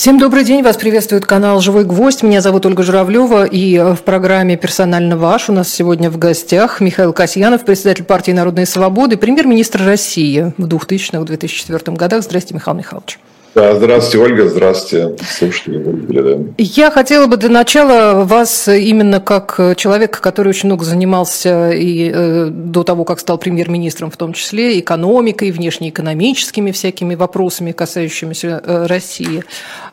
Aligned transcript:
Всем 0.00 0.18
добрый 0.18 0.44
день, 0.44 0.62
вас 0.62 0.78
приветствует 0.78 1.26
канал 1.26 1.60
«Живой 1.60 1.84
гвоздь». 1.84 2.22
Меня 2.22 2.40
зовут 2.40 2.64
Ольга 2.64 2.82
Журавлева, 2.82 3.44
и 3.44 3.78
в 3.78 3.98
программе 3.98 4.56
«Персонально 4.56 5.18
ваш» 5.18 5.50
у 5.50 5.52
нас 5.52 5.68
сегодня 5.68 6.08
в 6.08 6.16
гостях 6.16 6.80
Михаил 6.80 7.12
Касьянов, 7.12 7.66
председатель 7.66 8.04
партии 8.04 8.30
«Народные 8.30 8.64
свободы», 8.64 9.18
премьер-министр 9.18 9.84
России 9.84 10.54
в 10.56 10.64
2000-2004 10.64 11.96
годах. 11.96 12.22
Здравствуйте, 12.22 12.54
Михаил 12.54 12.78
Михайлович. 12.78 13.18
Да, 13.52 13.74
здравствуйте, 13.74 14.18
Ольга, 14.24 14.48
здравствуйте, 14.48 15.16
слушатели. 15.28 16.54
Я 16.56 16.92
хотела 16.92 17.26
бы 17.26 17.36
для 17.36 17.48
начала 17.48 18.22
вас 18.24 18.68
именно 18.68 19.20
как 19.20 19.74
человека, 19.76 20.20
который 20.20 20.50
очень 20.50 20.68
много 20.68 20.84
занимался 20.84 21.72
и 21.72 22.12
э, 22.14 22.46
до 22.48 22.84
того, 22.84 23.04
как 23.04 23.18
стал 23.18 23.38
премьер-министром, 23.38 24.12
в 24.12 24.16
том 24.16 24.34
числе 24.34 24.78
экономикой, 24.78 25.50
внешнеэкономическими 25.50 26.70
всякими 26.70 27.16
вопросами, 27.16 27.72
касающимися 27.72 28.62
э, 28.64 28.86
России. 28.86 29.42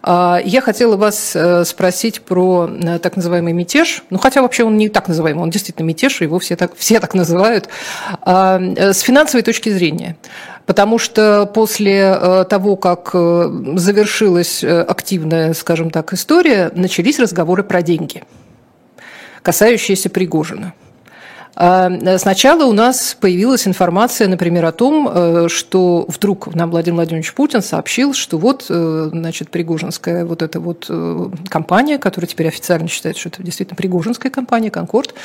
Э, 0.04 0.38
я 0.46 0.62
хотела 0.62 0.96
вас 0.96 1.36
э, 1.36 1.66
спросить 1.66 2.22
про 2.22 2.70
э, 2.70 3.00
так 3.00 3.16
называемый 3.16 3.54
мятеж, 3.54 4.04
ну 4.12 4.20
хотя 4.20 4.44
вообще 4.44 4.66
он 4.66 4.78
не 4.78 4.88
так 4.88 5.08
называемый, 5.08 5.42
он 5.42 5.50
действительно 5.50 5.88
мятеж, 5.88 6.22
его 6.22 6.38
все 6.38 6.56
так, 6.56 6.76
все 6.76 7.00
так 7.00 7.16
называют, 7.16 7.70
э, 8.24 8.94
с 8.94 9.00
финансовой 9.00 9.42
точки 9.42 9.70
зрения. 9.70 10.16
Потому 10.68 11.00
что 11.00 11.46
после 11.46 12.20
э, 12.22 12.46
того, 12.50 12.76
как 12.76 13.12
э, 13.14 13.50
завершилась 13.78 14.66
э, 14.66 14.82
активная, 14.82 15.54
скажем 15.54 15.90
так, 15.90 16.12
история, 16.12 16.72
начались 16.76 17.20
разговоры 17.20 17.64
про 17.64 17.82
деньги, 17.82 18.26
касающиеся 19.44 20.10
Пригожина. 20.10 20.74
А, 21.60 21.90
сначала 22.20 22.66
у 22.66 22.72
нас 22.72 23.18
появилась 23.20 23.68
информация, 23.68 24.28
например, 24.28 24.64
о 24.66 24.72
том, 24.72 25.10
э, 25.12 25.48
что 25.50 26.06
вдруг 26.08 26.54
нам 26.54 26.70
Владимир 26.70 26.98
Владимирович 26.98 27.34
Путин 27.34 27.64
сообщил, 27.64 28.14
что 28.14 28.38
вот, 28.38 28.68
э, 28.70 29.10
значит, 29.12 29.50
Пригожинская 29.50 30.24
вот 30.24 30.44
эта 30.44 30.60
вот 30.60 30.86
э, 30.88 31.30
компания, 31.50 31.98
которая 31.98 32.30
теперь 32.30 32.50
официально 32.50 32.88
считает, 32.88 33.18
что 33.18 33.30
это 33.30 33.42
действительно 33.42 33.76
Пригожинская 33.76 34.32
компания, 34.32 34.70
Конкорд, 34.70 35.16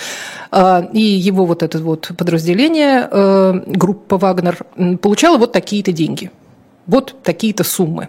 а, 0.51 0.89
и 0.95 1.03
его 1.03 1.45
вот 1.45 1.63
это 1.63 1.79
вот 1.81 2.13
подразделение, 2.17 3.11
группа 3.67 4.17
Вагнер, 4.17 4.65
получала 5.03 5.37
вот 5.37 5.53
такие-то 5.53 5.93
деньги, 5.93 6.31
вот 6.87 7.15
такие-то 7.23 7.63
суммы. 7.63 8.09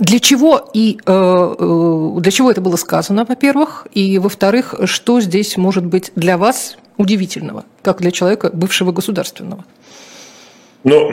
Для 0.00 0.18
чего 0.18 0.70
и 0.72 0.98
для 1.04 2.30
чего 2.30 2.50
это 2.50 2.60
было 2.60 2.76
сказано, 2.76 3.26
во-первых, 3.28 3.86
и 3.92 4.18
во-вторых, 4.18 4.74
что 4.84 5.20
здесь 5.20 5.56
может 5.56 5.84
быть 5.84 6.12
для 6.14 6.38
вас 6.38 6.76
удивительного, 6.98 7.64
как 7.82 8.00
для 8.00 8.10
человека 8.10 8.50
бывшего 8.52 8.92
государственного? 8.92 9.64
Ну, 10.84 11.10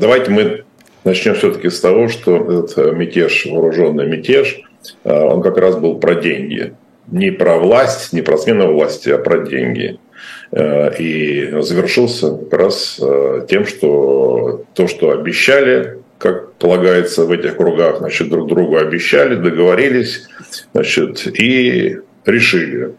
давайте 0.00 0.30
мы 0.30 0.64
начнем 1.04 1.34
все-таки 1.34 1.68
с 1.68 1.80
того, 1.80 2.08
что 2.08 2.36
этот 2.36 2.78
э, 2.78 2.92
мятеж, 2.92 3.46
вооруженный 3.46 4.06
мятеж, 4.06 4.60
э, 5.04 5.12
он 5.12 5.42
как 5.42 5.58
раз 5.58 5.76
был 5.76 5.98
про 5.98 6.14
деньги. 6.14 6.74
Не 7.08 7.30
про 7.30 7.58
власть, 7.58 8.12
не 8.12 8.22
про 8.22 8.38
смену 8.38 8.72
власти, 8.72 9.10
а 9.10 9.18
про 9.18 9.46
деньги. 9.46 9.98
Э, 10.50 10.96
и 10.98 11.60
завершился 11.60 12.36
как 12.36 12.52
раз 12.52 13.00
тем, 13.48 13.66
что 13.66 14.64
то, 14.74 14.88
что 14.88 15.10
обещали, 15.10 15.98
как 16.18 16.54
полагается 16.54 17.26
в 17.26 17.32
этих 17.32 17.56
кругах, 17.56 17.98
значит, 17.98 18.30
друг 18.30 18.48
другу 18.48 18.78
обещали, 18.78 19.34
договорились, 19.34 20.26
значит, 20.72 21.26
и 21.26 21.98
решили. 22.24 22.94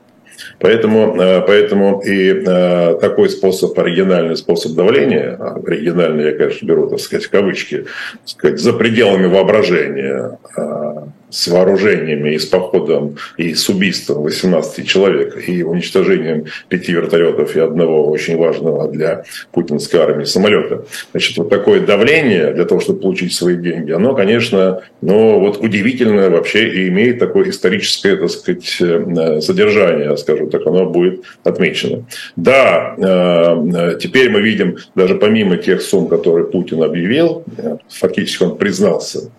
Поэтому, 0.60 1.16
э, 1.22 1.42
поэтому 1.42 2.02
и 2.02 2.44
э, 2.46 2.98
такой 3.00 3.30
способ, 3.30 3.78
оригинальный 3.78 4.38
способ 4.38 4.74
давления, 4.74 5.38
а 5.40 5.60
оригинальный 5.66 6.26
я, 6.26 6.32
конечно, 6.38 6.66
беру, 6.66 6.88
так 6.88 7.00
сказать, 7.00 7.28
кавычки, 7.28 7.86
так 8.14 8.28
сказать, 8.28 8.60
за 8.60 8.74
пределами 8.74 9.28
воображения, 9.28 10.38
а, 10.58 11.08
с 11.30 11.48
вооружениями 11.48 12.36
и 12.36 12.40
с 12.40 12.46
походом, 12.46 13.18
и 13.38 13.54
с 13.54 13.68
убийством 13.70 14.24
18 14.24 14.88
человек, 14.88 15.48
и 15.48 15.64
уничтожением 15.64 16.46
пяти 16.70 16.94
вертолетов 16.94 17.56
и 17.56 17.60
одного 17.60 18.10
очень 18.10 18.38
важного 18.38 18.88
для 18.90 19.24
путинской 19.52 20.00
армии 20.00 20.26
самолета. 20.26 20.86
Значит, 21.12 21.38
вот 21.38 21.50
такое 21.50 21.82
давление 21.82 22.54
для 22.54 22.66
того, 22.66 22.80
чтобы 22.82 23.00
получить 23.00 23.34
свои 23.34 23.56
деньги, 23.56 23.92
оно, 23.92 24.16
конечно, 24.16 24.82
ну, 25.02 25.40
вот 25.40 25.64
удивительно 25.64 26.30
вообще 26.30 26.70
и 26.70 26.88
имеет 26.90 27.20
такое 27.20 27.50
историческое, 27.50 28.16
так 28.16 28.30
сказать, 28.30 28.78
э, 28.80 29.42
содержание, 29.42 30.16
скажем 30.18 30.50
так, 30.50 30.66
оно 30.66 30.86
будет 30.86 31.24
отмечено. 31.44 32.06
Да, 32.36 32.96
э, 32.98 33.98
теперь 34.00 34.30
мы 34.30 34.42
видим, 34.42 34.78
даже 34.96 35.16
помимо 35.16 35.58
тех 35.58 35.82
сумм, 35.82 36.08
которые 36.08 36.46
Путин 36.46 36.84
объявил, 36.84 37.44
э, 37.58 37.78
фактически 37.90 38.44
он 38.44 38.58
признался 38.58 39.32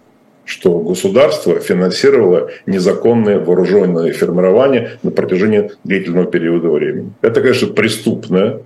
что 0.47 0.79
государство 0.79 1.59
финансировало 1.61 2.51
незаконное 2.65 3.39
вооруженное 3.39 4.13
формирование 4.13 4.93
на 5.03 5.11
протяжении 5.11 5.73
длительного 5.85 6.27
периода 6.27 6.69
времени. 6.69 7.13
Это, 7.21 7.43
конечно, 7.43 7.69
преступное, 7.69 8.61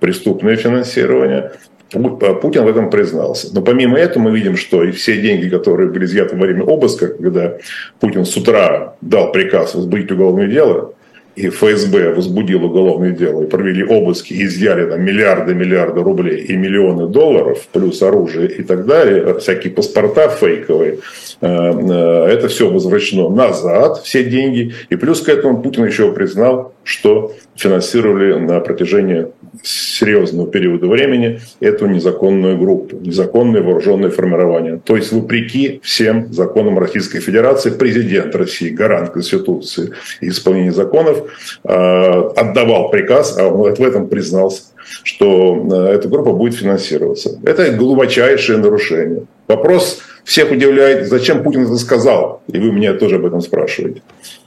преступное 0.00 0.56
финансирование. 0.56 1.52
Путин 1.92 2.64
в 2.64 2.68
этом 2.68 2.90
признался. 2.90 3.54
Но 3.54 3.62
помимо 3.62 3.96
этого 3.96 4.24
мы 4.24 4.36
видим, 4.36 4.56
что 4.56 4.82
и 4.82 4.90
все 4.90 5.20
деньги, 5.22 5.48
которые 5.48 5.88
были 5.88 6.04
изъяты 6.04 6.36
во 6.36 6.44
время 6.44 6.64
обыска, 6.64 7.06
когда 7.06 7.58
Путин 8.00 8.24
с 8.24 8.36
утра 8.36 8.96
дал 9.00 9.30
приказ 9.30 9.76
возбудить 9.76 10.10
уголовное 10.10 10.48
дело, 10.48 10.95
и 11.36 11.50
ФСБ 11.50 12.14
возбудил 12.14 12.64
уголовное 12.64 13.10
дело 13.10 13.42
и 13.42 13.46
провели 13.46 13.84
обыски, 13.84 14.32
и 14.32 14.44
изъяли 14.46 14.88
там 14.88 15.02
миллиарды, 15.02 15.54
миллиарды 15.54 16.02
рублей 16.02 16.40
и 16.44 16.56
миллионы 16.56 17.08
долларов, 17.08 17.68
плюс 17.72 18.02
оружие 18.02 18.50
и 18.50 18.62
так 18.62 18.86
далее, 18.86 19.38
всякие 19.38 19.72
паспорта 19.72 20.30
фейковые, 20.30 20.98
э, 21.42 21.46
э, 21.46 22.26
это 22.30 22.48
все 22.48 22.70
возвращено 22.70 23.28
назад, 23.28 24.02
все 24.02 24.24
деньги. 24.24 24.74
И 24.88 24.96
плюс 24.96 25.20
к 25.20 25.28
этому 25.28 25.62
Путин 25.62 25.84
еще 25.84 26.10
признал, 26.12 26.72
что 26.84 27.34
финансировали 27.56 28.34
на 28.34 28.60
протяжении 28.60 29.28
серьезного 29.62 30.48
периода 30.50 30.86
времени 30.86 31.40
эту 31.60 31.86
незаконную 31.86 32.58
группу, 32.58 32.96
незаконное 32.96 33.62
вооруженное 33.62 34.10
формирование. 34.10 34.80
То 34.84 34.96
есть, 34.96 35.12
вопреки 35.12 35.80
всем 35.82 36.32
законам 36.32 36.78
Российской 36.78 37.20
Федерации, 37.20 37.70
президент 37.70 38.34
России, 38.34 38.68
гарант 38.68 39.10
Конституции 39.10 39.92
и 40.20 40.28
исполнения 40.28 40.72
законов, 40.72 41.30
э, 41.64 41.68
отдавал 41.68 42.90
приказ, 42.90 43.36
а 43.38 43.48
он 43.48 43.74
в 43.74 43.82
этом 43.82 44.08
признался, 44.08 44.62
что 45.02 45.66
э, 45.70 45.94
эта 45.94 46.08
группа 46.08 46.32
будет 46.32 46.54
финансироваться. 46.54 47.38
Это 47.44 47.72
глубочайшее 47.72 48.58
нарушение. 48.58 49.24
Вопрос 49.48 50.00
всех 50.24 50.50
удивляет, 50.50 51.06
зачем 51.06 51.42
Путин 51.42 51.62
это 51.62 51.76
сказал, 51.76 52.42
и 52.52 52.58
вы 52.58 52.72
меня 52.72 52.94
тоже 52.94 53.16
об 53.16 53.26
этом 53.26 53.40
спрашиваете. 53.40 54.02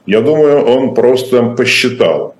Я 0.05 0.21
думаю, 0.21 0.65
он 0.65 0.93
просто 0.93 1.41
посчитал, 1.51 2.35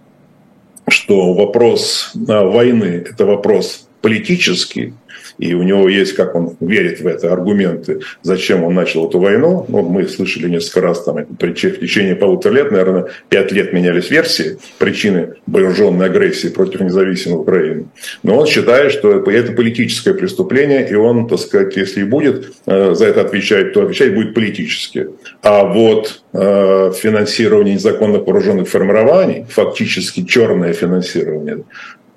что 0.89 1.33
вопрос 1.33 2.11
войны– 2.13 3.03
это 3.09 3.25
вопрос 3.25 3.88
политический, 4.01 4.93
и 5.39 5.53
у 5.53 5.63
него 5.63 5.87
есть, 5.87 6.13
как 6.13 6.35
он 6.35 6.57
верит 6.59 6.99
в 6.99 7.07
это, 7.07 7.31
аргументы, 7.31 8.01
зачем 8.21 8.63
он 8.63 8.73
начал 8.73 9.07
эту 9.07 9.19
войну. 9.19 9.65
Ну, 9.69 9.83
мы 9.83 10.07
слышали 10.07 10.49
несколько 10.49 10.81
раз, 10.81 11.03
там, 11.03 11.15
в 11.15 11.53
течение 11.53 12.15
полутора 12.15 12.53
лет, 12.53 12.71
наверное, 12.71 13.05
пять 13.29 13.51
лет 13.51 13.71
менялись 13.71 14.09
версии 14.09 14.57
причины 14.79 15.35
вооруженной 15.47 16.07
агрессии 16.07 16.49
против 16.49 16.81
независимой 16.81 17.39
Украины. 17.39 17.85
Но 18.21 18.37
он 18.37 18.47
считает, 18.47 18.91
что 18.91 19.21
это 19.21 19.53
политическое 19.53 20.13
преступление, 20.13 20.87
и 20.89 20.95
он, 20.95 21.27
так 21.27 21.39
сказать, 21.39 21.75
если 21.77 22.01
и 22.01 22.03
будет 22.03 22.53
э, 22.65 22.93
за 22.93 23.05
это 23.05 23.21
отвечать, 23.21 23.73
то 23.73 23.83
отвечать 23.83 24.13
будет 24.13 24.33
политически. 24.33 25.07
А 25.41 25.63
вот 25.63 26.21
э, 26.33 26.91
финансирование 26.97 27.75
незаконных 27.75 28.25
вооруженных 28.25 28.67
формирований, 28.67 29.45
фактически 29.49 30.25
черное 30.25 30.73
финансирование, 30.73 31.63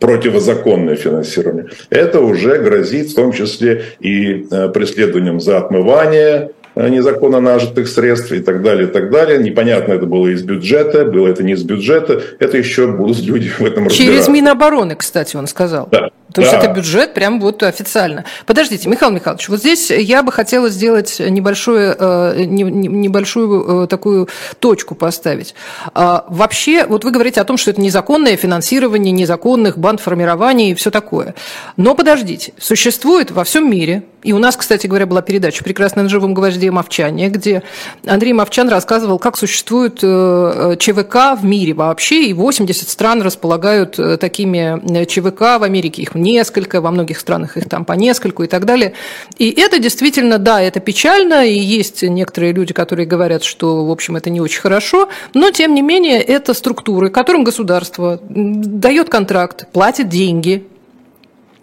противозаконное 0.03 0.97
финансирование, 0.97 1.67
это 1.91 2.21
уже 2.21 2.59
грозит 2.59 3.11
в 3.11 3.15
том 3.15 3.33
числе 3.33 3.85
и 4.01 4.47
э, 4.51 4.69
преследованием 4.69 5.41
за 5.41 5.59
отмывание 5.59 6.51
э, 6.75 6.89
незаконно 6.89 7.41
нажитых 7.41 7.87
средств 7.87 8.33
и 8.33 8.41
так 8.41 8.63
далее, 8.63 8.89
и 8.89 8.91
так 8.91 9.11
далее. 9.11 9.39
Непонятно, 9.39 9.93
это 9.93 10.07
было 10.07 10.27
из 10.27 10.43
бюджета, 10.43 11.05
было 11.05 11.29
это 11.29 11.45
не 11.45 11.53
из 11.53 11.63
бюджета. 11.63 12.21
Это 12.41 12.59
еще 12.59 12.89
будут 12.89 13.21
люди 13.21 13.49
в 13.49 13.61
этом 13.61 13.87
разбираться. 13.87 13.97
Через 13.97 14.29
Минобороны, 14.29 14.97
кстати, 14.97 15.37
он 15.37 15.47
сказал. 15.47 15.89
Да. 15.93 16.11
То 16.33 16.41
да. 16.41 16.47
есть 16.47 16.55
это 16.55 16.73
бюджет 16.73 17.15
прям 17.15 17.41
вот 17.41 17.63
официально. 17.63 18.25
Подождите, 18.47 18.89
Михаил 18.89 19.13
Михайлович, 19.13 19.49
вот 19.49 19.61
здесь 19.61 19.91
я 19.91 20.23
бы 20.23 20.33
хотела 20.33 20.69
сделать 20.69 21.21
небольшую, 21.21 21.97
э, 21.99 22.45
небольшую 22.45 23.87
такую 23.87 24.29
точку 24.59 24.95
поставить. 24.95 25.55
А, 25.95 26.25
вообще, 26.29 26.87
вот 26.87 27.05
вы 27.05 27.11
говорите 27.11 27.41
о 27.41 27.45
том, 27.45 27.57
что 27.57 27.71
это 27.71 27.81
незаконное 27.81 28.37
финансирование 28.37 29.13
незаконных 29.13 29.79
бандформирований 29.79 30.73
и 30.73 30.75
все 30.75 30.91
такое. 30.91 31.35
Но 31.77 31.95
подождите, 31.95 32.53
существует 32.59 33.31
во 33.31 33.45
всем 33.45 33.71
мире, 33.71 34.05
и 34.23 34.33
у 34.33 34.39
нас, 34.39 34.57
кстати 34.57 34.87
говоря, 34.87 35.07
была 35.07 35.21
передача 35.21 35.65
«Прекрасная 35.65 36.05
на 36.05 36.09
живом 36.09 36.33
гвозде 36.33 36.71
Мовчания», 36.71 37.29
где 37.29 37.63
Андрей 38.07 38.33
Мовчан 38.33 38.69
рассказывал, 38.69 39.19
как 39.19 39.37
существует 39.37 39.99
э, 40.03 40.77
ЧВК 40.79 41.37
в 41.41 41.45
мире 41.45 41.75
вообще, 41.75 42.27
и 42.27 42.33
80 42.33 42.89
стран 42.89 43.23
располагают 43.23 43.99
э, 43.99 44.17
такими 44.19 45.05
ЧВК 45.07 45.59
в 45.59 45.65
Америке, 45.65 46.03
их 46.03 46.15
несколько, 46.23 46.81
во 46.81 46.91
многих 46.91 47.19
странах 47.19 47.57
их 47.57 47.69
там 47.69 47.85
по 47.85 47.93
нескольку 47.93 48.43
и 48.45 48.47
так 48.47 48.65
далее. 48.65 48.95
И 49.39 49.51
это 49.51 49.79
действительно, 49.79 50.39
да, 50.39 50.63
это 50.63 50.81
печально, 50.81 51.47
и 51.47 51.59
есть 51.59 52.03
некоторые 52.03 52.53
люди, 52.53 52.73
которые 52.73 53.07
говорят, 53.07 53.43
что, 53.43 53.85
в 53.85 53.91
общем, 53.91 54.17
это 54.17 54.31
не 54.31 54.41
очень 54.41 54.61
хорошо, 54.61 55.09
но, 55.35 55.51
тем 55.51 55.75
не 55.75 55.83
менее, 55.83 56.21
это 56.21 56.55
структуры, 56.55 57.11
которым 57.11 57.45
государство 57.45 58.21
дает 58.23 59.09
контракт, 59.09 59.67
платит 59.73 60.09
деньги, 60.09 60.67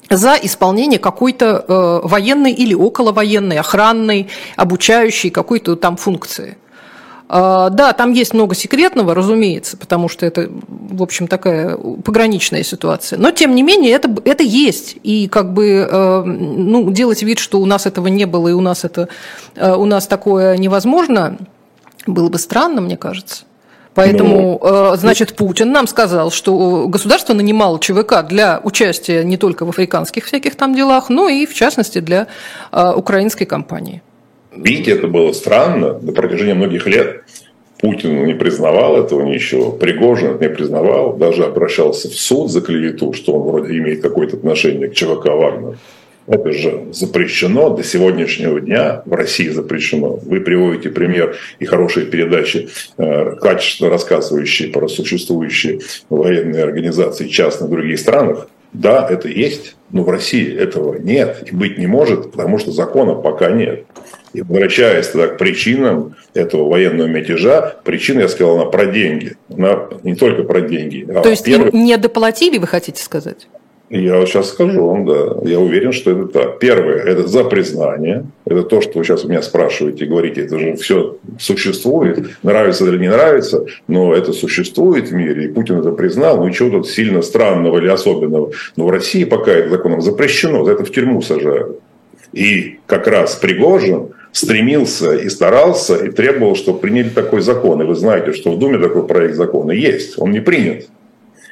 за 0.10 0.36
исполнение 0.42 1.00
какой-то 1.00 1.66
э, 1.68 2.08
военной 2.08 2.52
или 2.52 2.74
околовоенной, 2.74 3.60
охранной, 3.60 4.28
обучающей 4.56 5.30
какой-то 5.30 5.76
там 5.76 5.98
функции. 5.98 6.58
А, 7.32 7.70
да, 7.70 7.94
там 7.94 8.12
есть 8.12 8.34
много 8.34 8.56
секретного, 8.56 9.14
разумеется, 9.14 9.78
потому 9.78 10.10
что 10.10 10.26
это, 10.26 10.50
в 10.68 11.04
общем, 11.04 11.28
такая 11.28 11.78
пограничная 11.78 12.64
ситуация. 12.64 13.20
Но, 13.20 13.30
тем 13.30 13.54
не 13.54 13.62
менее, 13.62 13.92
это, 13.92 14.14
это 14.26 14.42
есть. 14.42 14.98
И 15.04 15.28
как 15.28 15.54
бы 15.54 15.88
э, 15.90 16.24
ну, 16.24 16.90
делать 16.90 17.22
вид, 17.22 17.38
что 17.38 17.60
у 17.60 17.68
нас 17.68 17.86
этого 17.86 18.08
не 18.08 18.26
было, 18.26 18.48
и 18.48 18.54
у 18.54 18.62
нас, 18.62 18.84
это, 18.84 19.10
э, 19.56 19.76
у 19.76 19.86
нас 19.86 20.08
такое 20.08 20.58
невозможно, 20.58 21.38
было 22.08 22.30
бы 22.30 22.40
странно, 22.40 22.82
мне 22.82 22.98
кажется. 22.98 23.44
Поэтому, 23.94 24.60
ну, 24.64 24.96
значит, 24.96 25.36
Путин 25.36 25.72
нам 25.72 25.86
сказал, 25.86 26.32
что 26.32 26.88
государство 26.88 27.34
нанимало 27.34 27.80
ЧВК 27.80 28.26
для 28.28 28.60
участия 28.64 29.24
не 29.24 29.38
только 29.38 29.66
в 29.66 29.70
африканских 29.70 30.26
всяких 30.26 30.56
там 30.56 30.74
делах, 30.74 31.10
но 31.10 31.28
и, 31.28 31.46
в 31.46 31.54
частности, 31.54 32.00
для 32.00 32.28
украинской 32.72 33.46
кампании. 33.46 34.02
Видите, 34.56 34.92
это 34.92 35.08
было 35.08 35.32
странно 35.32 36.00
на 36.00 36.12
протяжении 36.12 36.54
многих 36.54 36.88
лет. 36.88 37.24
Путин 37.80 38.26
не 38.26 38.34
признавал 38.34 39.02
этого 39.02 39.22
ничего, 39.24 39.72
Пригожин 39.72 40.38
не 40.40 40.50
признавал, 40.50 41.16
даже 41.16 41.46
обращался 41.46 42.10
в 42.10 42.14
суд 42.14 42.52
за 42.52 42.60
клевету, 42.60 43.14
что 43.14 43.34
он 43.34 43.48
вроде 43.48 43.78
имеет 43.78 44.02
какое-то 44.02 44.36
отношение 44.36 44.90
к 44.90 44.96
ЧВК 44.96 45.28
Вагнер. 45.28 45.78
Это 46.28 46.52
же 46.52 46.86
запрещено 46.92 47.70
до 47.70 47.84
сегодняшнего 47.84 48.60
дня, 48.60 49.02
в 49.06 49.14
России 49.14 49.48
запрещено. 49.48 50.20
Вы 50.24 50.42
приводите 50.42 50.90
пример 50.90 51.36
и 51.58 51.66
хорошие 51.66 52.06
передачи, 52.06 52.70
э, 52.98 53.36
качественно 53.42 53.90
рассказывающие 53.90 54.70
про 54.70 54.88
существующие 54.88 55.80
военные 56.10 56.64
организации 56.64 57.28
частных 57.28 57.70
в 57.70 57.72
других 57.72 57.98
странах. 57.98 58.48
Да, 58.74 59.08
это 59.10 59.28
есть, 59.28 59.76
но 59.92 60.04
в 60.04 60.10
России 60.10 60.56
этого 60.56 60.98
нет 60.98 61.44
и 61.52 61.56
быть 61.56 61.78
не 61.78 61.88
может, 61.88 62.32
потому 62.32 62.60
что 62.60 62.72
закона 62.72 63.16
пока 63.16 63.50
нет. 63.50 63.86
И 64.34 64.42
возвращаясь 64.42 65.08
тогда 65.08 65.28
к 65.28 65.38
причинам 65.38 66.16
этого 66.36 66.70
военного 66.70 67.08
мятежа, 67.08 67.76
причина, 67.84 68.22
я 68.22 68.28
сказал, 68.28 68.60
она 68.60 68.66
про 68.66 68.86
деньги. 68.86 69.38
Она 69.50 69.88
не 70.04 70.16
только 70.16 70.44
про 70.44 70.62
деньги. 70.62 71.08
А 71.10 71.22
То 71.22 71.30
есть 71.30 71.48
им 71.48 71.70
не 71.74 71.98
доплатили, 71.98 72.60
вы 72.60 72.68
хотите 72.68 73.02
сказать? 73.02 73.48
Я 73.90 74.24
сейчас 74.28 74.50
скажу 74.50 74.86
вам, 74.86 75.06
да. 75.06 75.38
Я 75.44 75.60
уверен, 75.60 75.92
что 75.92 76.12
это 76.12 76.26
так. 76.26 76.60
Первое, 76.60 76.98
это 76.98 77.28
за 77.28 77.44
признание. 77.44 78.26
Это 78.46 78.62
то, 78.62 78.82
что 78.82 79.00
вы 79.00 79.04
сейчас 79.04 79.26
у 79.26 79.30
меня 79.30 79.42
спрашиваете 79.42 80.06
и 80.06 80.08
говорите, 80.08 80.42
это 80.42 80.60
же 80.60 80.76
все 80.76 81.18
существует, 81.40 82.30
нравится 82.44 82.86
или 82.86 82.98
не 83.00 83.10
нравится, 83.10 83.66
но 83.88 84.14
это 84.14 84.32
существует 84.32 85.10
в 85.10 85.14
мире, 85.14 85.46
и 85.46 85.48
Путин 85.48 85.80
это 85.80 85.92
признал. 85.92 86.38
Ну, 86.38 86.48
ничего 86.48 86.70
тут 86.70 86.88
сильно 86.88 87.24
странного 87.24 87.80
или 87.80 87.88
особенного. 87.88 88.52
Но 88.76 88.86
в 88.86 88.92
России 88.92 89.24
пока 89.24 89.52
это 89.52 89.70
законом 89.70 90.02
запрещено, 90.02 90.64
за 90.66 90.74
это 90.74 90.86
в 90.86 90.92
тюрьму 90.92 91.22
сажают. 91.24 91.80
И 92.32 92.78
как 92.86 93.08
раз 93.08 93.36
Пригожин 93.36 94.10
стремился 94.32 95.16
и 95.16 95.30
старался, 95.30 95.96
и 95.96 96.12
требовал, 96.12 96.56
чтобы 96.56 96.80
приняли 96.80 97.10
такой 97.10 97.42
закон. 97.42 97.82
И 97.82 97.86
вы 97.86 97.96
знаете, 97.96 98.34
что 98.34 98.52
в 98.52 98.60
Думе 98.60 98.78
такой 98.78 99.08
проект 99.08 99.36
закона 99.36 99.72
есть, 99.72 100.20
он 100.20 100.32
не 100.32 100.42
принят. 100.42 100.86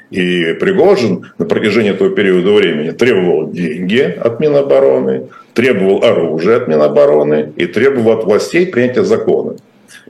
И 0.10 0.54
Пригожин 0.54 1.32
на 1.38 1.46
протяжении 1.46 1.92
этого 1.92 2.10
периода 2.10 2.52
времени 2.52 2.92
требовал 2.92 3.52
деньги 3.52 4.18
от 4.20 4.40
Минобороны, 4.40 5.28
требовал 5.54 6.04
оружия 6.04 6.58
от 6.58 6.68
Минобороны 6.68 7.52
и 7.56 7.66
требовал 7.66 8.20
от 8.20 8.24
властей 8.24 8.68
принятия 8.68 9.04
закона. 9.04 9.56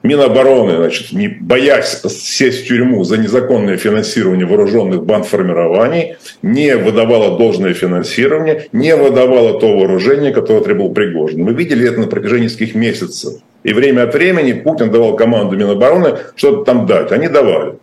Минобороны, 0.04 0.78
значит, 0.78 1.12
не 1.12 1.28
боясь 1.28 2.02
сесть 2.08 2.66
в 2.66 2.68
тюрьму 2.68 3.04
за 3.04 3.18
незаконное 3.18 3.78
финансирование 3.78 4.46
вооруженных 4.46 5.04
бандформирований, 5.04 6.18
не 6.44 6.78
выдавала 6.78 7.38
должное 7.38 7.74
финансирование, 7.74 8.68
не 8.72 8.96
выдавала 8.96 9.60
то 9.60 9.76
вооружение, 9.76 10.32
которое 10.32 10.64
требовал 10.64 10.94
Пригожин. 10.94 11.44
Мы 11.44 11.54
видели 11.54 11.88
это 11.88 12.00
на 12.00 12.08
протяжении 12.08 12.46
нескольких 12.46 12.76
месяцев. 12.76 13.42
И 13.64 13.74
время 13.74 14.04
от 14.04 14.14
времени 14.14 14.54
Путин 14.54 14.92
давал 14.92 15.16
команду 15.16 15.58
Минобороны 15.58 16.18
что-то 16.36 16.64
там 16.64 16.86
дать. 16.86 17.12
Они 17.12 17.28
давали. 17.28 17.74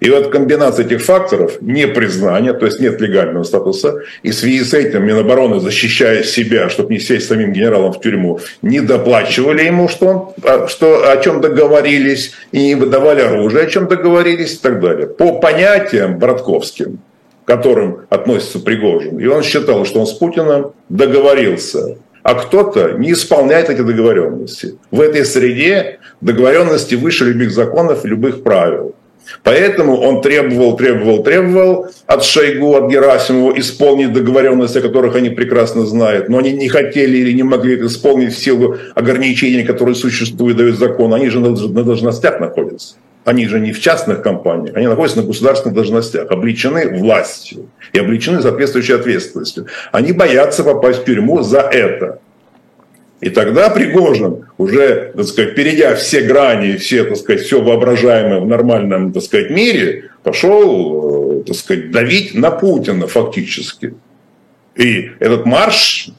И 0.00 0.10
вот 0.10 0.28
комбинация 0.28 0.84
этих 0.84 1.02
факторов, 1.02 1.62
непризнание, 1.62 2.52
то 2.52 2.66
есть 2.66 2.80
нет 2.80 3.00
легального 3.00 3.44
статуса, 3.44 4.02
и 4.22 4.30
в 4.30 4.34
связи 4.34 4.62
с 4.62 4.74
этим 4.74 5.06
Минобороны, 5.06 5.60
защищая 5.60 6.22
себя, 6.22 6.68
чтобы 6.68 6.92
не 6.92 7.00
сесть 7.00 7.28
самим 7.28 7.52
генералом 7.52 7.92
в 7.92 8.00
тюрьму, 8.00 8.40
не 8.62 8.80
доплачивали 8.80 9.64
ему, 9.64 9.88
что, 9.88 10.34
а, 10.42 10.68
что 10.68 11.10
о 11.10 11.16
чем 11.18 11.40
договорились, 11.40 12.32
и 12.52 12.68
не 12.68 12.74
выдавали 12.74 13.22
оружие, 13.22 13.64
о 13.64 13.70
чем 13.70 13.88
договорились 13.88 14.54
и 14.54 14.58
так 14.58 14.80
далее. 14.80 15.06
По 15.06 15.38
понятиям 15.40 16.18
братковским, 16.18 16.98
к 17.44 17.46
которым 17.46 18.00
относится 18.10 18.58
Пригожин, 18.58 19.18
и 19.18 19.26
он 19.26 19.42
считал, 19.42 19.84
что 19.86 20.00
он 20.00 20.06
с 20.06 20.12
Путиным 20.12 20.72
договорился 20.88 21.96
а 22.26 22.34
кто-то 22.34 22.94
не 22.98 23.12
исполняет 23.12 23.70
эти 23.70 23.82
договоренности. 23.82 24.74
В 24.90 25.00
этой 25.00 25.24
среде 25.24 26.00
договоренности 26.20 26.96
выше 26.96 27.24
любых 27.26 27.52
законов 27.52 28.04
и 28.04 28.08
любых 28.08 28.42
правил. 28.42 28.96
Поэтому 29.42 30.00
он 30.00 30.22
требовал, 30.22 30.76
требовал, 30.76 31.22
требовал 31.22 31.86
от 32.06 32.24
Шойгу, 32.24 32.76
от 32.76 32.90
Герасимова 32.90 33.58
исполнить 33.58 34.12
договоренности, 34.12 34.78
о 34.78 34.82
которых 34.82 35.16
они 35.16 35.30
прекрасно 35.30 35.86
знают, 35.86 36.28
но 36.28 36.38
они 36.38 36.52
не 36.52 36.68
хотели 36.68 37.18
или 37.18 37.32
не 37.32 37.42
могли 37.42 37.74
это 37.74 37.86
исполнить 37.86 38.34
в 38.34 38.38
силу 38.38 38.76
ограничений, 38.94 39.64
которые 39.64 39.94
существуют, 39.94 40.56
дают 40.58 40.78
закон. 40.78 41.14
Они 41.14 41.28
же 41.28 41.40
на 41.40 41.54
должностях 41.54 42.40
находятся. 42.40 42.96
Они 43.24 43.48
же 43.48 43.58
не 43.58 43.72
в 43.72 43.80
частных 43.80 44.22
компаниях, 44.22 44.76
они 44.76 44.86
находятся 44.86 45.18
на 45.20 45.26
государственных 45.26 45.74
должностях, 45.74 46.30
обличены 46.30 46.96
властью 46.96 47.70
и 47.92 47.98
обличены 47.98 48.40
соответствующей 48.40 48.92
ответственностью. 48.92 49.66
Они 49.90 50.12
боятся 50.12 50.62
попасть 50.62 51.00
в 51.00 51.04
тюрьму 51.04 51.42
за 51.42 51.58
это. 51.58 52.20
И 53.20 53.30
тогда 53.30 53.70
Пригожин, 53.70 54.46
уже, 54.58 55.12
так 55.16 55.26
сказать, 55.26 55.54
перейдя 55.54 55.94
все 55.94 56.20
грани, 56.20 56.76
все, 56.76 57.04
так 57.04 57.16
сказать, 57.16 57.42
все 57.42 57.62
воображаемое 57.62 58.40
в 58.40 58.46
нормальном, 58.46 59.12
так 59.12 59.22
сказать, 59.22 59.50
мире, 59.50 60.10
пошел, 60.22 61.40
э, 61.40 61.44
так 61.44 61.56
сказать, 61.56 61.90
давить 61.90 62.34
на 62.34 62.50
Путина 62.50 63.06
фактически. 63.06 63.94
И 64.76 65.10
этот 65.18 65.46
марш, 65.46 66.10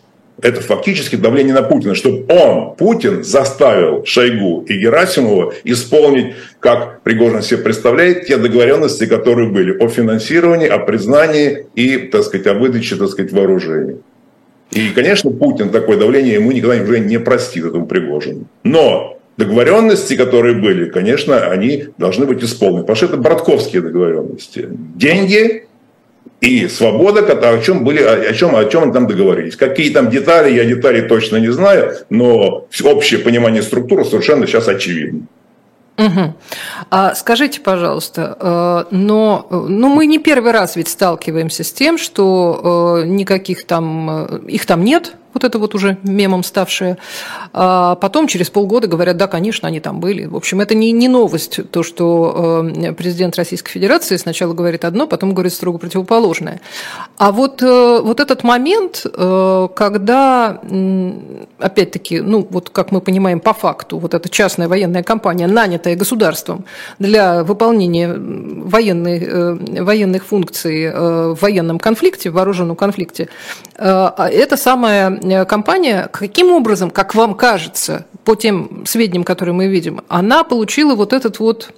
это 0.42 0.62
фактически 0.62 1.16
давление 1.16 1.54
на 1.54 1.62
Путина, 1.62 1.94
чтобы 1.94 2.26
он, 2.34 2.76
Путин, 2.76 3.24
заставил 3.24 4.04
Шойгу 4.04 4.66
и 4.68 4.78
Герасимова 4.78 5.54
исполнить, 5.64 6.34
как 6.60 7.02
Пригожин 7.04 7.44
себе 7.44 7.60
представляет, 7.60 8.26
те 8.26 8.38
договоренности, 8.38 9.06
которые 9.06 9.50
были 9.50 9.78
о 9.78 9.88
финансировании, 9.88 10.68
о 10.68 10.80
признании 10.80 11.68
и, 11.76 11.98
так 11.98 12.24
сказать, 12.24 12.48
о 12.48 12.56
выдаче, 12.56 12.96
так 12.96 13.10
сказать, 13.10 13.32
вооружений. 13.32 13.98
И, 14.78 14.90
конечно, 14.90 15.32
Путин 15.32 15.70
такое 15.70 15.98
давление 15.98 16.36
ему 16.36 16.52
никогда 16.52 16.82
уже 16.84 17.00
не 17.00 17.20
простит 17.20 17.66
этому 17.66 17.88
Пригожину. 17.88 18.46
Но 18.64 19.18
договоренности, 19.38 20.16
которые 20.16 20.56
были, 20.56 20.86
конечно, 20.90 21.48
они 21.48 21.86
должны 21.98 22.28
быть 22.28 22.44
исполнены. 22.44 22.82
Потому 22.82 22.96
что 22.96 23.06
это 23.08 23.18
братковские 23.18 23.82
договоренности. 23.82 24.68
Деньги 24.96 25.66
и 26.42 26.68
свобода, 26.68 27.22
о 27.22 27.62
чем, 27.62 27.84
были, 27.84 28.04
о 28.04 28.34
чем, 28.34 28.56
о 28.56 28.66
чем 28.66 28.84
они 28.84 28.94
там 28.94 29.08
договорились. 29.08 29.56
Какие 29.56 29.92
там 29.92 30.12
детали, 30.12 30.54
я 30.54 30.66
детали 30.66 31.02
точно 31.08 31.38
не 31.38 31.52
знаю, 31.52 31.94
но 32.12 32.68
общее 32.84 33.20
понимание 33.20 33.64
структуры 33.64 34.06
совершенно 34.06 34.46
сейчас 34.46 34.68
очевидно. 34.68 35.22
Угу. 35.98 36.34
А 36.92 37.16
скажите, 37.16 37.60
пожалуйста, 37.60 38.38
э, 38.40 38.96
но 38.96 39.48
ну, 39.50 39.90
мы 39.90 40.06
не 40.06 40.20
первый 40.20 40.52
раз 40.52 40.76
ведь 40.76 40.90
сталкиваемся 40.90 41.64
с 41.64 41.74
тем, 41.74 41.98
что 41.98 43.02
э, 43.02 43.08
никаких 43.08 43.66
там, 43.66 44.28
э, 44.28 44.40
их 44.48 44.66
там 44.68 44.84
нет, 44.84 45.16
вот 45.38 45.44
это 45.44 45.60
вот 45.60 45.76
уже 45.76 45.98
мемом 46.02 46.44
ставшее. 46.44 46.98
А 47.54 47.96
потом 47.96 48.28
через 48.28 48.50
полгода 48.50 48.88
говорят, 48.88 49.18
да, 49.18 49.28
конечно, 49.28 49.68
они 49.68 49.80
там 49.80 50.00
были. 50.00 50.26
В 50.26 50.36
общем, 50.36 50.62
это 50.62 50.74
не, 50.74 50.92
не 50.92 51.08
новость, 51.08 51.60
то, 51.72 51.84
что 51.84 52.66
э, 52.76 52.94
президент 52.94 53.36
Российской 53.38 53.72
Федерации 53.72 54.18
сначала 54.18 54.54
говорит 54.54 54.84
одно, 54.84 55.06
потом 55.06 55.36
говорит 55.36 55.54
строго 55.54 55.78
противоположное. 55.78 56.60
А 57.18 57.32
вот, 57.32 57.62
э, 57.62 58.00
вот 58.02 58.20
этот 58.20 58.44
момент, 58.44 59.06
э, 59.06 59.68
когда, 59.76 60.60
опять-таки, 61.60 62.22
ну, 62.22 62.48
вот 62.50 62.72
как 62.72 62.92
мы 62.92 63.00
понимаем 63.00 63.40
по 63.40 63.54
факту, 63.54 64.00
вот 64.00 64.16
эта 64.16 64.30
частная 64.30 64.68
военная 64.68 65.04
компания, 65.04 65.46
нанятая 65.46 65.96
государством 65.96 66.66
для 66.98 67.44
выполнения 67.44 68.16
военных, 68.18 69.84
военных 69.86 70.26
функций 70.26 70.92
в 70.92 71.38
военном 71.40 71.78
конфликте, 71.78 72.32
в 72.32 72.34
вооруженном 72.34 72.76
конфликте, 72.76 73.30
а 73.78 74.30
это 74.32 74.58
самая 74.58 75.20
Э, 75.27 75.27
компания, 75.46 76.10
каким 76.12 76.52
образом, 76.52 76.90
как 76.90 77.16
вам 77.16 77.36
кажется, 77.36 78.06
по 78.24 78.36
тем 78.36 78.86
сведениям, 78.86 79.24
которые 79.24 79.54
мы 79.54 79.68
видим, 79.68 80.02
она 80.08 80.44
получила 80.44 80.96
вот 80.96 81.14
этот 81.14 81.40
вот 81.40 81.72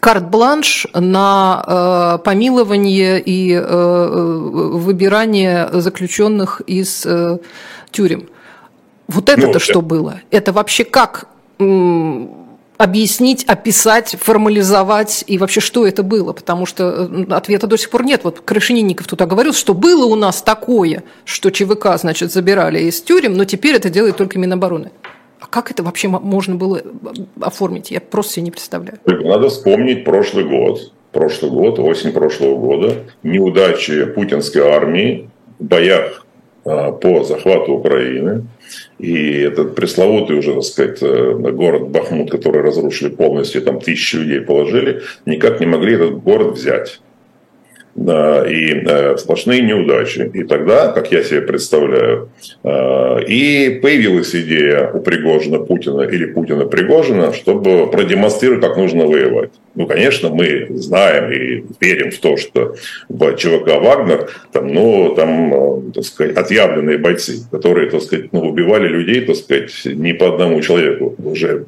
карт-бланш 0.00 0.86
на 0.92 1.64
э, 1.66 2.18
помилование 2.24 3.22
и 3.24 3.54
э, 3.54 3.62
выбирание 3.64 5.70
заключенных 5.72 6.60
из 6.66 7.06
э, 7.06 7.38
тюрем. 7.90 8.28
Вот 9.08 9.30
это-то 9.30 9.54
ну, 9.54 9.58
что 9.58 9.80
было? 9.80 10.20
Это 10.30 10.52
вообще 10.52 10.84
как 10.84 11.26
объяснить, 12.76 13.44
описать, 13.44 14.16
формализовать 14.20 15.24
и 15.26 15.38
вообще 15.38 15.60
что 15.60 15.86
это 15.86 16.02
было, 16.02 16.32
потому 16.32 16.66
что 16.66 17.08
ответа 17.30 17.66
до 17.66 17.76
сих 17.76 17.90
пор 17.90 18.04
нет. 18.04 18.22
Вот 18.24 18.40
Крышенинников 18.40 19.06
тут 19.06 19.22
оговорил, 19.22 19.52
что 19.52 19.74
было 19.74 20.06
у 20.06 20.16
нас 20.16 20.42
такое, 20.42 21.04
что 21.24 21.50
ЧВК, 21.50 21.96
значит, 21.96 22.32
забирали 22.32 22.80
из 22.80 23.00
тюрем, 23.00 23.34
но 23.34 23.44
теперь 23.44 23.76
это 23.76 23.90
делает 23.90 24.16
только 24.16 24.38
Минобороны. 24.38 24.90
А 25.40 25.46
как 25.46 25.70
это 25.70 25.82
вообще 25.82 26.08
можно 26.08 26.54
было 26.56 26.82
оформить? 27.40 27.90
Я 27.90 28.00
просто 28.00 28.34
себе 28.34 28.44
не 28.44 28.50
представляю. 28.50 28.98
Надо 29.04 29.48
вспомнить 29.50 30.04
прошлый 30.04 30.44
год. 30.44 30.92
Прошлый 31.12 31.52
год, 31.52 31.78
осень 31.78 32.10
прошлого 32.10 32.56
года, 32.56 33.04
неудачи 33.22 34.04
путинской 34.06 34.62
армии 34.62 35.30
в 35.60 35.64
боях 35.64 36.26
а, 36.64 36.90
по 36.90 37.22
захвату 37.22 37.74
Украины. 37.74 38.46
И 38.98 39.40
этот 39.40 39.74
пресловутый 39.74 40.38
уже, 40.38 40.54
так 40.54 40.62
сказать, 40.62 40.98
э, 41.02 41.32
город 41.52 41.88
Бахмут, 41.88 42.30
который 42.30 42.62
разрушили 42.62 43.08
полностью, 43.08 43.62
там 43.62 43.80
тысячи 43.80 44.16
людей 44.16 44.40
положили, 44.40 45.02
никак 45.26 45.60
не 45.60 45.66
могли 45.66 45.94
этот 45.94 46.22
город 46.22 46.56
взять 46.56 47.00
и 47.96 48.82
э, 48.84 49.16
сплошные 49.18 49.62
неудачи. 49.62 50.30
И 50.34 50.44
тогда, 50.44 50.88
как 50.88 51.12
я 51.12 51.22
себе 51.22 51.42
представляю, 51.42 52.28
э, 52.64 53.24
и 53.26 53.78
появилась 53.80 54.34
идея 54.34 54.90
у 54.92 55.00
Пригожина 55.00 55.60
Путина 55.60 56.02
или 56.02 56.26
Путина 56.26 56.66
Пригожина, 56.66 57.32
чтобы 57.32 57.88
продемонстрировать, 57.90 58.62
как 58.62 58.76
нужно 58.76 59.06
воевать. 59.06 59.50
Ну, 59.76 59.86
конечно, 59.86 60.28
мы 60.28 60.66
знаем 60.70 61.30
и 61.32 61.64
верим 61.80 62.10
в 62.10 62.18
то, 62.18 62.36
что 62.36 62.74
в 63.08 63.36
ЧВК 63.36 63.80
«Вагнер» 63.80 64.30
там, 64.52 64.68
ну, 64.68 65.14
там, 65.14 65.54
э, 65.54 65.92
так 65.94 66.04
сказать, 66.04 66.36
отъявленные 66.36 66.98
бойцы, 66.98 67.46
которые, 67.50 67.90
так 67.90 68.02
сказать, 68.02 68.32
ну, 68.32 68.40
убивали 68.40 68.88
людей, 68.88 69.20
так 69.20 69.36
сказать, 69.36 69.72
не 69.84 70.14
по 70.14 70.34
одному 70.34 70.60
человеку 70.60 71.14
уже 71.24 71.66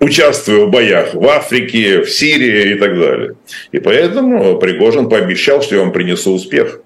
участвуя 0.00 0.66
в 0.66 0.70
боях 0.70 1.14
в 1.14 1.26
Африке, 1.26 2.02
в 2.02 2.10
Сирии 2.10 2.72
и 2.72 2.74
так 2.74 2.98
далее. 2.98 3.34
И 3.72 3.78
поэтому 3.78 4.58
Пригожин 4.58 5.08
пообещал, 5.08 5.62
что 5.62 5.76
я 5.76 5.82
вам 5.82 5.92
принесу 5.92 6.32
успех. 6.32 6.80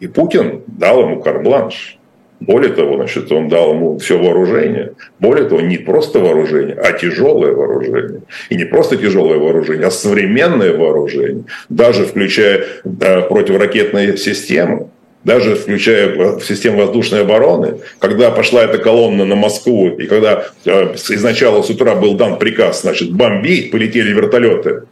И 0.00 0.06
Путин 0.06 0.62
дал 0.66 1.00
ему 1.00 1.20
карбланш. 1.20 1.98
Более 2.38 2.72
того, 2.72 2.96
значит, 2.96 3.32
он 3.32 3.48
дал 3.48 3.74
ему 3.74 3.98
все 3.98 4.18
вооружение. 4.18 4.92
Более 5.18 5.48
того, 5.48 5.62
не 5.62 5.78
просто 5.78 6.18
вооружение, 6.18 6.74
а 6.74 6.92
тяжелое 6.92 7.52
вооружение. 7.52 8.22
И 8.50 8.56
не 8.56 8.64
просто 8.64 8.98
тяжелое 8.98 9.38
вооружение, 9.38 9.86
а 9.86 9.90
современное 9.90 10.76
вооружение. 10.76 11.44
Даже 11.70 12.04
включая 12.04 12.66
да, 12.84 13.22
противоракетные 13.22 14.18
системы 14.18 14.90
даже 15.26 15.56
включая 15.56 16.38
систему 16.38 16.78
воздушной 16.78 17.22
обороны, 17.22 17.78
когда 17.98 18.30
пошла 18.30 18.62
эта 18.62 18.78
колонна 18.78 19.24
на 19.24 19.34
Москву, 19.34 19.88
и 19.88 20.06
когда 20.06 20.44
э, 20.64 20.94
изначально 20.94 21.64
с 21.64 21.68
утра 21.68 21.96
был 21.96 22.14
дан 22.14 22.38
приказ, 22.38 22.82
значит, 22.82 23.12
бомбить, 23.12 23.72
полетели 23.72 24.12
вертолеты, 24.12 24.84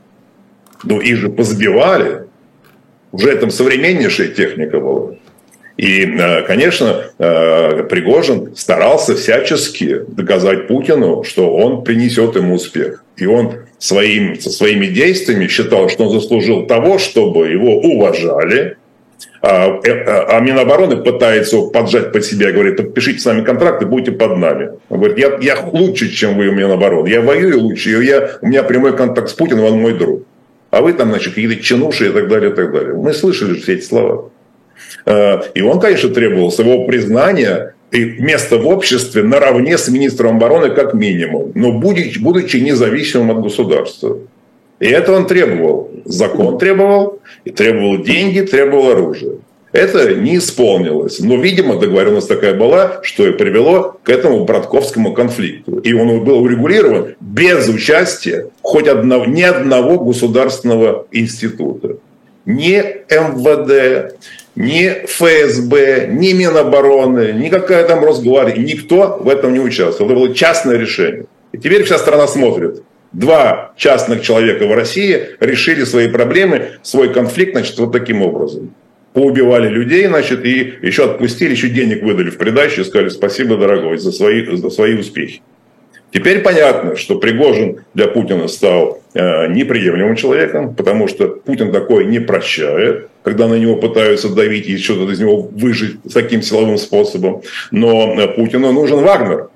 ну 0.82 1.00
их 1.00 1.18
же 1.18 1.28
позбивали, 1.28 2.24
уже 3.12 3.36
там 3.36 3.50
современнейшая 3.50 4.26
техника 4.26 4.80
была. 4.80 5.14
И, 5.76 6.02
э, 6.02 6.42
конечно, 6.42 7.04
э, 7.16 7.84
Пригожин 7.84 8.56
старался 8.56 9.14
всячески 9.14 10.00
доказать 10.08 10.66
Путину, 10.66 11.22
что 11.22 11.54
он 11.54 11.84
принесет 11.84 12.34
ему 12.34 12.54
успех. 12.54 13.04
И 13.16 13.26
он 13.26 13.52
своим, 13.78 14.40
со 14.40 14.50
своими 14.50 14.86
действиями 14.86 15.46
считал, 15.46 15.88
что 15.88 16.06
он 16.06 16.20
заслужил 16.20 16.66
того, 16.66 16.98
чтобы 16.98 17.50
его 17.50 17.76
уважали, 17.78 18.78
а, 19.46 19.78
э, 19.84 20.04
а 20.06 20.40
Минобороны 20.40 20.96
пытается 20.96 21.60
поджать 21.66 22.12
под 22.12 22.24
себя, 22.24 22.50
говорит, 22.50 22.78
подпишите 22.78 23.18
с 23.18 23.26
нами 23.26 23.44
контракт 23.44 23.82
и 23.82 23.84
будете 23.84 24.12
под 24.12 24.38
нами. 24.38 24.70
Он 24.88 24.98
говорит, 24.98 25.18
я, 25.18 25.36
я 25.38 25.60
лучше, 25.60 26.10
чем 26.10 26.38
вы 26.38 26.48
у 26.48 26.52
Минобороны. 26.52 27.08
Я 27.08 27.20
воюю 27.20 27.60
лучше, 27.60 28.02
я, 28.02 28.38
у 28.40 28.46
меня 28.46 28.62
прямой 28.62 28.96
контакт 28.96 29.28
с 29.28 29.34
Путиным, 29.34 29.64
он 29.64 29.80
мой 29.80 29.98
друг. 29.98 30.22
А 30.70 30.80
вы 30.80 30.94
там, 30.94 31.10
значит, 31.10 31.34
какие-то 31.34 31.62
чинуши 31.62 32.08
и 32.08 32.10
так 32.10 32.28
далее, 32.28 32.52
и 32.52 32.54
так 32.54 32.72
далее. 32.72 32.94
Мы 32.94 33.12
слышали 33.12 33.60
все 33.60 33.74
эти 33.74 33.84
слова. 33.84 34.30
А, 35.04 35.42
и 35.52 35.60
он, 35.60 35.78
конечно, 35.78 36.08
требовал 36.08 36.50
своего 36.50 36.86
признания 36.86 37.74
и 37.92 38.04
места 38.04 38.56
в 38.56 38.66
обществе 38.66 39.22
наравне 39.22 39.76
с 39.76 39.88
министром 39.88 40.36
обороны 40.36 40.70
как 40.70 40.94
минимум, 40.94 41.52
но 41.54 41.72
будучи, 41.72 42.18
будучи 42.18 42.56
независимым 42.56 43.36
от 43.36 43.42
государства. 43.42 44.18
И 44.84 44.86
это 44.86 45.12
он 45.12 45.26
требовал. 45.26 45.90
Закон 46.04 46.58
требовал, 46.58 47.20
и 47.46 47.50
требовал 47.50 48.02
деньги, 48.02 48.40
требовал 48.40 48.90
оружие. 48.90 49.38
Это 49.72 50.14
не 50.14 50.36
исполнилось. 50.36 51.20
Но, 51.20 51.36
видимо, 51.36 51.80
договоренность 51.80 52.28
такая 52.28 52.52
была, 52.52 53.00
что 53.02 53.26
и 53.26 53.32
привело 53.32 53.96
к 54.02 54.10
этому 54.10 54.44
братковскому 54.44 55.14
конфликту. 55.14 55.78
И 55.78 55.94
он 55.94 56.22
был 56.22 56.42
урегулирован 56.42 57.14
без 57.18 57.66
участия 57.66 58.50
хоть 58.60 58.86
одного, 58.86 59.24
ни 59.24 59.40
одного 59.40 59.98
государственного 59.98 61.06
института. 61.12 61.96
Ни 62.44 62.76
МВД, 63.08 64.16
ни 64.54 65.06
ФСБ, 65.06 66.08
ни 66.10 66.34
Минобороны, 66.34 67.32
никакая 67.32 67.88
там 67.88 68.04
Росгвардия, 68.04 68.62
никто 68.62 69.16
в 69.18 69.30
этом 69.30 69.54
не 69.54 69.60
участвовал. 69.60 70.10
Это 70.10 70.20
было 70.20 70.34
частное 70.34 70.76
решение. 70.76 71.24
И 71.52 71.56
теперь 71.56 71.84
вся 71.84 71.96
страна 71.96 72.26
смотрит– 72.26 72.82
два 73.14 73.73
частных 73.76 74.23
человека 74.23 74.66
в 74.66 74.75
России 74.75 75.28
решили 75.40 75.85
свои 75.85 76.09
проблемы, 76.09 76.73
свой 76.83 77.12
конфликт, 77.12 77.52
значит, 77.52 77.78
вот 77.78 77.92
таким 77.92 78.23
образом. 78.23 78.75
Поубивали 79.12 79.68
людей, 79.68 80.06
значит, 80.06 80.44
и 80.44 80.75
еще 80.83 81.04
отпустили, 81.04 81.52
еще 81.52 81.68
денег 81.68 82.02
выдали 82.02 82.30
в 82.30 82.37
придачу 82.37 82.80
и 82.80 82.85
сказали 82.85 83.09
спасибо, 83.09 83.56
дорогой, 83.56 83.99
за 83.99 84.11
свои, 84.11 84.44
за 84.44 84.71
свои 84.71 84.94
успехи. 84.94 85.40
Теперь 86.14 86.42
понятно, 86.42 86.94
что 86.94 87.18
Пригожин 87.18 87.80
для 87.92 88.06
Путина 88.06 88.47
стал 88.47 89.02
э, 89.14 89.49
неприемлемым 89.49 90.14
человеком, 90.14 90.73
потому 90.73 91.09
что 91.09 91.26
Путин 91.26 91.73
такое 91.73 92.04
не 92.04 92.21
прощает, 92.21 93.09
когда 93.25 93.49
на 93.49 93.54
него 93.54 93.75
пытаются 93.75 94.28
давить 94.28 94.68
и 94.68 94.78
что-то 94.78 95.11
из 95.11 95.18
него 95.18 95.42
выжить 95.42 95.97
таким 96.12 96.40
силовым 96.40 96.78
способом. 96.78 97.42
Но 97.73 98.14
э, 98.16 98.28
Путину 98.28 98.71
нужен 98.71 99.00
Вагнер, 99.00 99.49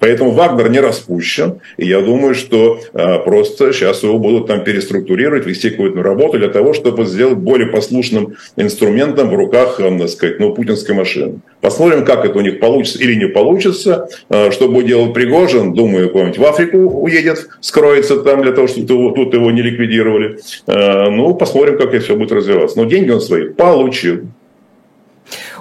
Поэтому 0.00 0.30
Вагнер 0.32 0.70
не 0.70 0.80
распущен. 0.80 1.60
И 1.76 1.86
я 1.86 2.00
думаю, 2.00 2.34
что 2.34 2.80
а, 2.92 3.18
просто 3.18 3.72
сейчас 3.72 4.02
его 4.02 4.18
будут 4.18 4.46
там 4.46 4.64
переструктурировать, 4.64 5.46
вести 5.46 5.70
какую-то 5.70 6.02
работу 6.02 6.38
для 6.38 6.48
того, 6.48 6.72
чтобы 6.72 7.04
сделать 7.04 7.38
более 7.38 7.68
послушным 7.68 8.36
инструментом 8.56 9.28
в 9.28 9.34
руках, 9.34 9.78
а, 9.78 9.98
так 9.98 10.08
сказать, 10.08 10.40
ну, 10.40 10.54
путинской 10.54 10.94
машины. 10.94 11.40
Посмотрим, 11.60 12.04
как 12.04 12.24
это 12.24 12.38
у 12.38 12.40
них 12.40 12.58
получится 12.58 12.98
или 12.98 13.14
не 13.14 13.28
получится. 13.28 14.08
А, 14.30 14.50
что 14.50 14.68
будет 14.68 14.86
делать 14.86 15.12
Пригожин, 15.12 15.74
думаю, 15.74 16.08
куда-нибудь 16.08 16.38
в 16.38 16.44
Африку 16.44 16.78
уедет, 16.78 17.48
скроется 17.60 18.16
там 18.20 18.42
для 18.42 18.52
того, 18.52 18.66
чтобы 18.66 19.14
тут 19.14 19.34
его 19.34 19.50
не 19.50 19.60
ликвидировали. 19.60 20.38
Ну, 20.66 21.34
посмотрим, 21.34 21.76
как 21.76 21.92
это 21.92 22.04
все 22.04 22.16
будет 22.16 22.32
развиваться. 22.32 22.78
Но 22.78 22.86
деньги 22.86 23.10
он 23.10 23.20
свои 23.20 23.50
получил. 23.50 24.22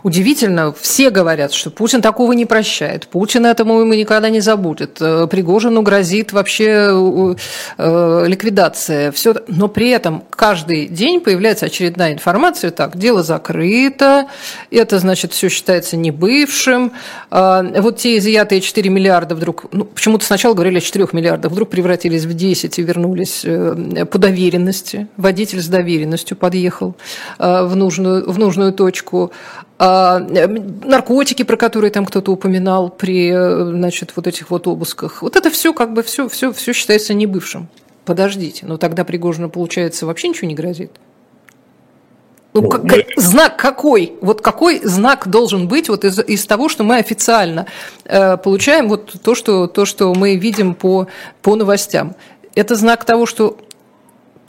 Удивительно, 0.04 0.74
все 0.74 1.10
говорят, 1.10 1.52
что 1.52 1.70
Путин 1.70 2.02
такого 2.02 2.34
не 2.34 2.46
прощает. 2.46 3.08
Путин 3.08 3.46
этому 3.46 3.80
ему 3.82 3.94
никогда 3.94 4.30
не 4.30 4.40
забудет. 4.40 4.98
Э, 5.02 5.28
Пригожину 5.28 5.82
грозит 5.82 6.32
вообще 6.32 6.90
э, 6.90 7.36
э, 7.78 8.24
ликвидация. 8.28 9.12
Все. 9.12 9.36
Но 9.48 9.68
при 9.68 9.90
этом 9.90 10.24
каждый 10.30 10.88
день 10.88 11.20
появляется 11.20 11.66
очередная 11.66 12.14
информация. 12.14 12.72
Так, 12.72 12.98
дело 12.98 13.24
закрыто, 13.24 14.28
это, 14.72 15.00
значит, 15.00 15.34
все 15.34 15.50
считается 15.50 15.98
небывшим. 15.98 16.94
А, 17.30 17.64
вот 17.82 17.98
те 17.98 18.18
изъятые 18.18 18.62
4 18.62 18.90
миллиарда 18.90 19.36
вдруг, 19.36 19.66
ну, 19.72 19.86
почему-то 19.86 20.26
сначала 20.26 20.54
говорили 20.54 20.78
о 20.78 20.82
4 20.82 21.08
миллиардах, 21.12 21.52
вдруг 21.52 21.70
превратились 21.70 22.26
в 22.26 22.34
10 22.34 22.80
и 22.80 22.82
вернулись 22.82 23.42
по 23.42 24.18
доверенности. 24.18 25.08
Водитель 25.18 25.62
с 25.62 25.68
доверенностью 25.68 26.38
подъехал 26.38 26.96
в 27.38 27.76
нужную, 27.76 28.30
в 28.30 28.38
нужную 28.38 28.74
точку. 28.74 29.32
А, 29.82 30.20
наркотики, 30.20 31.44
про 31.44 31.56
которые 31.56 31.90
там 31.90 32.06
кто-то 32.06 32.34
упоминал 32.34 32.90
при 32.90 33.32
значит, 33.32 34.12
вот 34.16 34.28
этих 34.28 34.52
вот 34.52 34.68
обысках. 34.68 35.22
Вот 35.22 35.38
это 35.38 35.50
все 35.50 35.74
как 35.74 35.94
бы 35.94 36.04
все, 36.04 36.28
все, 36.28 36.52
все 36.52 36.74
считается 36.74 37.14
небывшим. 37.14 37.70
Подождите, 38.04 38.66
но 38.66 38.78
тогда 38.78 39.06
Пригожину, 39.06 39.50
получается, 39.50 40.06
вообще 40.06 40.28
ничего 40.28 40.50
не 40.50 40.56
грозит? 40.56 40.92
Ну, 42.54 42.64
ну 42.64 42.70
как, 42.70 42.84
мы... 42.84 43.06
знак 43.16 43.56
какой? 43.56 44.14
Вот 44.20 44.42
какой 44.42 44.80
знак 44.84 45.30
должен 45.30 45.70
быть 45.70 45.88
вот 45.88 46.04
из, 46.04 46.20
из 46.20 46.46
того, 46.46 46.68
что 46.68 46.84
мы 46.84 46.98
официально 46.98 47.68
э, 48.04 48.36
получаем 48.36 48.90
вот 48.90 49.14
то, 49.22 49.34
что, 49.34 49.68
то, 49.68 49.86
что 49.86 50.14
мы 50.14 50.36
видим 50.36 50.74
по, 50.74 51.08
по 51.42 51.56
новостям? 51.56 52.16
Это 52.54 52.76
знак 52.76 53.06
того, 53.06 53.26
что 53.26 53.58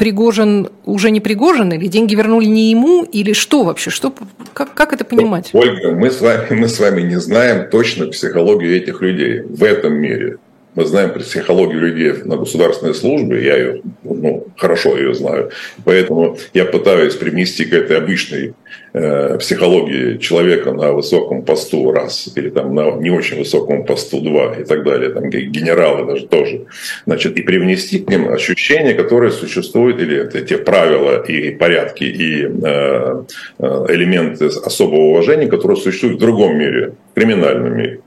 Пригожин 0.01 0.71
уже 0.87 1.11
не 1.11 1.21
Пригожин, 1.21 1.73
или 1.73 1.87
деньги 1.87 2.15
вернули 2.15 2.47
не 2.47 2.71
ему, 2.71 3.05
или 3.05 3.35
что 3.35 3.65
вообще? 3.65 3.91
Что, 3.91 4.15
как, 4.55 4.73
как 4.73 4.95
это 4.95 5.05
понимать? 5.05 5.51
Ольга, 5.53 5.93
мы 5.93 6.11
с, 6.11 6.23
вами, 6.23 6.47
мы 6.55 6.69
с 6.69 6.81
вами 6.81 7.03
не 7.03 7.21
знаем 7.21 7.69
точно 7.71 8.07
психологию 8.07 8.75
этих 8.75 9.03
людей 9.03 9.43
в 9.43 9.63
этом 9.63 9.93
мире. 9.93 10.39
Мы 10.81 10.87
знаем 10.87 11.13
психологию 11.13 11.81
людей 11.81 12.13
на 12.25 12.37
государственной 12.37 12.95
службе, 12.95 13.45
я 13.45 13.57
ее, 13.57 13.83
ну, 14.03 14.47
хорошо 14.57 14.97
ее 14.97 15.15
знаю, 15.15 15.51
поэтому 15.85 16.39
я 16.55 16.65
пытаюсь 16.65 17.15
привнести 17.17 17.67
к 17.67 17.75
этой 17.75 17.99
обычной 17.99 18.55
э, 18.95 19.37
психологии 19.39 20.17
человека 20.17 20.73
на 20.73 20.93
высоком 20.93 21.43
посту 21.43 21.93
раз, 21.93 22.33
или 22.35 22.49
там 22.49 22.75
на 22.75 22.93
не 22.93 23.11
очень 23.11 23.39
высоком 23.39 23.85
посту 23.85 24.23
два, 24.23 24.55
и 24.55 24.65
так 24.65 24.85
далее, 24.85 25.11
там 25.11 25.29
генералы 25.29 26.07
даже 26.07 26.27
тоже, 26.27 26.65
значит, 27.05 27.37
и 27.37 27.43
привнести 27.43 27.99
к 27.99 28.09
ним 28.09 28.33
ощущения, 28.33 28.95
которые 28.95 29.33
существуют, 29.33 30.01
или 30.01 30.31
те 30.45 30.57
правила 30.57 31.23
и 31.23 31.51
порядки, 31.51 32.05
и 32.05 32.45
э, 32.45 33.23
э 33.59 33.87
элементы 33.91 34.47
особого 34.47 35.11
уважения, 35.11 35.47
которые 35.47 35.77
существуют 35.77 36.17
в 36.17 36.21
другом 36.21 36.57
мире, 36.57 36.93
в 37.13 37.15
криминальном 37.15 37.77
мире. 37.77 38.01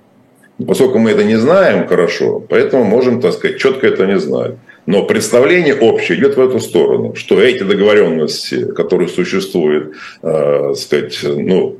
Поскольку 0.67 0.99
мы 0.99 1.11
это 1.11 1.23
не 1.23 1.35
знаем 1.35 1.87
хорошо, 1.87 2.39
поэтому 2.39 2.83
можем, 2.83 3.21
так 3.21 3.33
сказать, 3.33 3.57
четко 3.57 3.87
это 3.87 4.05
не 4.05 4.19
знать. 4.19 4.51
Но 4.85 5.03
представление 5.03 5.75
общее 5.75 6.17
идет 6.17 6.35
в 6.35 6.41
эту 6.41 6.59
сторону, 6.59 7.15
что 7.15 7.41
эти 7.41 7.63
договоренности, 7.63 8.65
которые 8.73 9.07
существуют, 9.07 9.93
э, 10.21 10.73
сказать, 10.75 11.19
ну, 11.23 11.77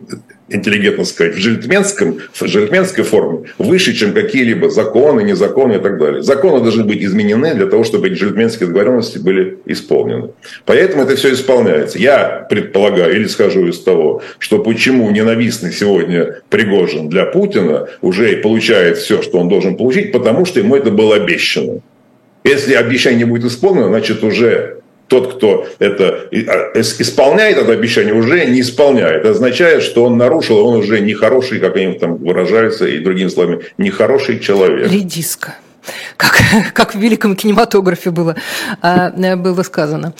интеллигентно 0.50 1.06
сказать, 1.06 1.36
в 1.36 1.40
джентльменском, 1.40 2.20
в 2.32 2.44
джентльменской 2.44 3.04
форме 3.04 3.50
выше, 3.58 3.94
чем 3.94 4.14
какие-либо 4.14 4.70
законы, 4.70 5.22
незаконы 5.22 5.74
и 5.74 5.80
так 5.80 5.98
далее. 5.98 6.22
Законы 6.22 6.62
должны 6.62 6.84
быть 6.84 7.02
изменены 7.02 7.56
для 7.56 7.66
того, 7.66 7.84
чтобы 7.84 8.08
эти 8.08 8.16
джентльменские 8.16 8.68
договоренности 8.68 9.18
были 9.18 9.60
исполнены. 9.66 10.32
Поэтому 10.66 11.04
это 11.04 11.16
все 11.16 11.34
исполняется. 11.34 11.98
Я 11.98 12.46
предполагаю 12.50 13.16
или 13.16 13.26
скажу 13.26 13.68
из 13.68 13.80
того, 13.80 14.22
что 14.38 14.60
почему 14.60 15.10
ненавистный 15.10 15.72
сегодня 15.72 16.42
Пригожин 16.50 17.10
для 17.10 17.26
Путина 17.26 17.88
уже 18.02 18.38
получает 18.38 18.98
все, 18.98 19.22
что 19.22 19.40
он 19.40 19.50
должен 19.50 19.76
получить, 19.76 20.12
потому 20.12 20.46
что 20.46 20.60
ему 20.60 20.76
это 20.76 20.92
было 20.92 21.16
обещано. 21.16 21.82
Если 22.44 22.74
обещание 22.74 23.26
будет 23.26 23.46
исполнено, 23.46 23.88
значит 23.88 24.24
уже 24.24 24.82
тот, 25.08 25.36
кто 25.36 25.68
это 25.80 26.30
а, 26.32 26.80
исполняет 26.80 27.58
это 27.58 27.72
обещание, 27.72 28.14
уже 28.14 28.46
не 28.46 28.62
исполняет. 28.62 29.22
Это 29.22 29.32
означает, 29.32 29.84
что 29.84 30.06
он 30.06 30.18
нарушил, 30.18 30.66
он 30.66 30.78
уже 30.78 31.00
нехороший, 31.00 31.60
как 31.60 31.76
они 31.76 31.94
там 31.94 32.18
выражаются, 32.18 32.88
и 32.88 33.00
другими 33.00 33.30
словами, 33.30 33.62
нехороший 33.78 34.40
человек. 34.40 34.92
Редиска 34.92 35.56
как, 36.18 36.42
как 36.74 36.96
в 36.96 37.00
великом 37.00 37.36
кинематографе 37.36 38.12
было, 38.12 38.36
а, 38.82 39.12
было 39.36 39.64
сказано. 39.64 40.14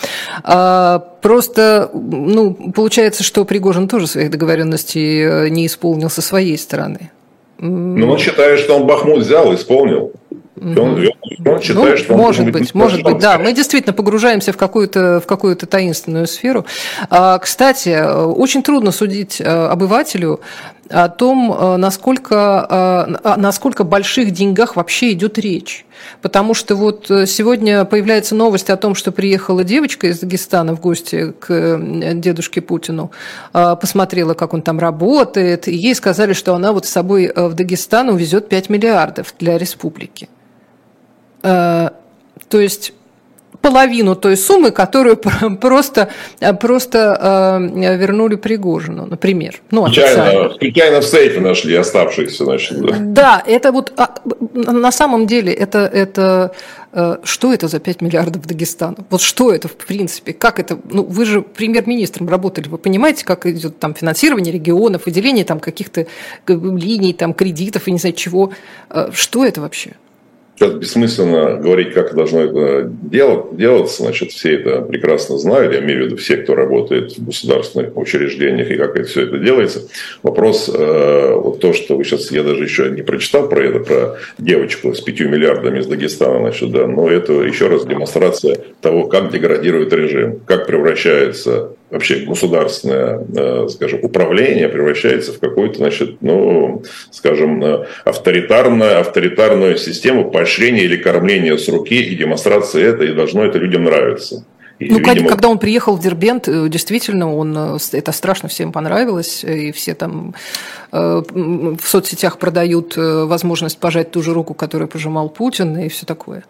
А, 0.44 1.00
просто, 1.22 1.90
ну, 1.94 2.54
получается, 2.74 3.24
что 3.24 3.46
Пригожин 3.46 3.88
тоже 3.88 4.08
своих 4.08 4.30
договоренностей 4.30 5.24
э, 5.24 5.50
не 5.50 5.66
исполнил 5.66 6.10
со 6.10 6.22
своей 6.22 6.58
стороны. 6.58 7.12
Ну, 7.60 8.12
он 8.12 8.18
считает, 8.18 8.60
что 8.60 8.76
он 8.76 8.88
Бахмут 8.88 9.20
взял, 9.20 9.54
исполнил. 9.54 10.12
Он, 10.60 10.78
он, 10.78 11.10
он 11.46 11.62
считает, 11.62 11.90
ну, 11.92 11.98
что 11.98 12.14
он 12.14 12.20
может 12.20 12.46
быть, 12.46 12.54
быть 12.54 12.76
может 12.76 13.04
быть, 13.04 13.18
да. 13.18 13.40
Мы 13.40 13.54
действительно 13.54 13.94
погружаемся 13.94 14.54
в 14.54 14.58
какую-то 14.58 15.20
в 15.20 15.26
какую-то 15.26 15.66
таинственную 15.66 16.28
сферу. 16.28 16.66
А, 17.10 17.40
кстати, 17.40 18.04
очень 18.24 18.62
трудно 18.62 18.92
судить 18.92 19.42
э, 19.42 19.46
обывателю 19.46 20.42
о 20.90 21.10
том, 21.10 21.52
э, 21.52 21.78
насколько, 21.78 23.18
э, 23.24 23.36
насколько 23.38 23.84
больших 23.84 24.32
деньгах 24.32 24.76
вообще 24.76 25.14
идет 25.14 25.38
речь. 25.38 25.86
Потому 26.22 26.54
что 26.54 26.76
вот 26.76 27.06
сегодня 27.08 27.86
появляется 27.86 28.36
новость 28.36 28.70
о 28.70 28.78
том, 28.78 28.94
что 28.94 29.12
приехала 29.12 29.64
девочка 29.64 30.08
из 30.08 30.20
Дагестана 30.20 30.76
в 30.76 30.82
гости 30.82 31.34
к 31.40 31.80
дедушке 32.16 32.60
Путину, 32.62 33.12
посмотрела, 33.54 34.34
как 34.34 34.54
он 34.54 34.62
там 34.62 34.80
работает, 34.80 35.70
и 35.70 35.76
ей 35.76 35.96
сказали, 35.96 36.34
что 36.34 36.56
она 36.56 36.74
вот 36.74 36.86
с 36.86 36.90
собой 36.90 37.32
в 37.34 37.54
Дагестан 37.54 38.10
увезет 38.10 38.50
5 38.50 38.70
миллиардов 38.70 39.34
для 39.40 39.58
республики. 39.58 40.28
Э, 41.44 41.90
то 42.50 42.60
есть 42.60 42.94
половину 43.64 44.16
той 44.16 44.36
суммы, 44.36 44.72
которую 44.72 45.16
просто, 45.62 46.10
просто 46.60 47.60
э, 47.74 47.98
вернули 47.98 48.36
Пригожину, 48.36 49.06
например. 49.06 49.62
Ну, 49.72 49.86
случайно, 49.86 50.52
случайно 50.60 51.00
в 51.00 51.06
сейфе 51.06 51.40
нашли 51.40 51.76
оставшиеся, 51.76 52.44
значит. 52.44 52.82
Да, 52.82 52.98
да 53.00 53.44
это 53.48 53.72
вот 53.72 53.94
а, 53.96 54.10
на 54.54 54.92
самом 54.92 55.28
деле 55.28 55.54
это, 55.54 55.80
это 55.80 56.52
э, 56.92 57.18
что 57.24 57.54
это 57.54 57.70
за 57.70 57.80
5 57.80 58.02
миллиардов 58.02 58.46
Дагестана? 58.46 58.98
Вот 59.10 59.22
что 59.22 59.54
это 59.54 59.70
в 59.70 59.76
принципе? 59.76 60.34
Как 60.34 60.60
это? 60.60 60.78
Ну, 60.92 61.04
вы 61.04 61.26
же 61.26 61.42
премьер-министром 61.42 62.28
работали, 62.28 62.68
вы 62.68 62.78
понимаете, 62.78 63.24
как 63.24 63.46
идет 63.46 63.80
там 63.80 63.96
финансирование 63.96 64.54
регионов, 64.54 65.06
выделение 65.06 65.46
там 65.46 65.62
каких-то 65.62 66.06
линий, 66.48 67.14
там 67.14 67.34
кредитов 67.34 67.88
и 67.88 67.92
не 67.94 67.98
знаю 67.98 68.14
чего. 68.14 68.52
Э, 68.90 69.10
что 69.14 69.46
это 69.46 69.62
вообще? 69.62 69.94
Сейчас 70.56 70.74
бессмысленно 70.74 71.58
говорить, 71.58 71.94
как 71.94 72.14
должно 72.14 72.42
это 72.42 72.84
делать, 72.88 73.58
делаться. 73.58 74.04
Значит, 74.04 74.32
все 74.32 74.56
это 74.56 74.82
прекрасно 74.82 75.40
знают. 75.40 75.74
Я 75.74 75.80
имею 75.80 76.04
в 76.04 76.06
виду 76.06 76.18
все, 76.18 76.38
кто 76.38 76.54
работает 76.54 77.18
в 77.18 77.26
государственных 77.26 77.98
учреждениях 77.98 78.70
и 78.70 78.78
как 78.78 78.96
это 78.96 79.08
все 79.08 79.24
это 79.24 79.40
делается. 79.40 79.88
Вопрос, 80.22 80.70
э, 80.74 81.34
вот 81.34 81.60
то, 81.60 81.74
что 81.74 81.98
вы 81.98 82.04
сейчас, 82.04 82.32
я 82.32 82.44
даже 82.44 82.64
еще 82.64 82.90
не 82.92 83.02
прочитал 83.02 83.50
про 83.50 83.64
это, 83.64 83.80
про 83.80 84.18
девочку 84.38 84.94
с 84.94 85.02
пятью 85.02 85.28
миллиардами 85.28 85.80
из 85.80 85.88
Дагестана, 85.88 86.40
значит, 86.40 86.72
да, 86.72 86.86
но 86.86 87.10
это 87.10 87.34
еще 87.34 87.68
раз 87.68 87.86
демонстрация 87.86 88.58
того, 88.82 89.08
как 89.08 89.32
деградирует 89.32 89.92
режим, 89.92 90.40
как 90.46 90.68
превращается 90.68 91.72
вообще 91.94 92.26
государственное, 92.26 93.24
э, 93.36 93.68
скажем, 93.70 94.00
управление 94.02 94.68
превращается 94.68 95.32
в 95.32 95.40
какую-то, 95.40 95.78
значит, 95.78 96.18
ну, 96.22 96.84
скажем, 97.12 97.64
э, 97.64 97.86
авторитарную, 98.04 99.00
авторитарную 99.00 99.78
систему 99.78 100.32
поощрения 100.32 100.84
или 100.84 100.98
кормления 100.98 101.56
с 101.56 101.70
руки 101.70 101.96
и 101.96 102.16
демонстрации 102.16 102.84
это, 102.84 103.04
и 103.04 103.14
должно 103.14 103.46
это 103.46 103.60
людям 103.60 103.84
нравиться. 103.84 104.44
И, 104.80 104.90
ну, 104.90 104.98
видимо... 104.98 105.30
когда 105.30 105.50
он 105.50 105.60
приехал 105.60 105.96
в 105.96 106.02
Дербент, 106.02 106.48
э, 106.48 106.68
действительно, 106.68 107.34
он, 107.34 107.56
это 107.92 108.12
страшно 108.12 108.50
всем 108.50 108.72
понравилось, 108.72 109.44
и 109.44 109.72
все 109.72 109.94
там 109.94 110.34
в 110.92 111.82
соцсетях 111.84 112.38
продают 112.38 112.96
возможность 112.96 113.80
пожать 113.80 114.12
ту 114.12 114.22
же 114.22 114.32
руку, 114.32 114.54
которую 114.54 114.88
пожимал 114.88 115.28
Путин, 115.28 115.76
и 115.78 115.90
все 115.90 116.06
такое. 116.06 116.44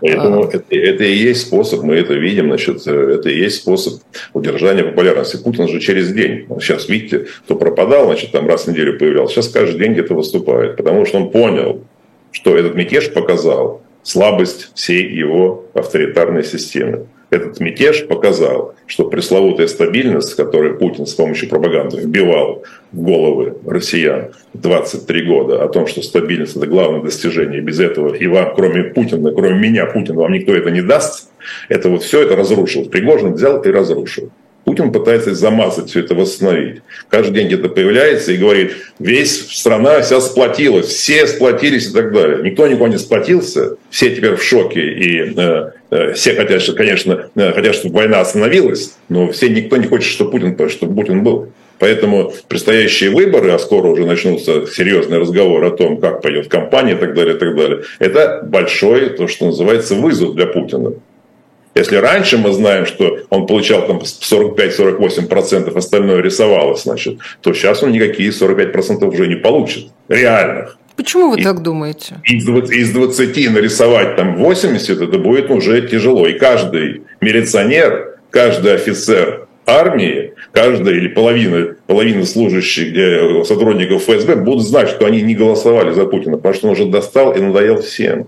Поэтому 0.00 0.44
а... 0.44 0.46
это, 0.46 0.62
это 0.70 1.04
и 1.04 1.14
есть 1.14 1.42
способ, 1.42 1.82
мы 1.82 1.96
это 1.96 2.14
видим, 2.14 2.46
значит, 2.46 2.86
это 2.86 3.28
и 3.28 3.38
есть 3.38 3.56
способ 3.56 4.02
удержания 4.32 4.84
популярности. 4.84 5.36
Путин 5.36 5.68
же 5.68 5.80
через 5.80 6.12
день, 6.12 6.46
сейчас, 6.60 6.88
видите, 6.88 7.26
кто 7.44 7.56
пропадал, 7.56 8.06
значит, 8.06 8.32
там 8.32 8.48
раз 8.48 8.64
в 8.64 8.70
неделю 8.70 8.98
появлялся, 8.98 9.34
сейчас 9.34 9.48
каждый 9.48 9.78
день 9.78 9.92
где-то 9.92 10.14
выступает, 10.14 10.76
потому 10.76 11.04
что 11.04 11.18
он 11.18 11.30
понял, 11.30 11.84
что 12.32 12.56
этот 12.56 12.74
мятеж 12.74 13.12
показал 13.12 13.82
слабость 14.02 14.70
всей 14.74 15.08
его 15.08 15.64
авторитарной 15.74 16.44
системы 16.44 17.06
этот 17.30 17.60
мятеж 17.60 18.06
показал, 18.06 18.74
что 18.86 19.04
пресловутая 19.04 19.66
стабильность, 19.66 20.34
которую 20.34 20.78
Путин 20.78 21.06
с 21.06 21.14
помощью 21.14 21.48
пропаганды 21.48 21.98
вбивал 21.98 22.64
в 22.92 23.02
головы 23.02 23.54
россиян 23.66 24.30
23 24.54 25.22
года, 25.22 25.62
о 25.62 25.68
том, 25.68 25.86
что 25.86 26.02
стабильность– 26.02 26.56
это 26.56 26.66
главное 26.66 27.02
достижение, 27.02 27.60
без 27.60 27.80
этого 27.80 28.14
и 28.14 28.26
вам, 28.26 28.54
кроме 28.54 28.84
Путина, 28.84 29.30
кроме 29.32 29.58
меня, 29.58 29.86
Путин, 29.86 30.14
вам 30.14 30.32
никто 30.32 30.54
это 30.54 30.70
не 30.70 30.80
даст, 30.80 31.30
это 31.68 31.90
вот 31.90 32.02
все 32.02 32.22
это 32.22 32.36
разрушил. 32.36 32.86
Пригожин 32.86 33.34
взял 33.34 33.60
и 33.62 33.70
разрушил. 33.70 34.30
Путин 34.68 34.92
пытается 34.92 35.34
замазать 35.34 35.88
все 35.88 36.00
это, 36.00 36.14
восстановить. 36.14 36.82
Каждый 37.08 37.32
день 37.32 37.46
где-то 37.46 37.70
появляется 37.70 38.32
и 38.32 38.36
говорит, 38.36 38.72
весь 38.98 39.50
страна 39.50 40.02
вся 40.02 40.20
сплотилась, 40.20 40.88
все 40.88 41.26
сплотились 41.26 41.88
и 41.88 41.92
так 41.94 42.12
далее. 42.12 42.42
Никто 42.42 42.66
никого 42.66 42.88
не 42.88 42.98
сплотился, 42.98 43.76
все 43.88 44.14
теперь 44.14 44.34
в 44.34 44.42
шоке 44.42 44.80
и 44.82 45.34
э, 45.34 45.70
все 45.90 46.34
хотят, 46.34 46.62
конечно, 46.76 47.30
э, 47.34 47.52
хотят, 47.52 47.74
чтобы 47.74 47.94
война 47.94 48.20
остановилась, 48.20 48.96
но 49.08 49.30
все 49.32 49.48
никто 49.48 49.76
не 49.76 49.86
хочет, 49.86 50.10
чтобы 50.10 50.32
Путин, 50.32 50.68
чтобы 50.68 50.94
Путин 50.94 51.22
был. 51.22 51.48
Поэтому 51.78 52.32
предстоящие 52.48 53.10
выборы, 53.10 53.52
а 53.52 53.58
скоро 53.58 53.86
уже 53.88 54.04
начнутся 54.04 54.66
серьезные 54.66 55.20
разговоры 55.20 55.68
о 55.68 55.70
том, 55.70 55.98
как 55.98 56.22
пойдет 56.22 56.48
кампания 56.48 56.92
и 56.92 56.96
так 56.96 57.14
далее, 57.14 57.36
и 57.36 57.38
так 57.38 57.56
далее, 57.56 57.82
это 58.00 58.42
большой, 58.44 59.10
то, 59.10 59.28
что 59.28 59.46
называется, 59.46 59.94
вызов 59.94 60.34
для 60.34 60.46
Путина. 60.46 60.94
Если 61.74 61.96
раньше 61.96 62.38
мы 62.38 62.52
знаем, 62.52 62.86
что 62.86 63.20
он 63.30 63.46
получал 63.46 63.86
там 63.86 63.98
45-48%, 63.98 65.76
остальное 65.76 66.20
рисовалось, 66.20 66.82
значит, 66.82 67.18
то 67.40 67.52
сейчас 67.52 67.84
он 67.84 67.92
никакие 67.92 68.30
45% 68.30 69.04
уже 69.06 69.28
не 69.28 69.36
получит. 69.36 69.86
Реальных. 70.08 70.77
Почему 70.98 71.30
вы 71.30 71.38
и, 71.38 71.44
так 71.44 71.62
думаете? 71.62 72.16
Из 72.24 72.44
20, 72.44 72.74
из 72.74 72.90
20 72.90 73.52
нарисовать 73.52 74.16
там 74.16 74.34
80, 74.34 75.00
это 75.00 75.18
будет 75.18 75.48
уже 75.48 75.86
тяжело. 75.86 76.26
И 76.26 76.36
каждый 76.36 77.02
милиционер, 77.20 78.18
каждый 78.30 78.74
офицер 78.74 79.46
армии, 79.64 80.32
каждая 80.50 80.96
или 80.96 81.06
половина, 81.06 81.76
половина 81.86 82.26
служащих, 82.26 82.90
где 82.90 83.44
сотрудников 83.44 84.02
ФСБ 84.02 84.36
будут 84.42 84.66
знать, 84.66 84.88
что 84.88 85.06
они 85.06 85.22
не 85.22 85.36
голосовали 85.36 85.92
за 85.92 86.04
Путина, 86.04 86.36
потому 86.36 86.54
что 86.54 86.66
он 86.66 86.72
уже 86.72 86.86
достал 86.86 87.32
и 87.32 87.40
надоел 87.40 87.80
всем 87.80 88.26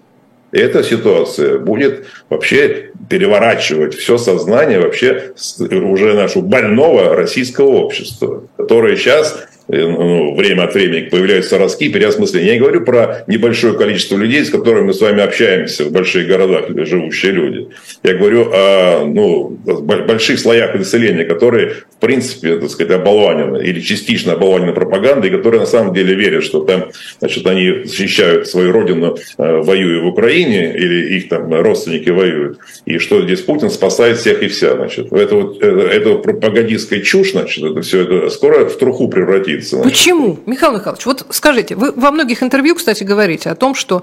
эта 0.52 0.82
ситуация 0.82 1.58
будет 1.58 2.06
вообще 2.28 2.90
переворачивать 3.08 3.94
все 3.94 4.18
сознание 4.18 4.80
вообще 4.80 5.32
уже 5.70 6.14
нашего 6.14 6.42
больного 6.42 7.14
российского 7.14 7.68
общества, 7.68 8.44
которое 8.56 8.96
сейчас 8.96 9.46
ну, 9.70 10.34
время 10.34 10.64
от 10.64 10.74
времени 10.74 11.08
появляются 11.08 11.58
ростки, 11.58 11.88
переосмысления. 11.88 12.48
Я 12.48 12.54
не 12.54 12.60
говорю 12.60 12.84
про 12.84 13.24
небольшое 13.26 13.74
количество 13.74 14.16
людей, 14.16 14.44
с 14.44 14.50
которыми 14.50 14.86
мы 14.86 14.94
с 14.94 15.00
вами 15.00 15.22
общаемся 15.22 15.84
в 15.84 15.92
больших 15.92 16.26
городах, 16.26 16.64
живущие 16.86 17.32
люди. 17.32 17.68
Я 18.02 18.14
говорю 18.14 18.50
о 18.52 19.04
ну, 19.06 19.48
больших 19.48 20.38
слоях 20.38 20.74
населения, 20.74 21.24
которые, 21.24 21.74
в 21.96 22.00
принципе, 22.00 22.56
так 22.56 22.70
сказать, 22.70 22.92
оболванены 22.92 23.62
или 23.62 23.80
частично 23.80 24.32
оболванены 24.32 24.72
пропагандой, 24.72 25.30
которые 25.30 25.60
на 25.60 25.66
самом 25.66 25.94
деле 25.94 26.14
верят, 26.14 26.42
что 26.42 26.60
там, 26.60 26.90
значит, 27.20 27.46
они 27.46 27.84
защищают 27.84 28.48
свою 28.48 28.72
родину, 28.72 29.16
э, 29.38 29.56
воюя 29.60 30.02
в 30.02 30.06
Украине, 30.06 30.74
или 30.74 31.16
их 31.16 31.28
там 31.28 31.52
родственники 31.52 32.10
воюют, 32.10 32.58
и 32.86 32.98
что 32.98 33.22
здесь 33.22 33.40
Путин 33.40 33.70
спасает 33.70 34.18
всех 34.18 34.42
и 34.42 34.48
вся. 34.48 34.74
Значит. 34.74 35.12
Это 35.12 35.34
вот, 35.34 35.62
это, 35.62 35.80
это 35.80 36.14
пропагандистская 36.16 37.00
чушь, 37.00 37.32
значит, 37.32 37.64
это 37.64 37.80
все 37.82 38.02
это 38.02 38.30
скоро 38.30 38.66
в 38.66 38.76
труху 38.76 39.08
превратится. 39.08 39.59
Значит. 39.62 39.82
Почему? 39.82 40.38
Михаил 40.46 40.72
Михайлович, 40.72 41.06
вот 41.06 41.26
скажите, 41.30 41.76
вы 41.76 41.92
во 41.92 42.10
многих 42.10 42.42
интервью, 42.42 42.74
кстати, 42.74 43.04
говорите 43.04 43.50
о 43.50 43.54
том, 43.54 43.74
что, 43.74 44.02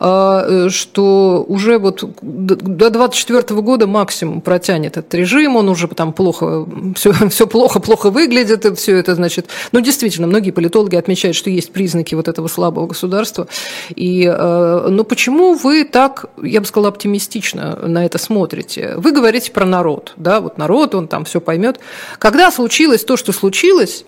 э, 0.00 0.68
что 0.70 1.44
уже 1.46 1.78
вот 1.78 2.04
до 2.22 2.90
2024 2.90 3.60
года 3.60 3.86
максимум 3.86 4.40
протянет 4.40 4.96
этот 4.96 5.12
режим, 5.14 5.56
он 5.56 5.68
уже 5.68 5.88
там 5.88 6.12
плохо, 6.12 6.66
все, 6.94 7.12
все 7.30 7.46
плохо, 7.46 7.80
плохо 7.80 8.10
выглядит, 8.10 8.64
и 8.66 8.74
все 8.74 8.96
это, 8.96 9.14
значит, 9.14 9.48
ну, 9.72 9.80
действительно, 9.80 10.26
многие 10.26 10.50
политологи 10.50 10.96
отмечают, 10.96 11.36
что 11.36 11.50
есть 11.50 11.72
признаки 11.72 12.14
вот 12.14 12.28
этого 12.28 12.48
слабого 12.48 12.86
государства. 12.86 13.48
И, 13.94 14.24
э, 14.24 14.88
но 14.88 15.04
почему 15.04 15.54
вы 15.54 15.84
так, 15.84 16.26
я 16.42 16.60
бы 16.60 16.66
сказала, 16.66 16.88
оптимистично 16.88 17.76
на 17.86 18.04
это 18.04 18.18
смотрите? 18.18 18.94
Вы 18.96 19.12
говорите 19.12 19.50
про 19.52 19.64
народ, 19.64 20.12
да, 20.16 20.40
вот 20.40 20.58
народ, 20.58 20.94
он 20.94 21.08
там 21.08 21.24
все 21.24 21.40
поймет. 21.40 21.80
Когда 22.18 22.50
случилось 22.50 23.04
то, 23.04 23.16
что 23.16 23.32
случилось, 23.32 24.04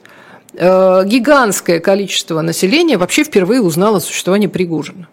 гигантское 0.54 1.80
количество 1.80 2.40
населения 2.40 2.96
вообще 2.96 3.24
впервые 3.24 3.60
узнало 3.60 3.98
о 3.98 4.00
существовании 4.00 4.46
Пригожина. 4.46 5.08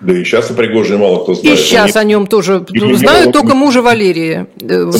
Да 0.00 0.14
и 0.14 0.24
сейчас 0.24 0.50
о 0.50 0.54
Пригожине 0.54 0.98
мало 0.98 1.22
кто 1.22 1.34
знает. 1.34 1.58
И 1.58 1.62
сейчас 1.62 1.96
о 1.96 2.04
нем 2.04 2.26
тоже 2.26 2.64
знают 2.68 3.32
только 3.32 3.54
мужа 3.54 3.82
Валерия. 3.82 4.46
Э, 4.60 4.90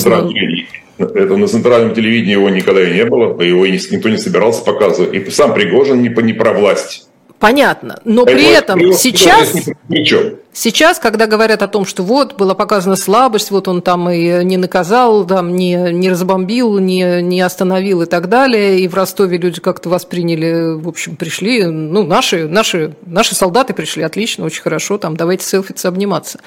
это 0.99 1.37
на 1.37 1.49
центральном 1.49 1.95
телевидении 1.95 2.33
его 2.33 2.51
никогда 2.51 2.87
и 2.87 2.93
не 2.93 3.07
было, 3.07 3.41
его 3.41 3.67
никто 3.67 4.11
не 4.11 4.19
собирался 4.19 4.63
показывать. 4.63 5.15
И 5.15 5.31
сам 5.31 5.55
Пригожин 5.55 6.03
не, 6.03 6.09
не 6.09 6.33
про 6.35 6.53
власть. 6.53 7.09
Понятно. 7.39 7.99
Но 8.05 8.27
при 8.27 8.53
этом 8.53 8.93
сейчас... 8.93 9.55
Ни 9.89 10.05
Сейчас, 10.53 10.99
когда 10.99 11.27
говорят 11.27 11.63
о 11.63 11.69
том, 11.69 11.87
что 11.87 12.03
вот 12.03 12.37
была 12.37 12.55
показана 12.55 12.97
слабость, 12.97 13.53
вот 13.53 13.69
он 13.69 13.83
там 13.83 14.11
и 14.11 14.45
не 14.45 14.57
наказал, 14.57 15.25
там 15.25 15.55
не, 15.55 15.77
не 15.93 16.11
разбомбил, 16.11 16.79
не, 16.79 17.23
не 17.23 17.41
остановил 17.41 18.03
и 18.03 18.07
так 18.07 18.29
далее, 18.29 18.81
и 18.81 18.89
в 18.89 18.95
Ростове 18.95 19.39
люди 19.39 19.61
как-то 19.61 19.89
восприняли, 19.89 20.75
в 20.75 20.89
общем, 20.89 21.15
пришли, 21.15 21.65
ну, 21.67 22.03
наши, 22.03 22.49
наши, 22.49 22.97
наши 23.07 23.37
солдаты 23.37 23.75
пришли, 23.75 24.03
отлично, 24.03 24.45
очень 24.45 24.63
хорошо, 24.63 24.99
там, 24.99 25.17
давайте 25.17 25.45
селфиться, 25.45 25.87
обниматься. 25.87 26.41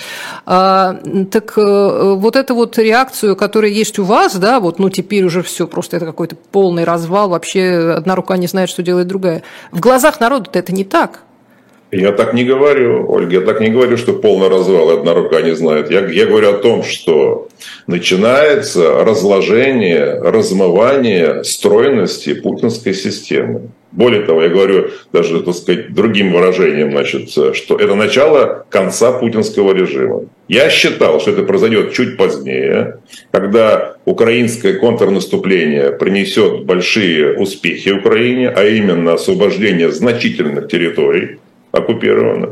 А, 0.46 1.00
так 1.32 1.58
э, 1.58 2.14
вот 2.18 2.36
эту 2.36 2.56
вот 2.56 2.78
реакцию, 2.78 3.38
которая 3.38 3.72
есть 3.72 4.00
у 4.00 4.04
вас, 4.04 4.36
да, 4.36 4.60
вот, 4.60 4.80
ну, 4.80 4.90
теперь 4.90 5.24
уже 5.24 5.44
все, 5.44 5.66
просто 5.66 5.96
это 5.96 6.06
какой-то 6.06 6.36
полный 6.36 6.84
развал, 6.84 7.30
вообще 7.30 7.94
одна 7.96 8.16
рука 8.16 8.36
не 8.36 8.48
знает, 8.48 8.70
что 8.70 8.84
делает 8.84 9.08
другая. 9.08 9.44
В 9.72 9.80
глазах 9.80 10.20
народа 10.20 10.50
это 10.52 10.74
не 10.74 10.84
так. 10.84 11.22
Я 11.94 12.12
так 12.12 12.34
не 12.34 12.44
говорю, 12.44 13.06
Ольга, 13.08 13.36
я 13.36 13.42
так 13.42 13.62
не 13.62 13.70
говорю, 13.70 13.98
что 13.98 14.14
полный 14.14 14.50
развал, 14.50 14.90
одна 14.90 15.14
рука 15.14 15.42
не 15.42 15.56
знает. 15.56 15.92
Я, 15.92 16.06
я 16.08 16.26
говорю 16.26 16.50
о 16.50 16.58
том, 16.58 16.84
что 16.84 17.50
начинается 17.88 19.04
разложение, 19.04 20.20
размывание 20.20 21.44
стройности 21.44 22.34
путинской 22.34 22.94
системы. 22.94 23.70
Более 23.92 24.22
того, 24.22 24.42
я 24.42 24.50
говорю 24.50 24.90
даже, 25.12 25.42
так 25.42 25.54
сказать, 25.54 25.94
другим 25.94 26.34
выражением, 26.34 26.92
значит, 26.92 27.30
что 27.30 27.78
это 27.78 27.94
начало 27.94 28.66
конца 28.70 29.12
путинского 29.12 29.72
режима. 29.72 30.26
Я 30.48 30.72
считал, 30.72 31.22
что 31.22 31.30
это 31.30 31.44
произойдет 31.44 31.94
чуть 31.94 32.18
позднее, 32.18 32.98
когда 33.32 33.98
украинское 34.06 34.80
контрнаступление 34.80 35.92
принесет 35.92 36.66
большие 36.66 37.38
успехи 37.38 37.90
Украине, 37.90 38.50
а 38.50 38.66
именно 38.66 39.14
освобождение 39.14 39.92
значительных 39.92 40.70
территорий, 40.70 41.38
оккупированных. 41.74 42.52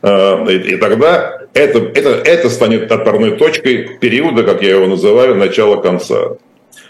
А, 0.00 0.44
и 0.46 0.76
тогда 0.76 1.42
это, 1.52 1.78
это, 1.78 2.10
это 2.24 2.48
станет 2.48 2.90
отправной 2.90 3.32
точкой 3.32 3.98
периода, 4.00 4.42
как 4.44 4.62
я 4.62 4.70
его 4.70 4.86
называю, 4.86 5.34
начала-конца. 5.34 6.38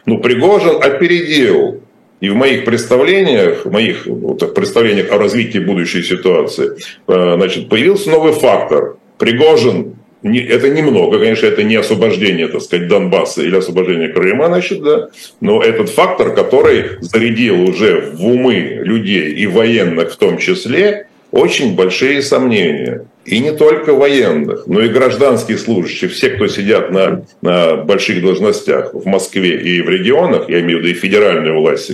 Ну, 0.05 0.19
Пригожин 0.19 0.83
опередил 0.83 1.81
и 2.21 2.29
в 2.29 2.35
моих 2.35 2.65
представлениях, 2.65 3.67
в 3.67 3.73
моих 3.73 4.07
вот, 4.07 4.55
представлениях 4.55 5.11
о 5.13 5.19
развитии 5.19 5.59
будущей 5.59 6.03
ситуации, 6.03 6.77
а, 7.07 7.35
значит, 7.37 7.69
появился 7.69 8.11
новый 8.11 8.33
фактор. 8.33 8.97
Пригожин, 9.19 9.97
это 10.23 10.69
немного, 10.71 11.19
конечно, 11.19 11.47
это 11.47 11.63
не 11.63 11.77
освобождение, 11.77 12.49
так 12.49 12.63
сказать, 12.63 12.89
Донбасса 12.89 13.43
или 13.43 13.57
освобождение 13.57 14.09
Крыма, 14.09 14.47
значит, 14.47 14.83
да, 14.83 15.09
но 15.41 15.63
этот 15.63 15.91
фактор, 15.91 16.35
который 16.35 17.01
зарядил 17.01 17.63
уже 17.63 18.11
в 18.13 18.27
умы 18.27 18.81
людей 18.83 19.33
и 19.33 19.47
военных 19.47 20.13
в 20.13 20.17
том 20.17 20.39
числе, 20.39 21.07
очень 21.37 21.77
большие 21.77 22.23
сомнения. 22.23 23.07
И 23.25 23.41
не 23.41 23.53
только 23.53 23.93
военных, 23.93 24.67
но 24.67 24.81
и 24.81 24.89
гражданских 24.89 25.59
служащих, 25.59 26.13
все, 26.13 26.31
кто 26.31 26.47
сидят 26.47 26.93
на, 26.93 27.25
на 27.43 27.77
больших 27.77 28.23
должностях 28.23 28.95
в 28.95 29.05
Москве 29.05 29.61
и 29.61 29.83
в 29.83 29.91
регионах, 29.91 30.49
я 30.49 30.61
имею 30.61 30.79
в 30.79 30.83
виду 30.83 30.91
и 30.91 30.95
федеральную 30.95 31.61
власть, 31.61 31.91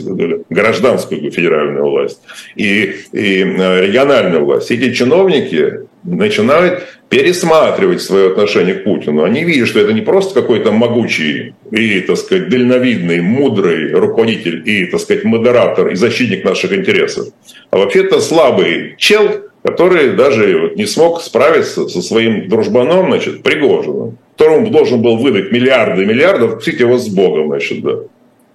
гражданскую 0.51 1.31
федеральную 1.31 1.89
власть, 1.89 2.21
и, 2.55 2.97
и 3.13 3.43
э, 3.43 3.87
региональную 3.87 4.45
власть. 4.45 4.71
Эти 4.71 4.93
чиновники 4.93 5.87
начинают 6.05 6.85
пересматривать 7.09 8.01
свое 8.01 8.31
отношение 8.31 8.75
к 8.75 8.85
Путину. 8.85 9.23
Они 9.23 9.45
видят, 9.45 9.69
что 9.69 9.81
это 9.81 9.93
не 9.93 10.01
просто 10.01 10.41
какой-то 10.41 10.73
могучий 10.73 11.55
и, 11.71 12.01
так 12.01 12.17
сказать, 12.17 12.49
дальновидный, 12.49 13.21
мудрый 13.21 13.93
руководитель 13.93 14.63
и, 14.65 14.87
так 14.87 15.01
сказать, 15.01 15.25
модератор 15.25 15.89
и 15.89 15.95
защитник 15.95 16.45
наших 16.45 16.73
интересов, 16.73 17.29
а 17.71 17.79
вообще-то 17.79 18.21
слабый 18.21 18.95
чел, 18.97 19.29
который 19.63 20.15
даже 20.15 20.73
не 20.75 20.87
смог 20.87 21.21
справиться 21.21 21.89
со 21.89 22.03
своим 22.03 22.49
дружбаном, 22.49 23.09
значит, 23.09 23.43
Пригожиным, 23.43 24.19
которому 24.37 24.71
должен 24.71 25.03
был 25.03 25.19
выдать 25.19 25.53
миллиарды 25.53 26.05
миллиардов, 26.07 26.55
пустите 26.55 26.85
его 26.85 26.99
с 26.99 27.09
Богом, 27.09 27.49
значит, 27.49 27.83
да. 27.83 27.99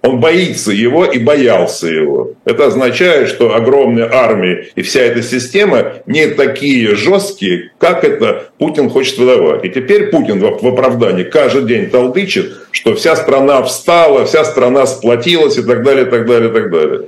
Он 0.02 0.20
боится 0.20 0.70
его 0.70 1.04
и 1.04 1.18
боялся 1.18 1.88
его. 1.88 2.34
Это 2.44 2.66
означает, 2.66 3.28
что 3.28 3.54
огромная 3.54 4.08
армия 4.12 4.68
и 4.76 4.82
вся 4.82 5.00
эта 5.00 5.22
система 5.22 5.94
не 6.06 6.28
такие 6.28 6.94
жесткие, 6.94 7.72
как 7.78 8.04
это 8.04 8.50
Путин 8.58 8.90
хочет 8.90 9.18
выдавать. 9.18 9.64
И 9.64 9.68
теперь 9.70 10.06
Путин 10.06 10.38
в 10.38 10.66
оправдании 10.66 11.24
каждый 11.24 11.64
день 11.64 11.90
толдычит, 11.90 12.52
что 12.70 12.94
вся 12.94 13.16
страна 13.16 13.62
встала, 13.62 14.24
вся 14.24 14.44
страна 14.44 14.86
сплотилась 14.86 15.58
и 15.58 15.62
так 15.62 15.82
далее, 15.82 16.06
и 16.06 16.10
так 16.10 16.26
далее, 16.26 16.50
и 16.50 16.52
так 16.52 16.70
далее. 16.70 17.00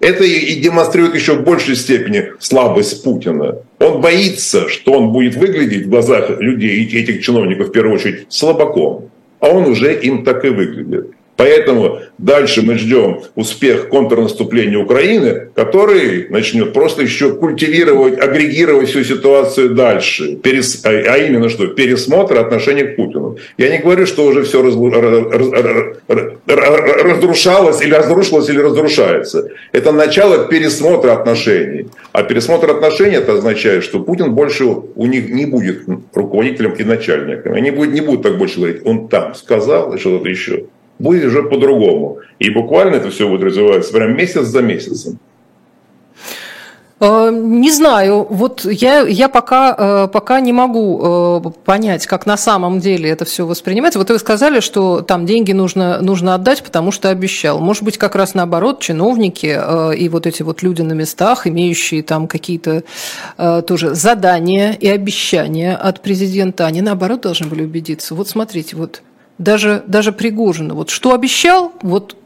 Это 0.00 0.24
и 0.24 0.54
демонстрирует 0.54 1.14
еще 1.14 1.34
в 1.34 1.42
большей 1.42 1.74
степени 1.74 2.32
слабость 2.38 3.02
Путина. 3.02 3.58
Он 3.80 4.00
боится, 4.00 4.68
что 4.68 4.92
он 4.92 5.10
будет 5.10 5.34
выглядеть 5.34 5.86
в 5.86 5.90
глазах 5.90 6.30
людей, 6.40 6.86
этих 6.86 7.22
чиновников 7.22 7.68
в 7.68 7.72
первую 7.72 7.96
очередь, 7.96 8.26
слабаком. 8.28 9.10
А 9.40 9.48
он 9.48 9.68
уже 9.68 9.94
им 9.94 10.24
так 10.24 10.44
и 10.44 10.48
выглядит. 10.48 11.10
Поэтому 11.38 12.00
дальше 12.18 12.62
мы 12.62 12.74
ждем 12.74 13.20
успех 13.36 13.88
контрнаступления 13.90 14.76
Украины, 14.76 15.50
который 15.54 16.28
начнет 16.30 16.72
просто 16.72 17.02
еще 17.02 17.32
культивировать, 17.36 18.18
агрегировать 18.18 18.88
всю 18.88 19.04
ситуацию 19.04 19.70
дальше. 19.70 20.34
Перес, 20.34 20.84
а, 20.84 20.88
а 20.88 21.16
именно 21.16 21.48
что? 21.48 21.68
Пересмотр 21.68 22.38
отношений 22.38 22.82
к 22.82 22.96
Путину. 22.96 23.38
Я 23.56 23.70
не 23.70 23.78
говорю, 23.78 24.04
что 24.06 24.26
уже 24.26 24.42
все 24.42 24.62
разрушалось 26.98 27.82
или 27.82 27.94
разрушилось 27.94 28.48
или 28.48 28.58
разрушается. 28.58 29.48
Это 29.70 29.92
начало 29.92 30.48
пересмотра 30.48 31.12
отношений. 31.12 31.86
А 32.10 32.24
пересмотр 32.24 32.70
отношений 32.70 33.14
это 33.14 33.34
означает, 33.34 33.84
что 33.84 34.00
Путин 34.00 34.32
больше 34.32 34.64
у 34.64 35.06
них 35.06 35.28
не 35.28 35.46
будет 35.46 35.82
руководителем 36.14 36.72
и 36.72 36.82
начальником. 36.82 37.52
Они 37.52 37.70
не 37.70 38.00
будут 38.00 38.22
так 38.22 38.38
больше 38.38 38.56
говорить, 38.56 38.82
он 38.84 39.06
там 39.06 39.36
сказал 39.36 39.94
и 39.94 39.98
что-то 39.98 40.28
еще 40.28 40.64
будет 40.98 41.24
уже 41.24 41.42
по-другому. 41.42 42.18
И 42.38 42.50
буквально 42.50 42.96
это 42.96 43.10
все 43.10 43.28
будет 43.28 43.42
развиваться 43.42 43.92
прям 43.92 44.16
месяц 44.16 44.46
за 44.46 44.62
месяцем. 44.62 45.18
Э, 47.00 47.30
не 47.32 47.70
знаю, 47.70 48.26
вот 48.28 48.64
я, 48.64 49.00
я 49.02 49.28
пока, 49.28 49.74
э, 49.78 50.08
пока 50.12 50.40
не 50.40 50.52
могу 50.52 51.42
э, 51.46 51.50
понять, 51.64 52.06
как 52.06 52.26
на 52.26 52.36
самом 52.36 52.80
деле 52.80 53.08
это 53.10 53.24
все 53.24 53.46
воспринимается. 53.46 53.98
Вот 53.98 54.10
вы 54.10 54.18
сказали, 54.18 54.60
что 54.60 55.02
там 55.02 55.24
деньги 55.24 55.52
нужно, 55.52 56.00
нужно 56.00 56.34
отдать, 56.34 56.62
потому 56.62 56.90
что 56.90 57.10
обещал. 57.10 57.60
Может 57.60 57.84
быть, 57.84 57.98
как 57.98 58.16
раз 58.16 58.34
наоборот, 58.34 58.80
чиновники 58.80 59.58
и 59.96 60.08
вот 60.08 60.26
эти 60.26 60.42
вот 60.42 60.62
люди 60.62 60.82
на 60.82 60.92
местах, 60.92 61.46
имеющие 61.46 62.02
там 62.02 62.26
какие-то 62.26 62.82
тоже 63.66 63.94
задания 63.94 64.72
и 64.72 64.88
обещания 64.88 65.76
от 65.76 66.00
президента, 66.00 66.66
они 66.66 66.82
наоборот 66.82 67.20
должны 67.20 67.46
были 67.46 67.62
убедиться. 67.62 68.14
Вот 68.14 68.28
смотрите, 68.28 68.76
вот 68.76 69.02
даже, 69.38 69.82
даже 69.86 70.12
Пригожина. 70.12 70.74
Вот 70.74 70.90
что 70.90 71.14
обещал, 71.14 71.72
вот 71.82 72.16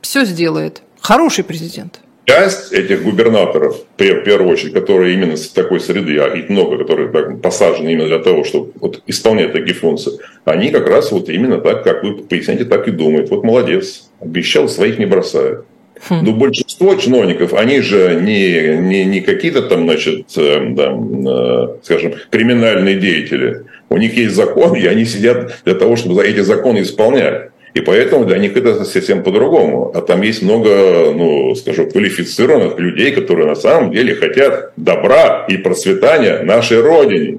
все 0.00 0.24
сделает. 0.24 0.82
Хороший 1.00 1.44
президент. 1.44 2.00
часть 2.26 2.72
этих 2.72 3.02
губернаторов, 3.02 3.76
в 3.96 3.96
первую 3.96 4.50
очередь, 4.50 4.72
которые 4.72 5.14
именно 5.14 5.36
с 5.36 5.48
такой 5.50 5.78
среды, 5.80 6.18
а 6.18 6.28
их 6.34 6.48
много, 6.48 6.78
которые 6.78 7.10
так, 7.10 7.42
посажены 7.42 7.92
именно 7.92 8.08
для 8.08 8.18
того, 8.18 8.44
чтобы 8.44 8.72
вот, 8.80 9.02
исполнять 9.06 9.52
такие 9.52 9.74
функции, 9.74 10.12
они 10.46 10.70
как 10.70 10.88
раз 10.88 11.12
вот 11.12 11.28
именно 11.28 11.58
так, 11.58 11.84
как 11.84 12.02
вы 12.02 12.16
поясняете, 12.16 12.64
так 12.64 12.88
и 12.88 12.90
думают. 12.90 13.28
Вот 13.30 13.44
молодец, 13.44 14.08
обещал, 14.20 14.68
своих 14.68 14.98
не 14.98 15.06
бросает. 15.06 15.64
Хм. 16.08 16.24
Но 16.24 16.32
большинство 16.32 16.94
чиновников, 16.96 17.54
они 17.54 17.80
же 17.80 18.20
не, 18.20 18.76
не, 18.78 19.04
не 19.04 19.20
какие-то 19.20 19.62
там, 19.62 19.84
значит, 19.84 20.26
э, 20.36 20.68
да, 20.70 20.92
э, 20.92 21.76
скажем, 21.82 22.14
криминальные 22.30 22.96
деятели. 22.96 23.64
У 23.90 23.96
них 23.96 24.16
есть 24.16 24.34
закон, 24.34 24.74
и 24.74 24.86
они 24.86 25.04
сидят 25.04 25.60
для 25.64 25.74
того, 25.74 25.96
чтобы 25.96 26.24
эти 26.26 26.40
законы 26.40 26.82
исполнять. 26.82 27.50
И 27.74 27.80
поэтому 27.80 28.24
для 28.24 28.38
них 28.38 28.56
это 28.56 28.84
совсем 28.84 29.22
по-другому. 29.24 29.90
А 29.94 30.00
там 30.00 30.22
есть 30.22 30.42
много, 30.42 31.12
ну, 31.12 31.54
скажу, 31.56 31.86
квалифицированных 31.86 32.78
людей, 32.78 33.10
которые 33.10 33.48
на 33.48 33.56
самом 33.56 33.90
деле 33.90 34.14
хотят 34.14 34.72
добра 34.76 35.44
и 35.48 35.56
процветания 35.56 36.42
нашей 36.42 36.80
Родине. 36.80 37.38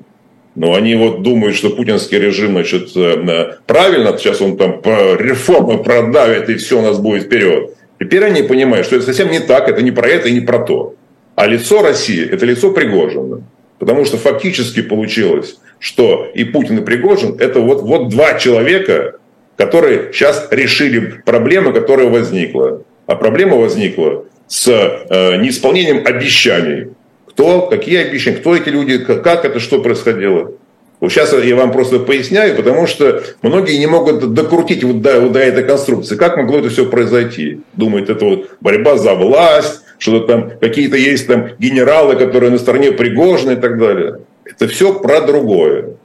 Но 0.55 0.73
они 0.73 0.95
вот 0.95 1.21
думают, 1.21 1.55
что 1.55 1.69
путинский 1.69 2.19
режим, 2.19 2.51
значит, 2.51 2.95
э, 2.95 3.57
правильно, 3.65 4.17
сейчас 4.17 4.41
он 4.41 4.57
там 4.57 4.81
реформы 5.19 5.83
продавит, 5.83 6.49
и 6.49 6.55
все 6.55 6.79
у 6.79 6.81
нас 6.81 6.97
будет 6.97 7.23
вперед. 7.23 7.71
Теперь 7.99 8.23
они 8.25 8.41
понимают, 8.41 8.85
что 8.85 8.97
это 8.97 9.05
совсем 9.05 9.31
не 9.31 9.39
так, 9.39 9.69
это 9.69 9.81
не 9.81 9.91
про 9.91 10.07
это 10.07 10.27
и 10.29 10.33
не 10.33 10.41
про 10.41 10.59
то. 10.59 10.95
А 11.35 11.47
лицо 11.47 11.81
России– 11.81 12.25
это 12.31 12.45
лицо 12.45 12.71
Пригожина. 12.71 13.43
Потому 13.79 14.05
что 14.05 14.17
фактически 14.17 14.81
получилось, 14.81 15.57
что 15.85 16.31
и 16.33 16.43
Путин, 16.45 16.79
и 16.79 16.81
Пригожин– 16.81 17.35
это 17.39 17.59
вот, 17.59 17.83
вот 17.83 18.09
два 18.09 18.39
человека, 18.39 19.17
которые 19.55 20.11
сейчас 20.11 20.47
решили 20.49 21.21
проблему, 21.23 21.73
которая 21.73 22.09
возникла. 22.09 22.81
А 23.05 23.15
проблема 23.15 23.57
возникла 23.57 24.25
с 24.47 24.67
э, 24.67 25.37
неисполнением 25.37 26.01
обещаний. 26.03 26.87
Кто, 27.27 27.67
какие 27.67 27.99
обещания, 27.99 28.37
кто 28.37 28.55
эти 28.55 28.69
люди, 28.69 28.97
как 28.97 29.45
это, 29.45 29.59
что 29.59 29.79
происходило. 29.79 30.53
Вот 30.99 31.11
сейчас 31.11 31.33
я 31.33 31.55
вам 31.55 31.71
просто 31.71 31.99
поясняю, 31.99 32.55
потому 32.55 32.87
что 32.87 33.21
многие 33.43 33.77
не 33.77 33.85
могут 33.85 34.33
докрутить 34.33 34.83
вот 34.83 35.03
до, 35.03 35.21
вот 35.21 35.33
до 35.33 35.39
этой 35.39 35.63
конструкции. 35.63 36.15
Как 36.15 36.35
могло 36.35 36.57
это 36.57 36.69
все 36.69 36.89
произойти? 36.89 37.59
Думают, 37.73 38.09
это 38.09 38.25
вот 38.25 38.49
борьба 38.59 38.97
за 38.97 39.13
власть, 39.13 39.81
что-то 39.99 40.25
там, 40.25 40.51
какие-то 40.59 40.97
есть 40.97 41.27
там 41.27 41.49
генералы, 41.59 42.15
которые 42.15 42.49
на 42.49 42.57
стороне 42.57 42.91
Пригожина 42.91 43.51
и 43.51 43.57
так 43.57 43.77
далее. 43.77 44.21
Это 44.45 44.67
все 44.67 44.99
про 44.99 45.21
другое. 45.21 45.95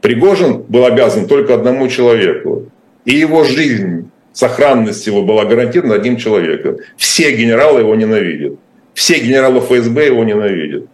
Пригожин 0.00 0.62
был 0.62 0.86
обязан 0.86 1.26
только 1.26 1.54
одному 1.54 1.88
человеку. 1.88 2.70
И 3.04 3.14
его 3.14 3.44
жизнь, 3.44 4.10
сохранность 4.32 5.06
его 5.06 5.22
была 5.22 5.44
гарантирована 5.44 5.96
одним 5.96 6.16
человеком. 6.16 6.78
Все 6.96 7.32
генералы 7.32 7.80
его 7.80 7.94
ненавидят. 7.94 8.54
Все 8.94 9.18
генералы 9.18 9.60
ФСБ 9.60 10.06
его 10.06 10.24
ненавидят. 10.24 10.84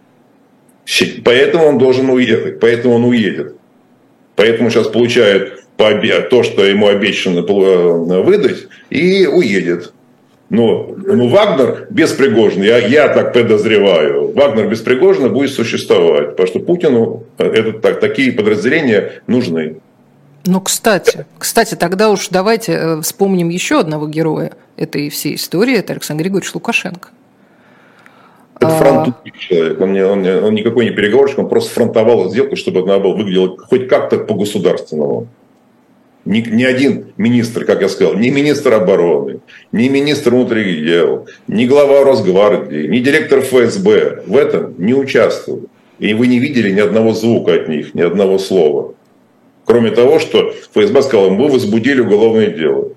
Поэтому 1.23 1.65
он 1.65 1.77
должен 1.77 2.09
уехать, 2.09 2.59
поэтому 2.59 2.95
он 2.95 3.05
уедет. 3.05 3.55
Поэтому 4.35 4.69
сейчас 4.69 4.87
получает 4.87 5.63
то, 5.77 6.43
что 6.43 6.65
ему 6.65 6.87
обещано 6.87 7.39
э, 7.39 8.21
выдать, 8.21 8.67
и 8.89 9.27
уедет. 9.27 9.93
Но 10.49 10.95
ну, 10.95 11.27
Вагнер 11.27 11.87
без 11.89 12.13
Пригожина, 12.13 12.63
я, 12.63 12.77
я 12.77 13.09
так 13.09 13.33
подозреваю, 13.33 14.31
Вагнер 14.33 14.69
без 14.69 14.79
Пригожина 14.79 15.27
будет 15.27 15.51
существовать, 15.51 16.31
потому 16.31 16.47
что 16.47 16.59
Путину 16.59 17.23
э, 17.37 17.45
это, 17.45 17.73
так, 17.73 17.99
такие 17.99 18.31
подразделения 18.31 19.21
нужны. 19.27 19.77
Ну, 20.45 20.61
кстати, 20.61 21.25
кстати, 21.37 21.75
тогда 21.75 22.09
уж 22.09 22.29
давайте 22.29 22.71
э, 22.71 23.01
вспомним 23.01 23.49
еще 23.49 23.81
одного 23.81 24.07
героя 24.07 24.53
этой 24.77 25.09
всей 25.09 25.35
истории, 25.35 25.77
это 25.77 25.91
Александр 25.91 26.23
Григорьевич 26.23 26.55
Лукашенко. 26.55 27.09
Это 28.55 28.67
а. 28.67 28.79
фронтовик 28.79 29.37
человек, 29.37 29.81
он, 29.81 29.91
не, 29.91 30.05
он, 30.05 30.21
не, 30.21 30.33
он 30.33 30.55
никакой 30.55 30.85
не 30.85 30.91
переговорщик, 30.91 31.39
он 31.39 31.49
просто 31.49 31.73
фронтовал 31.73 32.29
сделку, 32.29 32.55
чтобы 32.55 32.81
она 32.81 32.99
была, 32.99 33.15
выглядела 33.15 33.57
хоть 33.57 33.89
как-то 33.89 34.17
по-государственному. 34.19 35.27
Ни, 36.27 36.41
ни 36.41 36.65
один 36.65 37.13
министр, 37.15 37.63
как 37.63 37.81
я 37.81 37.87
сказал, 37.87 38.15
ни 38.15 38.29
министр 38.29 38.73
обороны, 38.73 39.39
ни 39.71 39.87
министр 39.87 40.31
внутренних 40.31 40.85
дел, 40.85 41.25
ни 41.47 41.65
глава 41.65 42.03
Росгвардии, 42.03 42.85
ни 42.87 42.99
директор 42.99 43.39
ФСБ 43.39 44.23
в 44.27 44.35
этом 44.35 44.75
не 44.77 44.93
участвовали. 44.93 45.67
И 45.99 46.13
вы 46.13 46.27
не 46.27 46.39
видели 46.39 46.71
ни 46.71 46.81
одного 46.81 47.13
звука 47.13 47.53
от 47.53 47.69
них, 47.69 47.95
ни 47.95 48.01
одного 48.01 48.39
слова. 48.39 48.93
Кроме 49.63 49.91
того, 49.91 50.19
что 50.19 50.53
ФСБ 50.73 51.01
сказал, 51.01 51.29
мы 51.29 51.47
возбудили 51.47 52.01
уголовное 52.01 52.47
дело. 52.47 52.89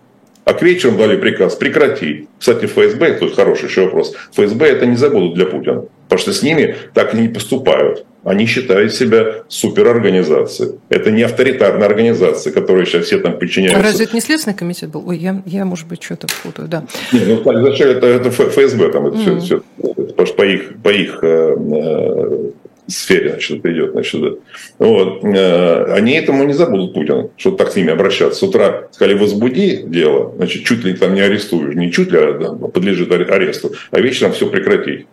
А 0.50 0.52
к 0.52 0.62
вечеру 0.62 0.96
дали 0.96 1.16
приказ 1.16 1.54
прекратить. 1.54 2.26
Кстати, 2.40 2.66
ФСБ, 2.66 3.18
тут 3.20 3.36
хороший 3.36 3.68
еще 3.68 3.84
вопрос, 3.84 4.16
ФСБ 4.32 4.66
это 4.66 4.84
не 4.84 4.96
забудут 4.96 5.34
для 5.34 5.46
Путина. 5.46 5.84
Потому 6.08 6.18
что 6.18 6.32
с 6.32 6.42
ними 6.42 6.74
так 6.92 7.14
и 7.14 7.18
не 7.18 7.28
поступают. 7.28 8.04
Они 8.24 8.46
считают 8.46 8.92
себя 8.92 9.44
суперорганизацией. 9.46 10.80
Это 10.88 11.12
не 11.12 11.22
авторитарная 11.22 11.86
организация, 11.86 12.52
которой 12.52 12.84
сейчас 12.84 13.06
все 13.06 13.20
там 13.20 13.38
подчиняются. 13.38 13.80
Разве 13.80 14.06
это 14.06 14.14
не 14.16 14.20
Следственный 14.20 14.56
комитет 14.56 14.90
был? 14.90 15.08
Ой, 15.08 15.18
я, 15.18 15.40
я 15.46 15.64
может 15.64 15.86
быть, 15.86 16.02
что-то 16.02 16.26
путаю, 16.42 16.66
да. 16.66 16.84
Не, 17.12 17.20
ну, 17.20 17.52
это, 17.52 18.06
это 18.06 18.30
ФСБ, 18.32 18.90
там 18.90 19.06
это 19.06 19.18
mm. 19.18 19.40
все, 19.40 19.60
все, 19.78 20.26
что 20.26 20.34
по 20.34 20.42
их, 20.42 20.72
по 20.82 20.88
их 20.88 21.20
э, 21.22 21.54
э 21.56 22.50
сфере 22.90 23.30
значит, 23.30 23.58
это 23.58 23.72
идет. 23.72 23.92
Значит, 23.92 24.20
да. 24.20 24.30
вот. 24.78 25.24
Э, 25.24 25.92
они 25.92 26.12
этому 26.12 26.44
не 26.44 26.52
забудут 26.52 26.94
Путин, 26.94 27.30
что 27.36 27.52
так 27.52 27.72
с 27.72 27.76
ними 27.76 27.90
обращаться. 27.90 28.40
С 28.40 28.42
утра 28.42 28.88
сказали, 28.92 29.18
возбуди 29.18 29.82
дело, 29.86 30.32
значит, 30.36 30.64
чуть 30.64 30.84
ли 30.84 30.94
там 30.94 31.14
не 31.14 31.20
арестуешь, 31.20 31.74
не 31.74 31.92
чуть 31.92 32.12
ли 32.12 32.18
а, 32.18 32.54
подлежит 32.72 33.12
аресту, 33.12 33.72
а 33.90 34.00
вечером 34.00 34.32
все 34.32 34.48
прекратить. 34.48 35.06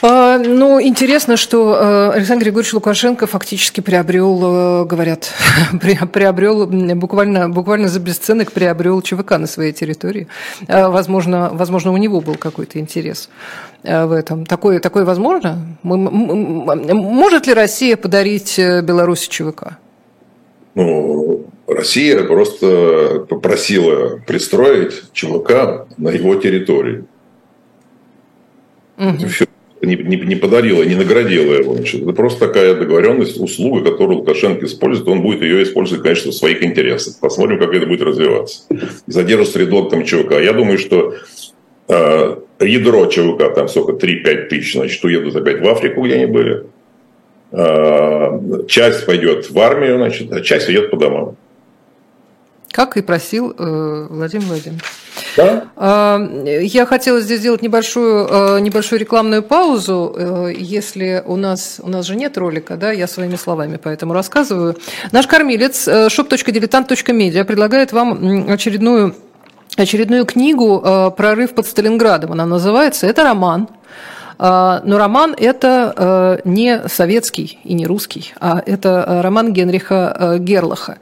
А, 0.00 0.38
ну, 0.38 0.80
интересно, 0.80 1.36
что 1.36 1.74
э, 1.74 2.10
Александр 2.16 2.44
Григорьевич 2.44 2.72
Лукашенко 2.72 3.26
фактически 3.26 3.80
приобрел, 3.80 4.82
э, 4.82 4.84
говорят, 4.84 5.32
приобрел 6.12 6.66
буквально, 6.66 7.48
буквально 7.48 7.88
за 7.88 7.98
бесценок 7.98 8.52
приобрел 8.52 9.02
ЧВК 9.02 9.38
на 9.38 9.48
своей 9.48 9.72
территории. 9.72 10.28
А, 10.68 10.88
возможно, 10.88 11.50
возможно, 11.52 11.92
у 11.92 11.96
него 11.96 12.20
был 12.20 12.36
какой-то 12.36 12.78
интерес 12.78 13.28
э, 13.82 14.06
в 14.06 14.12
этом. 14.12 14.46
Такое, 14.46 14.78
такое 14.78 15.04
возможно? 15.04 15.58
Может 15.82 17.48
ли 17.48 17.54
Россия 17.54 17.96
подарить 17.96 18.56
Беларуси 18.56 19.28
ЧВК? 19.28 19.78
Ну, 20.76 21.46
Россия 21.66 22.22
просто 22.22 23.26
попросила 23.28 24.18
пристроить 24.24 25.12
ЧВК 25.12 25.88
на 25.96 26.10
его 26.10 26.36
территории. 26.36 27.04
Угу. 28.96 29.26
Все 29.28 29.47
не, 29.82 29.96
не, 29.96 30.16
не 30.16 30.36
подарила, 30.36 30.82
не 30.82 30.94
наградила 30.94 31.52
его. 31.52 31.74
Значит. 31.74 32.02
Это 32.02 32.12
просто 32.12 32.46
такая 32.46 32.74
договоренность, 32.74 33.40
услуга, 33.40 33.90
которую 33.90 34.18
Лукашенко 34.18 34.66
использует. 34.66 35.08
Он 35.08 35.22
будет 35.22 35.42
ее 35.42 35.62
использовать, 35.62 36.02
конечно, 36.02 36.30
в 36.32 36.34
своих 36.34 36.62
интересах. 36.62 37.14
Посмотрим, 37.20 37.58
как 37.58 37.74
это 37.74 37.86
будет 37.86 38.02
развиваться. 38.02 38.62
Задержится 39.06 39.58
рядок 39.58 39.90
там 39.90 40.04
ЧВК. 40.04 40.32
Я 40.40 40.52
думаю, 40.52 40.78
что 40.78 41.14
э, 41.88 42.36
ядро 42.60 43.06
ЧВК, 43.06 43.54
там 43.54 43.68
сколько, 43.68 43.92
3-5 43.92 44.48
тысяч, 44.48 44.72
значит, 44.72 45.02
уедут 45.04 45.36
опять 45.36 45.60
в 45.60 45.68
Африку, 45.68 46.02
где 46.02 46.14
они 46.14 46.26
были. 46.26 46.64
Э, 47.52 48.64
часть 48.66 49.06
пойдет 49.06 49.50
в 49.50 49.58
армию, 49.58 49.96
значит, 49.96 50.32
а 50.32 50.40
часть 50.40 50.68
идет 50.68 50.90
по 50.90 50.96
домам. 50.96 51.36
Как 52.70 52.96
и 52.96 53.02
просил 53.02 53.54
э, 53.56 54.06
Владимир 54.10 54.44
Владимирович. 54.46 54.84
Да? 55.38 55.64
А, 55.76 56.20
я 56.44 56.84
хотела 56.84 57.20
здесь 57.20 57.38
сделать 57.38 57.62
небольшую, 57.62 58.26
э, 58.28 58.60
небольшую 58.60 58.98
рекламную 58.98 59.44
паузу. 59.44 60.12
Э, 60.16 60.52
если 60.52 61.22
у 61.24 61.36
нас, 61.36 61.80
у 61.80 61.88
нас 61.88 62.06
же 62.06 62.16
нет 62.16 62.36
ролика, 62.36 62.76
да, 62.76 62.90
я 62.90 63.06
своими 63.06 63.36
словами 63.36 63.78
поэтому 63.82 64.14
рассказываю. 64.14 64.76
Наш 65.12 65.28
кормилец 65.28 65.86
shop.diletant.media 65.86 67.44
предлагает 67.44 67.92
вам 67.92 68.50
очередную 68.50 69.14
очередную 69.76 70.26
книгу 70.26 71.12
«Прорыв 71.16 71.54
под 71.54 71.68
Сталинградом». 71.68 72.32
Она 72.32 72.46
называется. 72.46 73.06
Это 73.06 73.22
роман 73.22 73.68
но 74.38 74.98
роман 74.98 75.34
это 75.36 75.92
э, 75.96 76.48
не 76.48 76.88
советский 76.88 77.58
и 77.64 77.74
не 77.74 77.86
русский, 77.86 78.32
а 78.40 78.62
это 78.64 79.04
э, 79.06 79.20
роман 79.20 79.52
Генриха 79.52 80.16
э, 80.18 80.38
Герлаха. 80.38 80.98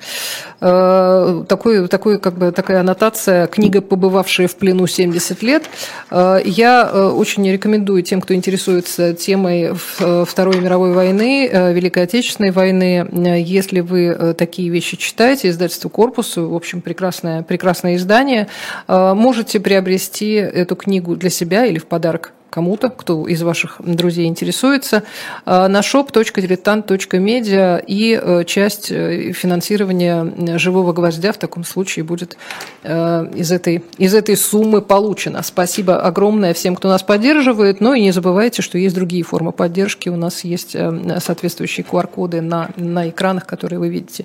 Такой, 0.58 1.86
такой, 1.88 2.18
как 2.18 2.38
бы, 2.38 2.50
такая 2.50 2.80
аннотация 2.80 3.46
«Книга, 3.46 3.82
побывавшая 3.82 4.48
в 4.48 4.56
плену 4.56 4.86
70 4.86 5.42
лет». 5.42 5.64
Я 6.10 6.90
очень 7.14 7.46
рекомендую 7.52 8.02
тем, 8.02 8.22
кто 8.22 8.32
интересуется 8.32 9.12
темой 9.12 9.74
Второй 9.74 10.58
мировой 10.58 10.94
войны, 10.94 11.50
Великой 11.52 12.04
Отечественной 12.04 12.52
войны, 12.52 13.06
если 13.36 13.80
вы 13.80 14.34
такие 14.36 14.70
вещи 14.70 14.96
читаете, 14.96 15.50
издательство 15.50 15.90
«Корпус», 15.90 16.36
в 16.38 16.54
общем, 16.54 16.80
прекрасное, 16.80 17.42
прекрасное 17.42 17.96
издание, 17.96 18.48
можете 18.88 19.60
приобрести 19.60 20.32
эту 20.32 20.74
книгу 20.74 21.16
для 21.16 21.28
себя 21.28 21.66
или 21.66 21.78
в 21.78 21.84
подарок 21.84 22.32
кому-то, 22.56 22.88
кто 22.88 23.28
из 23.28 23.42
ваших 23.42 23.82
друзей 23.84 24.24
интересуется, 24.24 25.02
на 25.44 25.80
shop.diletant.media 25.80 27.84
и 27.86 28.44
часть 28.46 28.88
финансирования 28.88 30.56
«Живого 30.56 30.94
гвоздя» 30.94 31.32
в 31.32 31.36
таком 31.36 31.64
случае 31.64 32.06
будет 32.06 32.38
из 32.82 33.52
этой, 33.52 33.84
из 33.98 34.14
этой 34.14 34.38
суммы 34.38 34.80
получена. 34.80 35.42
Спасибо 35.42 36.00
огромное 36.00 36.54
всем, 36.54 36.76
кто 36.76 36.88
нас 36.88 37.02
поддерживает. 37.02 37.82
Ну 37.82 37.92
и 37.92 38.00
не 38.00 38.10
забывайте, 38.10 38.62
что 38.62 38.78
есть 38.78 38.94
другие 38.94 39.22
формы 39.22 39.52
поддержки. 39.52 40.08
У 40.08 40.16
нас 40.16 40.42
есть 40.44 40.70
соответствующие 40.70 41.84
QR-коды 41.84 42.40
на, 42.40 42.70
на 42.76 43.10
экранах, 43.10 43.44
которые 43.44 43.80
вы 43.80 43.90
видите. 43.90 44.24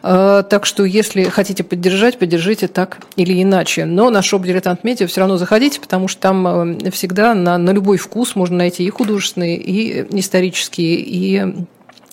Так 0.00 0.64
что, 0.64 0.86
если 0.86 1.24
хотите 1.24 1.64
поддержать, 1.64 2.18
поддержите 2.18 2.66
так 2.66 2.96
или 3.16 3.42
иначе. 3.42 3.84
Но 3.84 4.08
на 4.08 4.22
шоп 4.22 4.44
«Дилетант 4.44 4.84
Медиа» 4.84 5.06
все 5.06 5.20
равно 5.20 5.36
заходите, 5.36 5.80
потому 5.80 6.08
что 6.08 6.22
там 6.22 6.46
э, 6.46 6.90
всегда 6.92 7.34
на, 7.34 7.57
на 7.58 7.70
любой 7.72 7.98
вкус 7.98 8.34
можно 8.36 8.58
найти 8.58 8.84
и 8.84 8.90
художественные, 8.90 9.56
и 9.56 10.18
исторические, 10.18 10.96
и 11.00 11.66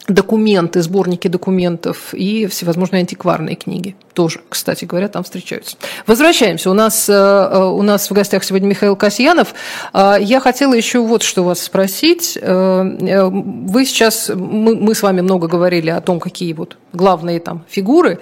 документы, 0.08 0.82
сборники 0.82 1.28
документов 1.28 2.14
и 2.14 2.46
всевозможные 2.48 3.02
антикварные 3.02 3.56
книги. 3.56 3.96
Тоже, 4.14 4.40
кстати 4.50 4.86
говоря, 4.86 5.08
там 5.08 5.24
встречаются. 5.24 5.78
Возвращаемся. 6.08 6.70
У 6.70 6.74
нас, 6.74 7.10
э, 7.10 7.14
э, 7.14 7.64
у 7.66 7.82
нас 7.82 8.10
в 8.10 8.14
гостях 8.14 8.44
сегодня 8.44 8.68
Михаил 8.68 8.96
Касьянов. 8.96 9.54
А, 9.94 10.18
я 10.18 10.40
хотела 10.40 10.74
еще 10.74 11.00
вот 11.00 11.24
что 11.24 11.44
вас 11.44 11.62
спросить. 11.62 12.38
Э, 12.42 13.30
вы 13.30 13.86
сейчас, 13.86 14.30
мы, 14.34 14.76
мы 14.76 14.96
с 14.96 15.02
вами 15.02 15.22
много 15.22 15.48
говорили 15.48 15.90
о 15.90 16.02
том, 16.02 16.20
какие 16.20 16.54
вот 16.54 16.78
главные 16.94 17.42
там 17.42 17.66
фигуры 17.68 18.20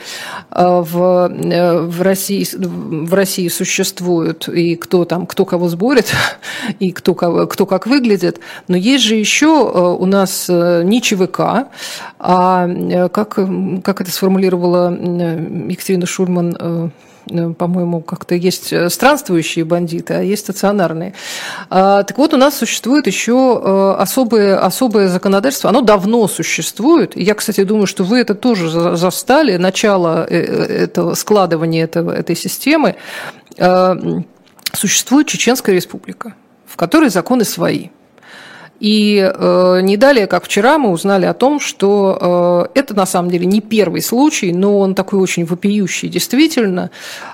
в, 0.49 0.83
в, 0.83 2.01
России, 2.01 2.47
в 2.55 3.13
России 3.13 3.47
существуют, 3.47 4.47
и 4.47 4.75
кто 4.75 5.05
там, 5.05 5.27
кто 5.27 5.45
кого 5.45 5.67
сборит, 5.69 6.11
и 6.79 6.91
кто, 6.91 7.13
кто 7.13 7.65
как 7.67 7.85
выглядит. 7.85 8.39
Но 8.67 8.75
есть 8.75 9.03
же 9.03 9.13
еще 9.13 9.47
у 9.47 10.05
нас 10.07 10.49
не 10.49 11.01
ЧВК, 11.03 11.67
а 12.19 12.67
э, 12.67 13.09
как, 13.09 13.39
как 13.83 14.01
это 14.01 14.12
сформулировала 14.12 14.91
Екатерина 14.91 16.05
Шульман, 16.05 16.57
э, 16.59 16.89
э, 17.29 17.53
по-моему, 17.53 18.01
как-то 18.01 18.36
есть 18.36 18.73
странствующие 18.91 19.65
бандиты, 19.65 20.13
а 20.13 20.21
есть 20.21 20.43
стационарные. 20.43 21.13
А, 21.69 22.03
так 22.03 22.17
вот, 22.17 22.33
у 22.33 22.38
нас 22.38 22.57
существует 22.57 23.07
еще 23.07 23.95
особое, 23.97 24.59
особое 24.59 25.07
законодательство. 25.07 25.69
Оно 25.69 25.81
давно 25.81 26.27
существует. 26.27 27.15
Я, 27.15 27.33
кстати, 27.36 27.63
думаю, 27.63 27.88
что 27.88 28.03
вы 28.03 28.19
это 28.19 28.36
тоже 28.36 28.69
застали, 28.69 29.57
начало 29.57 30.25
этого 30.25 31.13
складывания 31.13 31.83
этого, 31.83 32.12
этой 32.12 32.36
системы. 32.36 32.95
Существует 34.73 35.27
Чеченская 35.27 35.75
республика, 35.75 36.33
в 36.65 36.75
которой 36.75 37.09
законы 37.09 37.45
свои– 37.45 37.89
и 38.79 39.31
э, 39.33 39.79
не 39.81 39.97
далее, 39.97 40.27
как 40.27 40.43
вчера, 40.43 40.77
мы 40.77 40.89
узнали 40.89 41.25
о 41.25 41.33
том, 41.33 41.59
что 41.59 42.69
э, 42.73 42.79
это 42.79 42.93
на 42.93 43.05
самом 43.05 43.29
деле 43.29 43.45
не 43.45 43.62
первый 43.62 44.01
случай, 44.01 44.51
но 44.51 44.79
он 44.79 44.93
такой 44.95 45.19
очень 45.19 45.45
вопиющий. 45.45 46.09
Действительно, 46.09 46.89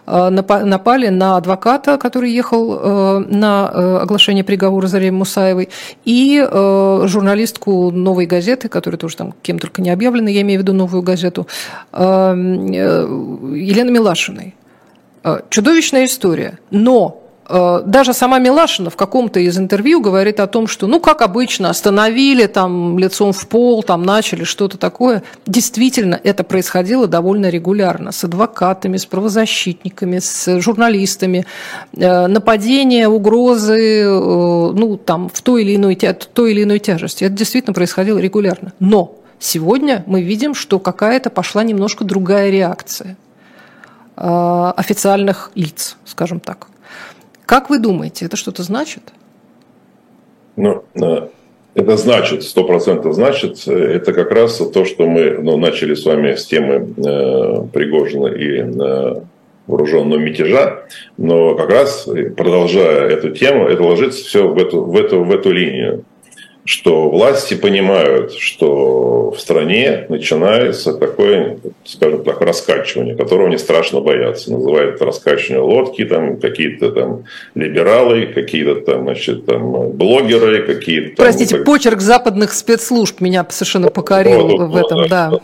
э, 0.06 0.30
напали 0.30 1.08
на 1.08 1.38
адвоката, 1.38 1.98
который 1.98 2.32
ехал 2.32 2.80
э, 2.80 3.20
на 3.30 3.72
э, 3.74 3.98
оглашение 4.04 4.44
приговора 4.44 4.88
Заре 4.88 5.12
Мусаевой, 5.12 5.70
и 6.06 6.46
э, 6.46 7.02
журналистку 7.06 7.90
«Новой 7.92 8.26
газеты», 8.26 8.70
которая 8.70 9.00
тоже 9.00 9.18
там 9.18 9.34
кем 9.42 9.60
только 9.60 9.82
не 9.82 9.90
объявлена, 9.90 10.30
я 10.30 10.42
имею 10.42 10.60
в 10.60 10.64
виду 10.64 10.74
«Новую 10.74 11.02
газету», 11.02 11.48
э, 11.94 11.98
э, 11.98 13.08
Елены 13.56 13.92
Милашиной. 13.92 14.56
Э, 15.24 15.40
чудовищная 15.50 16.06
история. 16.06 16.60
Но 16.72 17.24
даже 17.50 18.14
сама 18.14 18.38
Милашина 18.38 18.92
в 18.92 18.96
каком-то 18.96 19.40
из 19.40 19.58
интервью 19.58 20.02
говорит 20.02 20.40
о 20.40 20.46
том, 20.46 20.68
что, 20.68 20.86
ну, 20.86 21.00
как 21.00 21.24
обычно, 21.24 21.72
остановили 21.72 22.46
там 22.46 23.00
лицом 23.00 23.34
в 23.34 23.48
пол, 23.48 23.82
там 23.82 24.04
начали 24.04 24.44
что-то 24.44 24.78
такое. 24.78 25.24
Действительно, 25.48 26.20
это 26.24 26.44
происходило 26.44 27.08
довольно 27.08 27.50
регулярно 27.50 28.12
с 28.12 28.24
адвокатами, 28.24 28.98
с 28.98 29.06
правозащитниками, 29.08 30.20
с 30.20 30.60
журналистами. 30.60 31.48
Э, 31.98 32.28
нападения, 32.28 33.08
угрозы, 33.08 34.04
э, 34.04 34.08
ну, 34.08 34.98
там, 34.98 35.30
в 35.30 35.42
той 35.42 35.64
или 35.64 35.76
иной, 35.76 35.96
той 35.96 36.52
или 36.52 36.64
иной 36.64 36.78
тяжести. 36.78 37.24
Это 37.24 37.34
действительно 37.34 37.74
происходило 37.74 38.20
регулярно. 38.20 38.74
Но 38.80 39.16
сегодня 39.40 40.04
мы 40.06 40.22
видим, 40.22 40.54
что 40.54 40.78
какая-то 40.78 41.32
пошла 41.32 41.64
немножко 41.64 42.04
другая 42.04 42.52
реакция 42.52 43.18
официальных 44.22 45.52
лиц, 45.56 45.96
скажем 46.04 46.42
так. 46.42 46.68
Как 47.50 47.72
вы 47.72 47.80
думаете, 47.80 48.26
это 48.26 48.38
что-то 48.38 48.62
значит? 48.62 49.02
Ну, 50.56 50.84
э, 50.94 51.30
это 51.74 51.98
значит, 51.98 52.44
сто 52.44 52.64
процентов 52.64 53.16
значит, 53.16 53.68
это 53.68 54.14
как 54.14 54.30
раз 54.30 54.58
то, 54.58 54.86
что 54.86 55.08
мы 55.08 55.32
ну, 55.42 55.58
начали 55.58 55.96
с 55.96 56.06
вами 56.06 56.36
с 56.36 56.46
темы 56.46 56.94
э, 56.96 57.64
Пригожина 57.74 58.28
и 58.28 58.60
э, 58.60 59.22
вооруженного 59.66 60.20
мятежа, 60.20 60.84
но 61.18 61.56
как 61.56 61.72
раз 61.72 62.08
продолжая 62.38 63.10
эту 63.10 63.32
тему, 63.32 63.68
это 63.68 63.82
ложится 63.82 64.24
все 64.24 64.48
в 64.48 64.56
эту, 64.60 64.84
в 64.84 64.96
эту, 64.96 65.24
в 65.24 65.32
эту 65.32 65.52
линию 65.52 66.04
что 66.66 67.10
власти 67.10 67.56
понимают, 67.56 68.34
что 68.34 69.32
в 69.32 69.40
стране 69.40 70.06
начинается 70.10 70.94
такое, 70.94 71.58
скажем 71.86 72.24
так, 72.24 72.42
раскачивание, 72.42 73.16
которого 73.16 73.48
они 73.48 73.58
страшно 73.58 74.02
боятся. 74.02 74.52
Называют 74.52 74.96
это 74.96 75.06
раскачивание 75.06 75.64
лодки, 75.64 76.06
там 76.06 76.38
какие-то 76.40 76.92
там 76.92 77.24
либералы, 77.56 78.28
какие-то 78.28 78.82
там, 78.82 79.04
значит, 79.04 79.46
там 79.46 79.92
блогеры, 79.92 80.64
какие-то... 80.64 81.24
Простите, 81.24 81.58
как... 81.58 81.66
почерк 81.66 82.02
западных 82.02 82.54
спецслужб 82.54 83.22
меня 83.22 83.46
совершенно 83.50 83.90
покорил 83.90 84.48
вот, 84.48 84.70
в 84.70 84.76
этом, 84.76 85.08
да. 85.08 85.30
да. 85.32 85.40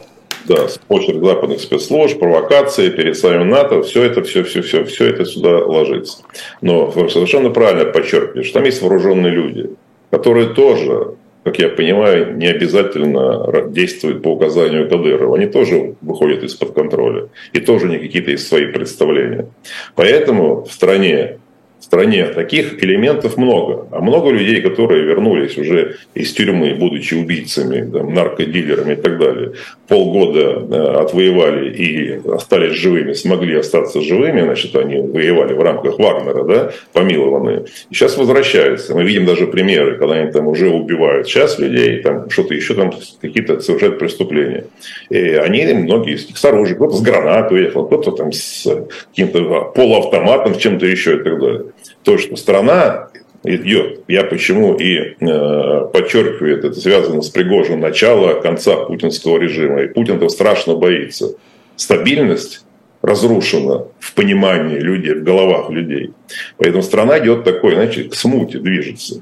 Да, 0.48 0.68
почерк 0.88 1.24
западных 1.24 1.60
спецслужб, 1.60 2.20
провокации 2.20 2.90
перед 2.90 3.18
самим 3.18 3.50
НАТО, 3.50 3.82
все 3.82 4.04
это, 4.04 4.22
все, 4.22 4.44
все, 4.44 4.62
все, 4.62 4.84
все 4.84 5.08
это 5.08 5.26
сюда 5.26 5.58
ложится. 5.58 6.20
Но 6.62 6.92
совершенно 6.92 7.50
правильно 7.50 7.86
подчеркиваешь, 7.86 8.46
что 8.46 8.60
там 8.60 8.66
есть 8.66 8.80
вооруженные 8.84 9.32
люди 9.32 9.72
которые 10.12 10.50
тоже, 10.50 11.16
как 11.44 11.60
я 11.60 11.70
понимаю, 11.70 12.36
не 12.36 12.48
обязательно 12.48 13.70
действуют 13.70 14.24
по 14.24 14.30
указанию 14.30 14.90
Кадырова. 14.90 15.38
Они 15.38 15.48
тоже 15.48 15.96
выходят 16.02 16.44
из-под 16.44 16.74
контроля 16.74 17.30
и 17.54 17.60
тоже 17.60 17.88
не 17.88 17.98
какие-то 17.98 18.32
из 18.32 18.48
своих 18.48 18.74
представления. 18.74 19.48
Поэтому 19.96 20.64
в 20.64 20.72
стране 20.72 21.38
стране 21.86 22.26
таких 22.26 22.84
элементов 22.84 23.38
много. 23.38 23.88
А 23.92 24.02
много 24.02 24.32
людей, 24.32 24.62
которые 24.62 25.04
вернулись 25.04 25.58
уже 25.58 25.98
из 26.16 26.34
тюрьмы, 26.34 26.74
будучи 26.74 27.14
убийцами, 27.14 27.90
там, 27.92 28.12
наркодилерами 28.14 28.94
и 28.94 28.96
так 28.96 29.20
далее, 29.20 29.52
полгода 29.88 30.66
э, 30.70 31.02
отвоевали 31.04 31.74
и 31.74 32.22
остались 32.28 32.74
живыми, 32.74 33.14
смогли 33.14 33.56
остаться 33.58 34.02
живыми, 34.02 34.42
значит, 34.42 34.76
они 34.76 34.96
воевали 35.00 35.54
в 35.54 35.62
рамках 35.62 36.00
Вагнера, 36.00 36.44
да, 36.44 36.72
помилованные. 36.94 37.66
И 37.92 37.94
сейчас 37.94 38.18
возвращаются. 38.18 38.96
Мы 38.96 39.04
видим 39.04 39.28
даже 39.28 39.46
примеры, 39.46 39.98
когда 40.00 40.16
они 40.16 40.32
там 40.32 40.48
уже 40.48 40.70
убивают 40.70 41.28
сейчас 41.28 41.60
людей, 41.60 42.02
там 42.02 42.30
что-то 42.32 42.56
еще 42.56 42.74
там 42.74 42.92
какие-то 43.22 43.60
совершают 43.60 44.00
преступления. 44.00 44.66
И 45.12 45.20
они, 45.20 45.66
многие 45.74 46.16
из 46.16 46.28
них 46.28 46.38
с 46.38 46.46
оружием, 46.46 46.78
кто-то 46.78 46.96
с 46.96 47.02
гранатой 47.02 47.60
уехал, 47.60 47.86
кто-то 47.86 48.12
там 48.12 48.32
с 48.32 48.68
каким-то 49.12 49.72
полуавтоматом, 49.76 50.58
чем-то 50.58 50.88
еще 50.88 51.18
и 51.18 51.24
так 51.24 51.40
далее 51.40 51.75
то, 52.06 52.18
что 52.18 52.36
страна 52.38 53.10
идет. 53.44 54.02
Я 54.08 54.24
почему 54.24 54.76
и 54.76 55.16
э, 55.20 55.88
подчеркиваю, 55.92 56.58
это 56.58 56.74
связано 56.74 57.22
с 57.22 57.30
Пригожиным 57.30 57.82
начала 57.82 58.40
конца 58.40 58.78
путинского 58.78 59.40
режима. 59.40 59.82
И 59.84 59.88
Путин 59.88 60.16
этого 60.16 60.30
страшно 60.30 60.76
боится. 60.76 61.36
Стабильность 61.76 62.64
разрушена 63.02 63.86
в 64.00 64.14
понимании 64.14 64.80
людей, 64.80 65.16
в 65.16 65.24
головах 65.24 65.70
людей. 65.70 66.12
Поэтому 66.58 66.82
страна 66.82 67.20
идет 67.20 67.44
такой, 67.44 67.74
знаете, 67.74 68.06
к 68.06 68.16
смуте 68.16 68.60
движется. 68.60 69.22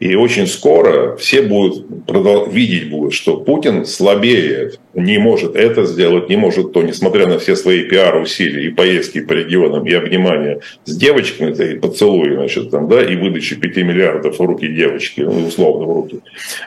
И 0.00 0.14
очень 0.14 0.46
скоро 0.46 1.16
все 1.16 1.42
будут 1.42 1.86
видеть 2.52 2.88
будут, 2.88 3.12
что 3.12 3.36
Путин 3.36 3.84
слабеет, 3.84 4.80
не 4.96 5.18
может 5.18 5.54
это 5.54 5.84
сделать, 5.84 6.28
не 6.30 6.36
может 6.36 6.72
то, 6.72 6.82
несмотря 6.82 7.26
на 7.26 7.38
все 7.38 7.54
свои 7.54 7.84
пиар-усилия 7.84 8.66
и 8.66 8.70
поездки 8.70 9.20
по 9.20 9.34
регионам, 9.34 9.86
и 9.86 9.92
обнимания 9.92 10.60
с 10.84 10.96
девочками, 10.96 11.52
и 11.52 11.78
поцелуи, 11.78 12.34
значит, 12.34 12.70
там, 12.70 12.88
да, 12.88 13.02
и 13.02 13.14
выдачи 13.14 13.56
5 13.56 13.76
миллиардов 13.76 14.38
в 14.38 14.42
руки 14.42 14.66
девочки, 14.66 15.20
ну, 15.20 15.46
условно 15.46 15.86
в 15.86 15.94
руки. 15.94 16.20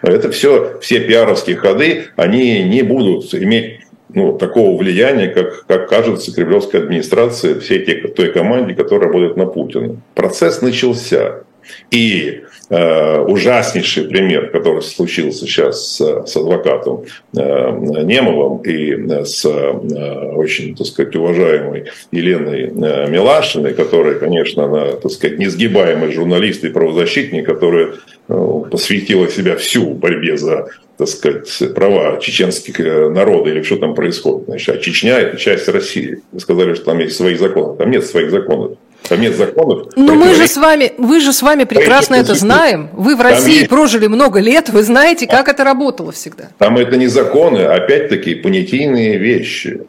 Это 0.04 0.32
все, 0.32 0.80
все 0.80 1.00
пиаровские 1.00 1.58
ходы, 1.58 2.06
они 2.16 2.64
не 2.64 2.84
будут 2.84 3.34
иметь 3.34 3.80
ну, 4.14 4.38
такого 4.38 4.78
влияния, 4.78 5.28
как, 5.28 5.66
как 5.66 5.90
кажется 5.90 6.34
кремлевской 6.34 6.82
администрации, 6.82 7.60
всей 7.60 7.84
те, 7.84 7.96
той 7.96 8.32
команде, 8.32 8.76
которая 8.76 9.08
работает 9.08 9.38
на 9.38 9.46
Путина. 9.48 9.98
Процесс 10.14 10.62
начался. 10.62 11.44
И 11.92 12.44
ужаснейший 12.70 14.04
пример, 14.04 14.52
который 14.52 14.82
случился 14.82 15.46
сейчас 15.46 15.96
с, 15.96 16.26
с 16.26 16.38
адвокатом 16.38 17.06
э, 17.36 18.02
Немовым 18.04 18.62
и 18.62 19.24
с 19.26 19.44
э, 19.46 20.30
очень, 20.36 20.76
так 20.76 20.86
сказать, 20.86 21.16
уважаемой 21.16 21.86
Еленой 22.12 22.66
э, 22.66 23.10
Милашиной, 23.10 23.74
которая, 23.74 24.16
конечно, 24.16 24.66
она, 24.66 24.86
так 24.94 25.12
сказать, 25.12 25.40
несгибаемый 25.40 26.12
журналист 26.12 26.64
и 26.64 26.70
правозащитник, 26.70 27.46
которая 27.46 27.94
э, 28.28 28.62
посвятила 28.70 29.28
себя 29.30 29.56
всю 29.56 29.94
борьбе 29.94 30.38
за 30.38 30.68
так 30.98 31.08
сказать, 31.08 31.74
права 31.76 32.20
чеченских 32.20 32.80
э, 32.82 33.10
народа 33.10 33.50
или 33.50 33.64
что 33.64 33.78
там 33.78 33.96
происходит. 33.96 34.48
Значит, 34.48 34.76
а 34.76 34.78
Чечня– 34.80 35.18
это 35.20 35.38
часть 35.38 35.70
России. 35.70 36.22
Вы 36.34 36.40
сказали, 36.42 36.74
что 36.74 36.86
там 36.86 37.00
есть 37.00 37.16
свои 37.16 37.36
законы. 37.36 37.78
Там 37.78 37.90
нет 37.90 38.06
своих 38.06 38.32
законов. 38.32 38.78
Там 39.08 39.22
нет 39.22 39.36
законов. 39.36 39.88
Но 39.96 40.14
мы 40.16 40.36
же 40.36 40.48
с 40.48 40.58
вами, 40.58 40.94
вы 40.98 41.20
же 41.20 41.34
с 41.34 41.42
вами 41.42 41.64
прекрасно 41.64 42.16
это 42.16 42.36
знаем. 42.36 42.90
Вы 42.94 43.16
в 43.16 43.22
России 43.22 43.60
есть... 43.60 43.70
прожили 43.70 44.08
много 44.08 44.40
лет, 44.40 44.70
вы 44.70 44.84
знаете, 44.84 45.26
как 45.26 45.48
это 45.48 45.64
работало 45.64 46.12
всегда. 46.12 46.50
Там 46.58 46.78
это 46.78 46.98
не 46.98 47.08
законы, 47.08 47.60
а 47.60 47.76
опять-таки 47.76 48.36
понятийные 48.36 49.18
вещи. 49.18 49.82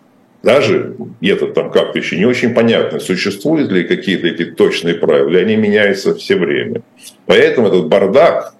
Даже 0.42 0.96
это 1.20 1.48
там 1.48 1.70
как-то 1.70 1.98
еще 1.98 2.16
не 2.16 2.24
очень 2.24 2.54
понятно, 2.54 2.98
существуют 2.98 3.70
ли 3.70 3.84
какие-то 3.84 4.26
эти 4.26 4.46
точные 4.46 4.94
правила, 4.94 5.38
они 5.38 5.56
меняются 5.56 6.14
все 6.14 6.36
время. 6.36 6.80
Поэтому 7.26 7.68
этот 7.68 7.88
бардак, 7.88 8.54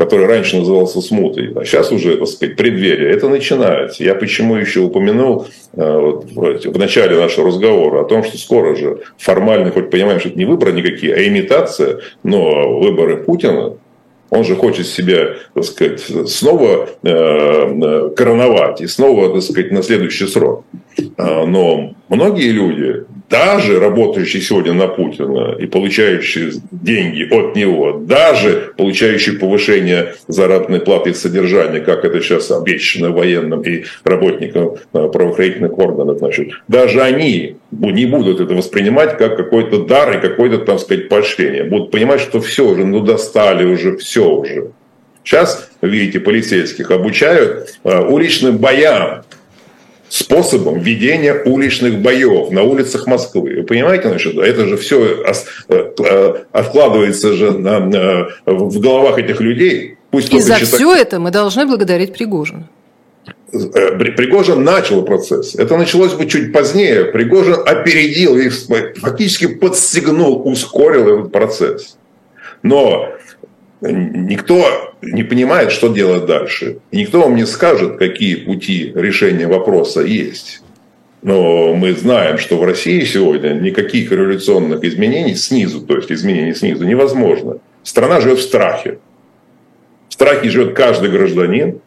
который 0.00 0.24
раньше 0.24 0.56
назывался 0.56 1.02
смутой, 1.02 1.52
а 1.54 1.62
сейчас 1.66 1.92
уже, 1.92 2.16
так 2.16 2.26
сказать, 2.26 2.56
преддверие, 2.56 3.10
это 3.10 3.28
начинается. 3.28 4.02
Я 4.02 4.14
почему 4.14 4.56
еще 4.56 4.80
упомянул 4.80 5.46
э, 5.74 5.98
вот, 6.34 6.64
в 6.64 6.78
начале 6.78 7.18
нашего 7.18 7.48
разговора 7.48 8.00
о 8.00 8.04
том, 8.04 8.24
что 8.24 8.38
скоро 8.38 8.74
же 8.74 9.00
формально, 9.18 9.70
хоть 9.70 9.90
понимаем, 9.90 10.18
что 10.18 10.30
это 10.30 10.38
не 10.38 10.46
выборы 10.46 10.72
никакие, 10.72 11.14
а 11.14 11.28
имитация, 11.28 12.00
но 12.22 12.80
выборы 12.80 13.18
Путина, 13.18 13.74
он 14.30 14.44
же 14.44 14.56
хочет 14.56 14.86
себя, 14.86 15.34
так 15.52 15.64
сказать, 15.64 16.00
снова 16.30 16.88
э, 17.02 17.10
э 17.10 18.10
короновать 18.16 18.80
и 18.80 18.86
снова, 18.86 19.34
так 19.34 19.42
сказать, 19.42 19.70
на 19.70 19.82
следующий 19.82 20.28
срок. 20.28 20.64
А, 21.18 21.44
но 21.44 21.92
многие 22.10 22.50
люди, 22.50 23.04
даже 23.30 23.78
работающие 23.78 24.42
сегодня 24.42 24.72
на 24.72 24.88
Путина 24.88 25.56
и 25.58 25.66
получающие 25.66 26.50
деньги 26.70 27.22
от 27.32 27.54
него, 27.54 27.92
даже 27.92 28.72
получающие 28.76 29.38
повышение 29.38 30.14
заработной 30.26 30.80
платы 30.80 31.10
и 31.10 31.14
содержания, 31.14 31.80
как 31.80 32.04
это 32.04 32.20
сейчас 32.20 32.50
обещано 32.50 33.10
военным 33.10 33.62
и 33.62 33.84
работникам 34.04 34.76
а, 34.92 35.08
правоохранительных 35.08 35.78
органов, 35.78 36.18
значит, 36.18 36.50
даже 36.66 37.00
они 37.00 37.56
не 37.70 38.06
будут 38.06 38.40
это 38.40 38.54
воспринимать 38.54 39.16
как 39.16 39.36
какой-то 39.36 39.84
дар 39.84 40.18
и 40.18 40.20
какое-то, 40.20 40.58
так 40.58 40.80
сказать, 40.80 41.08
поощрение. 41.08 41.64
Будут 41.64 41.92
понимать, 41.92 42.20
что 42.20 42.40
все 42.40 42.68
уже, 42.68 42.84
ну 42.84 43.00
достали 43.00 43.64
уже, 43.64 43.96
все 43.96 44.28
уже. 44.28 44.72
Сейчас, 45.22 45.70
видите, 45.82 46.18
полицейских 46.18 46.90
обучают 46.90 47.74
э, 47.84 48.04
уличным 48.04 48.58
боям, 48.58 49.22
способом 50.10 50.80
ведения 50.80 51.40
уличных 51.44 52.00
боев 52.00 52.50
на 52.50 52.64
улицах 52.64 53.06
Москвы. 53.06 53.54
Вы 53.58 53.62
понимаете, 53.62 54.08
значит, 54.08 54.36
это 54.36 54.66
же 54.66 54.76
все 54.76 55.24
э, 55.24 55.92
э, 55.98 56.34
откладывается 56.52 57.32
же 57.32 57.52
на, 57.52 57.78
на, 57.78 58.28
в 58.44 58.80
головах 58.80 59.18
этих 59.18 59.40
людей. 59.40 59.96
Пусть 60.10 60.34
И 60.34 60.40
за 60.40 60.54
считают... 60.54 60.68
все 60.68 60.94
это 60.96 61.20
мы 61.20 61.30
должны 61.30 61.64
благодарить 61.64 62.12
Пригожина. 62.12 62.68
Э, 63.52 63.96
Пригожин 63.96 64.64
начал 64.64 65.02
процесс. 65.02 65.54
Это 65.54 65.76
началось 65.76 66.12
бы 66.14 66.26
чуть 66.26 66.52
позднее. 66.52 67.04
Пригожин 67.04 67.56
опередил 67.64 68.36
и 68.36 68.48
фактически 68.48 69.46
подстегнул, 69.46 70.42
ускорил 70.44 71.20
этот 71.20 71.32
процесс. 71.32 71.96
Но 72.62 73.08
никто 73.80 74.94
не 75.02 75.22
понимает, 75.22 75.72
что 75.72 75.88
делать 75.88 76.26
дальше. 76.26 76.78
Никто 76.92 77.20
вам 77.20 77.36
не 77.36 77.46
скажет, 77.46 77.96
какие 77.96 78.34
пути 78.36 78.92
решения 78.94 79.46
вопроса 79.46 80.02
есть. 80.02 80.62
Но 81.22 81.74
мы 81.74 81.92
знаем, 81.92 82.38
что 82.38 82.56
в 82.56 82.64
России 82.64 83.04
сегодня 83.04 83.50
никаких 83.50 84.10
революционных 84.10 84.84
изменений 84.84 85.34
снизу, 85.34 85.80
то 85.82 85.96
есть 85.96 86.10
изменений 86.10 86.54
снизу, 86.54 86.84
невозможно. 86.84 87.58
Страна 87.82 88.20
живет 88.20 88.38
в 88.38 88.42
страхе. 88.42 88.98
В 90.08 90.14
страхе 90.14 90.48
живет 90.48 90.74
каждый 90.74 91.10
гражданин, 91.10 91.80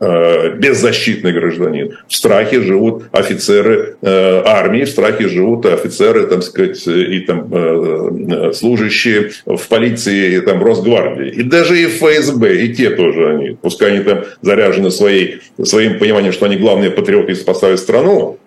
беззащитный 0.00 1.32
гражданин. 1.32 1.98
В 2.08 2.14
страхе 2.14 2.62
живут 2.62 3.04
офицеры 3.12 3.96
э, 4.00 4.42
армии, 4.46 4.84
в 4.84 4.88
страхе 4.88 5.28
живут 5.28 5.66
офицеры, 5.66 6.26
там 6.26 6.40
сказать, 6.40 6.86
и 6.86 7.20
там 7.20 7.48
э, 7.52 8.52
служащие 8.54 9.32
в 9.44 9.68
полиции, 9.68 10.36
и, 10.36 10.40
там 10.40 10.62
Росгвардии. 10.64 11.28
И 11.28 11.42
даже 11.42 11.78
и 11.78 11.86
ФСБ, 11.86 12.62
и 12.62 12.74
те 12.74 12.90
тоже 12.90 13.28
они, 13.28 13.58
пускай 13.60 13.92
они 13.92 14.02
там 14.02 14.24
заряжены 14.40 14.90
своей, 14.90 15.40
своим 15.62 15.98
пониманием, 15.98 16.32
что 16.32 16.46
они 16.46 16.56
главные 16.56 16.90
патриоты 16.90 17.32
и 17.32 17.34
спасают 17.34 17.78
страну, 17.78 18.38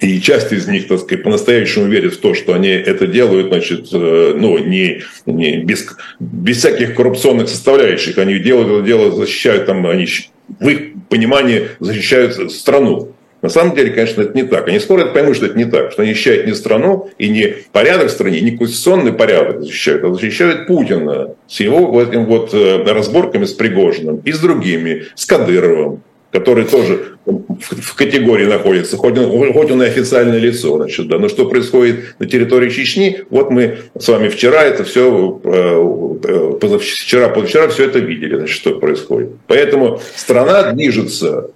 и 0.00 0.20
часть 0.20 0.52
из 0.52 0.68
них, 0.68 0.88
так 0.88 1.00
сказать, 1.00 1.24
по-настоящему 1.24 1.86
верит 1.86 2.14
в 2.14 2.18
то, 2.18 2.34
что 2.34 2.52
они 2.52 2.68
это 2.68 3.06
делают, 3.06 3.46
значит, 3.48 3.88
ну, 3.90 4.58
не, 4.58 5.02
не 5.24 5.58
без, 5.58 5.86
без 6.20 6.58
всяких 6.58 6.94
коррупционных 6.94 7.48
составляющих. 7.48 8.18
Они 8.18 8.38
делают 8.38 8.68
это 8.68 8.82
дело, 8.82 9.12
защищают 9.12 9.66
там, 9.66 9.86
они 9.86 10.06
в 10.48 10.68
их 10.68 10.92
понимании 11.08 11.68
защищают 11.80 12.52
страну. 12.52 13.12
На 13.42 13.50
самом 13.50 13.74
деле, 13.74 13.90
конечно, 13.90 14.22
это 14.22 14.34
не 14.34 14.42
так. 14.42 14.68
Они 14.68 14.78
скоро 14.78 15.02
это 15.02 15.10
поймут, 15.10 15.36
что 15.36 15.46
это 15.46 15.58
не 15.58 15.66
так, 15.66 15.92
что 15.92 16.02
они 16.02 16.12
защищают 16.12 16.46
не 16.46 16.54
страну 16.54 17.10
и 17.18 17.28
не 17.28 17.56
порядок 17.72 18.08
в 18.08 18.12
стране, 18.12 18.40
не 18.40 18.56
конституционный 18.56 19.12
порядок 19.12 19.62
защищают, 19.62 20.02
а 20.02 20.14
защищают 20.14 20.66
Путина 20.66 21.34
с 21.46 21.60
его 21.60 21.86
вот 21.86 22.08
этим 22.08 22.24
вот 22.24 22.54
э, 22.54 22.82
разборками 22.84 23.44
с 23.44 23.52
Пригожиным 23.52 24.22
и 24.24 24.32
с 24.32 24.38
другими, 24.38 25.04
с 25.14 25.26
Кадыровым, 25.26 26.02
который 26.34 26.64
тоже 26.64 27.16
в 27.26 27.94
категории 27.94 28.46
находится, 28.46 28.96
хоть 28.96 29.16
он, 29.16 29.52
хоть 29.52 29.70
он 29.70 29.84
и 29.84 29.86
официальное 29.86 30.40
лицо, 30.40 30.76
значит, 30.76 31.06
да, 31.06 31.20
но 31.20 31.28
что 31.28 31.48
происходит 31.48 32.16
на 32.18 32.26
территории 32.26 32.70
Чечни, 32.70 33.20
вот 33.30 33.52
мы 33.52 33.78
с 33.96 34.08
вами 34.08 34.28
вчера 34.28 34.64
это 34.64 34.82
все, 34.82 35.40
э, 35.44 36.18
э, 36.24 36.58
позавчера, 36.60 37.28
позавчера 37.28 37.68
все 37.68 37.84
это 37.84 38.00
видели, 38.00 38.34
значит, 38.34 38.56
что 38.56 38.80
происходит. 38.80 39.30
Поэтому 39.46 40.00
страна 40.16 40.72
движется 40.72 41.50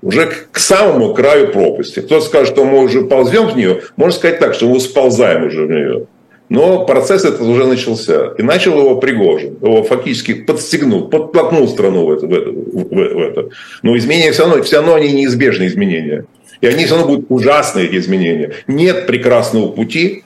уже 0.00 0.32
к 0.50 0.58
самому 0.58 1.12
краю 1.12 1.52
пропасти. 1.52 2.00
Кто 2.00 2.22
скажет, 2.22 2.54
что 2.54 2.64
мы 2.64 2.82
уже 2.82 3.02
ползем 3.02 3.48
в 3.48 3.56
нее, 3.58 3.82
можно 3.96 4.16
сказать 4.16 4.38
так, 4.38 4.54
что 4.54 4.70
мы 4.70 4.80
сползаем 4.80 5.44
уже 5.44 5.66
в 5.66 5.70
нее. 5.70 6.06
Но 6.48 6.84
процесс 6.84 7.24
этот 7.24 7.40
уже 7.40 7.66
начался. 7.66 8.34
И 8.38 8.42
начал 8.42 8.78
его 8.78 8.96
Пригожин. 8.96 9.56
Его 9.60 9.82
фактически 9.82 10.34
подстегнул, 10.34 11.08
подтолкнул 11.08 11.66
страну 11.68 12.06
в 12.06 12.12
это. 12.12 12.26
В 12.26 12.32
это, 12.34 12.50
в 12.50 13.18
это. 13.18 13.48
Но 13.82 13.96
изменения 13.96 14.32
все 14.32 14.46
равно, 14.46 14.62
все 14.62 14.76
равно 14.76 14.94
они 14.94 15.12
неизбежные 15.12 15.68
изменения. 15.68 16.26
И 16.60 16.66
они 16.66 16.84
все 16.84 16.96
равно 16.96 17.08
будут 17.08 17.26
ужасные, 17.30 17.86
эти 17.86 17.96
изменения. 17.96 18.52
Нет 18.66 19.06
прекрасного 19.06 19.68
пути 19.68 20.24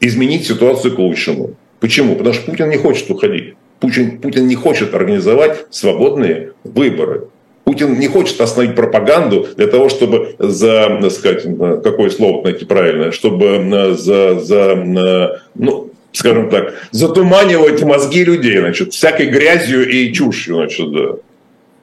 изменить 0.00 0.46
ситуацию 0.46 0.94
к 0.94 0.98
лучшему. 0.98 1.54
Почему? 1.78 2.16
Потому 2.16 2.34
что 2.34 2.50
Путин 2.50 2.68
не 2.70 2.76
хочет 2.76 3.10
уходить. 3.10 3.54
Путин, 3.80 4.18
Путин 4.18 4.46
не 4.46 4.54
хочет 4.54 4.94
организовать 4.94 5.66
свободные 5.70 6.52
выборы. 6.64 7.28
Путин 7.70 8.00
не 8.00 8.08
хочет 8.08 8.40
остановить 8.40 8.74
пропаганду 8.74 9.46
для 9.56 9.68
того, 9.68 9.88
чтобы 9.88 10.34
за, 10.40 10.98
так 11.00 11.12
сказать, 11.12 11.44
какое 11.84 12.10
слово 12.10 12.42
найти 12.42 12.64
правильное, 12.64 13.12
чтобы 13.12 13.94
за, 13.96 14.40
за 14.40 15.38
ну, 15.54 15.90
скажем 16.10 16.50
так, 16.50 16.74
затуманивать 16.90 17.80
мозги 17.84 18.24
людей, 18.24 18.58
значит, 18.58 18.92
всякой 18.92 19.26
грязью 19.26 19.88
и 19.88 20.12
чушью, 20.12 20.56
значит, 20.56 20.92
да. 20.92 21.10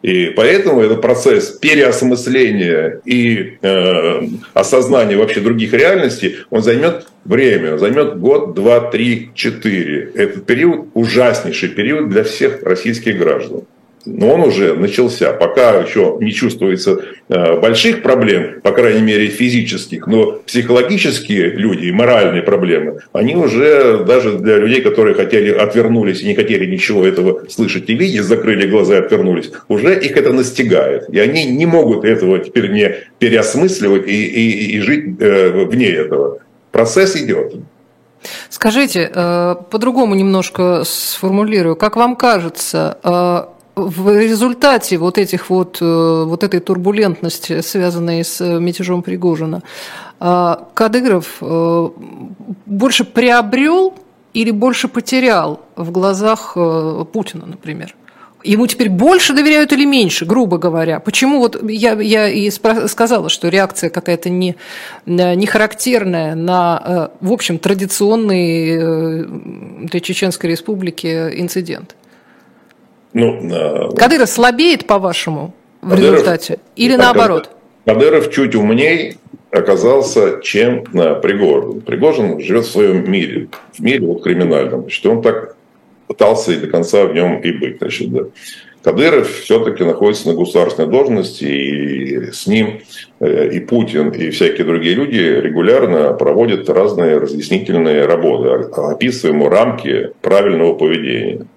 И 0.02 0.26
поэтому 0.36 0.82
этот 0.82 1.02
процесс 1.02 1.52
переосмысления 1.52 3.00
и 3.06 3.54
э, 3.62 4.22
осознания 4.54 5.16
вообще 5.16 5.40
других 5.40 5.72
реальностей, 5.72 6.36
он 6.50 6.64
займет 6.64 7.08
время, 7.24 7.78
займет 7.78 8.20
год, 8.20 8.56
два, 8.56 8.82
три, 8.82 9.30
четыре. 9.36 10.12
Этот 10.16 10.46
период 10.46 10.88
ужаснейший 10.96 11.70
период 11.70 12.10
для 12.10 12.26
всех 12.26 12.62
российских 12.64 13.18
граждан 13.18 13.64
но 14.08 14.34
он 14.34 14.42
уже 14.42 14.74
начался. 14.74 15.34
Пока 15.34 15.82
еще 15.82 16.18
не 16.22 16.32
чувствуется 16.32 17.00
э, 17.30 17.60
больших 17.60 18.02
проблем, 18.02 18.62
по 18.62 18.72
крайней 18.72 19.02
мере 19.02 19.28
физических, 19.28 20.08
но 20.08 20.34
психологические 20.46 21.50
люди 21.50 21.86
и 21.86 21.92
моральные 21.92 22.42
проблемы, 22.42 23.02
они 23.12 23.36
уже 23.36 24.04
даже 24.06 24.38
для 24.40 24.58
людей, 24.58 24.82
которые 24.82 25.14
хотели, 25.16 25.52
отвернулись 25.52 26.22
и 26.22 26.28
не 26.28 26.36
хотели 26.36 26.66
ничего 26.66 27.06
этого 27.06 27.44
слышать 27.50 27.90
и 27.90 27.94
видеть, 27.94 28.24
закрыли 28.24 28.68
глаза 28.68 28.96
и 28.96 29.00
отвернулись, 29.00 29.52
уже 29.68 30.00
их 30.00 30.16
это 30.16 30.32
настигает. 30.32 31.10
И 31.10 31.20
они 31.20 31.46
не 31.46 31.66
могут 31.66 32.06
этого 32.06 32.40
теперь 32.40 32.72
не 32.72 32.96
переосмысливать 33.20 34.08
и, 34.08 34.26
и, 34.26 34.78
и 34.78 34.80
жить 34.80 35.20
э, 35.20 35.66
вне 35.66 35.90
этого. 35.90 36.40
Процесс 36.72 37.16
идет. 37.16 37.56
Скажите, 38.50 39.12
э, 39.14 39.56
по-другому 39.70 40.16
немножко 40.16 40.84
сформулирую. 40.86 41.76
Как 41.76 41.96
вам 41.96 42.16
кажется, 42.16 42.98
в 43.78 44.20
результате 44.20 44.98
вот, 44.98 45.18
этих 45.18 45.50
вот, 45.50 45.78
э, 45.82 46.24
вот 46.26 46.44
этой 46.44 46.60
турбулентности, 46.60 47.62
связанной 47.62 48.24
с 48.24 48.42
э, 48.42 48.60
мятежом 48.60 49.04
Пригожина, 49.04 49.62
э, 50.20 50.56
Кадыров 50.74 51.38
больше 52.66 53.04
приобрел 53.06 53.94
или 54.34 54.52
больше 54.52 54.88
потерял 54.88 55.62
в 55.76 55.92
глазах 55.92 56.54
э, 56.56 57.06
Путина, 57.14 57.46
например? 57.46 57.96
Ему 58.44 58.68
теперь 58.68 58.90
больше 58.90 59.34
доверяют 59.34 59.74
или 59.74 59.86
меньше, 59.86 60.26
грубо 60.26 60.58
говоря? 60.58 61.00
Почему 61.00 61.40
вот 61.40 61.62
я, 61.70 61.94
я 62.00 62.30
и 62.30 62.50
сказала, 62.50 63.30
что 63.30 63.50
реакция 63.50 63.90
какая-то 63.90 64.30
не, 64.30 64.56
не 65.06 65.46
характерная 65.48 66.36
на, 66.36 67.10
в 67.20 67.34
общем, 67.34 67.58
традиционный 67.58 69.26
для 69.88 70.00
Чеченской 70.00 70.52
Республики 70.52 71.08
инцидент? 71.08 71.96
Ну, 73.18 73.96
Кадыров 73.96 74.30
слабеет, 74.30 74.86
по-вашему, 74.86 75.54
в 75.82 75.90
Кадыров, 75.90 76.14
результате? 76.14 76.60
Или 76.76 76.96
наоборот? 76.96 77.50
Кадыров 77.86 78.32
чуть 78.32 78.54
умней 78.54 79.18
оказался, 79.50 80.40
чем 80.44 80.84
на 80.94 81.16
Пригожин. 81.16 81.82
Пригожин 81.82 82.40
живет 82.40 82.66
в 82.66 82.72
своем 82.72 83.10
мире, 83.10 83.48
в 83.74 83.80
мире 83.80 84.06
вот 84.06 84.22
криминальном. 84.22 84.82
Значит, 84.82 85.06
он 85.08 85.22
так 85.24 85.56
пытался 86.06 86.52
и 86.52 86.58
до 86.58 86.68
конца 86.68 87.06
в 87.06 87.14
нем 87.16 87.40
и 87.40 87.52
быть. 87.52 87.80
Значит, 87.80 88.12
да. 88.12 88.20
Кадыров 88.84 89.30
все-таки 89.30 89.84
находится 89.84 90.30
на 90.30 90.36
государственной 90.36 90.88
должности, 90.88 91.44
и 91.44 92.32
с 92.32 92.46
ним 92.46 92.82
э, 93.20 93.50
и 93.52 93.60
Путин, 93.60 94.12
и 94.12 94.30
всякие 94.30 94.66
другие 94.66 94.94
люди 94.94 95.18
регулярно 95.18 96.14
проводят 96.14 96.70
разные 96.70 97.18
разъяснительные 97.18 98.06
работы, 98.06 98.50
описывая 98.80 99.34
ему 99.34 99.50
рамки 99.50 100.12
правильного 100.22 100.76
поведения. 100.76 101.48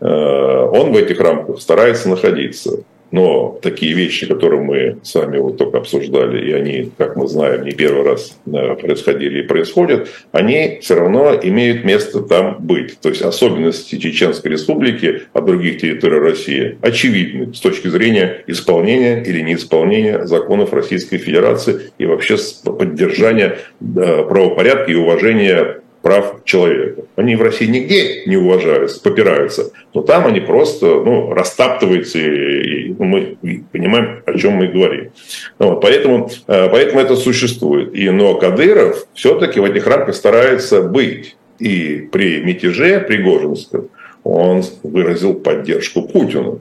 Э, 0.00 0.06
он 0.06 0.92
в 0.92 0.96
этих 0.96 1.20
рамках 1.20 1.60
старается 1.60 2.08
находиться. 2.08 2.84
Но 3.14 3.60
такие 3.62 3.92
вещи, 3.92 4.26
которые 4.26 4.60
мы 4.60 4.98
с 5.04 5.14
вами 5.14 5.38
вот 5.38 5.56
только 5.56 5.78
обсуждали, 5.78 6.50
и 6.50 6.52
они, 6.52 6.90
как 6.98 7.14
мы 7.14 7.28
знаем, 7.28 7.64
не 7.64 7.70
первый 7.70 8.02
раз 8.02 8.36
э, 8.44 8.74
происходили 8.74 9.38
и 9.38 9.46
происходят, 9.46 10.08
они 10.32 10.80
все 10.82 10.96
равно 10.96 11.32
имеют 11.40 11.84
место 11.84 12.22
там 12.22 12.56
быть. 12.58 12.98
То 12.98 13.10
есть 13.10 13.22
особенности 13.22 13.98
Чеченской 13.98 14.50
Республики 14.50 15.22
от 15.32 15.44
других 15.44 15.80
территорий 15.80 16.18
России 16.18 16.76
очевидны 16.80 17.54
с 17.54 17.60
точки 17.60 17.86
зрения 17.86 18.42
исполнения 18.48 19.22
или 19.22 19.42
неисполнения 19.42 20.26
законов 20.26 20.72
Российской 20.72 21.18
Федерации 21.18 21.92
и 21.98 22.06
вообще 22.06 22.36
поддержания 22.64 23.58
э, 23.80 24.24
правопорядка 24.24 24.90
и 24.90 24.96
уважения 24.96 25.82
прав 26.04 26.44
человека. 26.44 27.02
Они 27.16 27.34
в 27.34 27.40
России 27.40 27.64
нигде 27.64 28.24
не 28.26 28.36
уважаются, 28.36 29.00
попираются, 29.00 29.72
но 29.94 30.02
там 30.02 30.26
они 30.26 30.38
просто 30.38 30.84
ну, 30.86 31.32
растаптываются, 31.32 32.18
и, 32.18 32.90
и 32.90 32.96
ну, 32.96 33.04
мы 33.06 33.36
понимаем, 33.72 34.22
о 34.26 34.38
чем 34.38 34.52
мы 34.52 34.68
говорим. 34.68 35.12
Вот, 35.58 35.80
поэтому, 35.80 36.30
э, 36.46 36.68
поэтому 36.68 37.00
это 37.00 37.16
существует. 37.16 37.94
И, 37.94 38.10
но 38.10 38.34
Кадыров 38.34 39.06
все-таки 39.14 39.58
в 39.58 39.64
этих 39.64 39.86
рамках 39.86 40.14
старается 40.14 40.82
быть. 40.82 41.36
И 41.58 42.08
при 42.12 42.40
мятеже 42.40 43.00
Пригожинском 43.00 43.88
он 44.24 44.62
выразил 44.82 45.32
поддержку 45.32 46.02
Путину. 46.02 46.60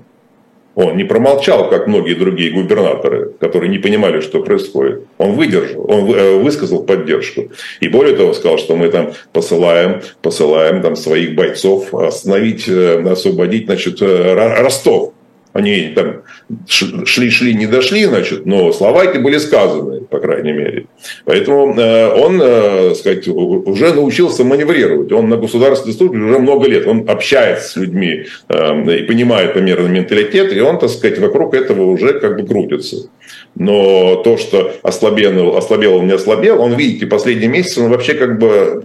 Он 0.76 0.98
не 0.98 1.04
промолчал, 1.04 1.70
как 1.70 1.88
многие 1.88 2.16
другие 2.16 2.52
губернаторы, 2.52 3.32
которые 3.40 3.70
не 3.70 3.78
понимали, 3.78 4.22
что 4.22 4.42
происходит. 4.42 5.04
Он 5.20 5.34
выдержал, 5.34 5.86
он 5.88 6.12
э, 6.12 6.38
высказал 6.38 6.84
поддержку. 6.84 7.52
И 7.80 7.88
более 7.88 8.16
того, 8.16 8.34
сказал, 8.34 8.58
что 8.58 8.76
мы 8.76 8.90
там 8.90 9.14
посылаем, 9.34 10.02
посылаем 10.22 10.82
там 10.82 10.96
своих 10.96 11.36
бойцов 11.36 11.94
остановить, 11.94 12.68
э, 12.68 13.02
освободить, 13.08 13.66
значит, 13.66 14.02
э, 14.02 14.34
Ростов. 14.62 15.13
Они 15.54 15.94
там 15.96 16.24
шли-шли, 16.68 17.54
не 17.54 17.68
дошли, 17.68 18.06
значит, 18.06 18.48
но 18.48 18.74
слова 18.74 19.06
эти 19.06 19.20
были 19.20 19.38
сказаны, 19.38 20.02
по 20.02 20.20
крайней 20.20 20.52
мере. 20.52 20.86
Поэтому 21.26 21.80
э, 21.80 22.08
он, 22.12 22.42
э, 22.42 22.96
сказать, 22.96 23.28
уже 23.28 23.94
научился 23.94 24.44
маневрировать. 24.44 25.12
Он 25.12 25.30
на 25.30 25.38
государственной 25.38 25.94
службе 25.94 26.20
уже 26.20 26.40
много 26.40 26.68
лет. 26.68 26.88
Он 26.88 27.08
общается 27.08 27.70
с 27.70 27.76
людьми 27.76 28.26
э, 28.50 28.98
и 28.98 29.04
понимает 29.04 29.54
примерно 29.54 29.88
менталитет, 29.88 30.52
и 30.52 30.60
он, 30.60 30.80
так 30.80 30.90
сказать, 30.90 31.20
вокруг 31.20 31.54
этого 31.54 31.84
уже 31.84 32.20
как 32.20 32.42
бы 32.42 32.48
крутится. 32.48 33.10
Но 33.56 34.16
то, 34.24 34.38
что 34.38 34.74
ослабел, 34.82 35.56
ослабел 35.56 35.98
он 35.98 36.08
не 36.08 36.14
ослабел, 36.14 36.62
он, 36.62 36.74
видите, 36.74 37.06
последние 37.06 37.50
месяцы 37.50 37.82
он 37.82 37.92
вообще 37.92 38.16
как 38.16 38.40
бы 38.40 38.82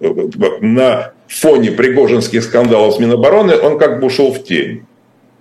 на 0.60 1.12
фоне 1.28 1.70
пригожинских 1.70 2.42
скандалов 2.42 2.94
с 2.94 2.98
Минобороны, 2.98 3.56
он 3.56 3.78
как 3.78 4.00
бы 4.00 4.06
ушел 4.06 4.32
в 4.32 4.44
тень. 4.44 4.82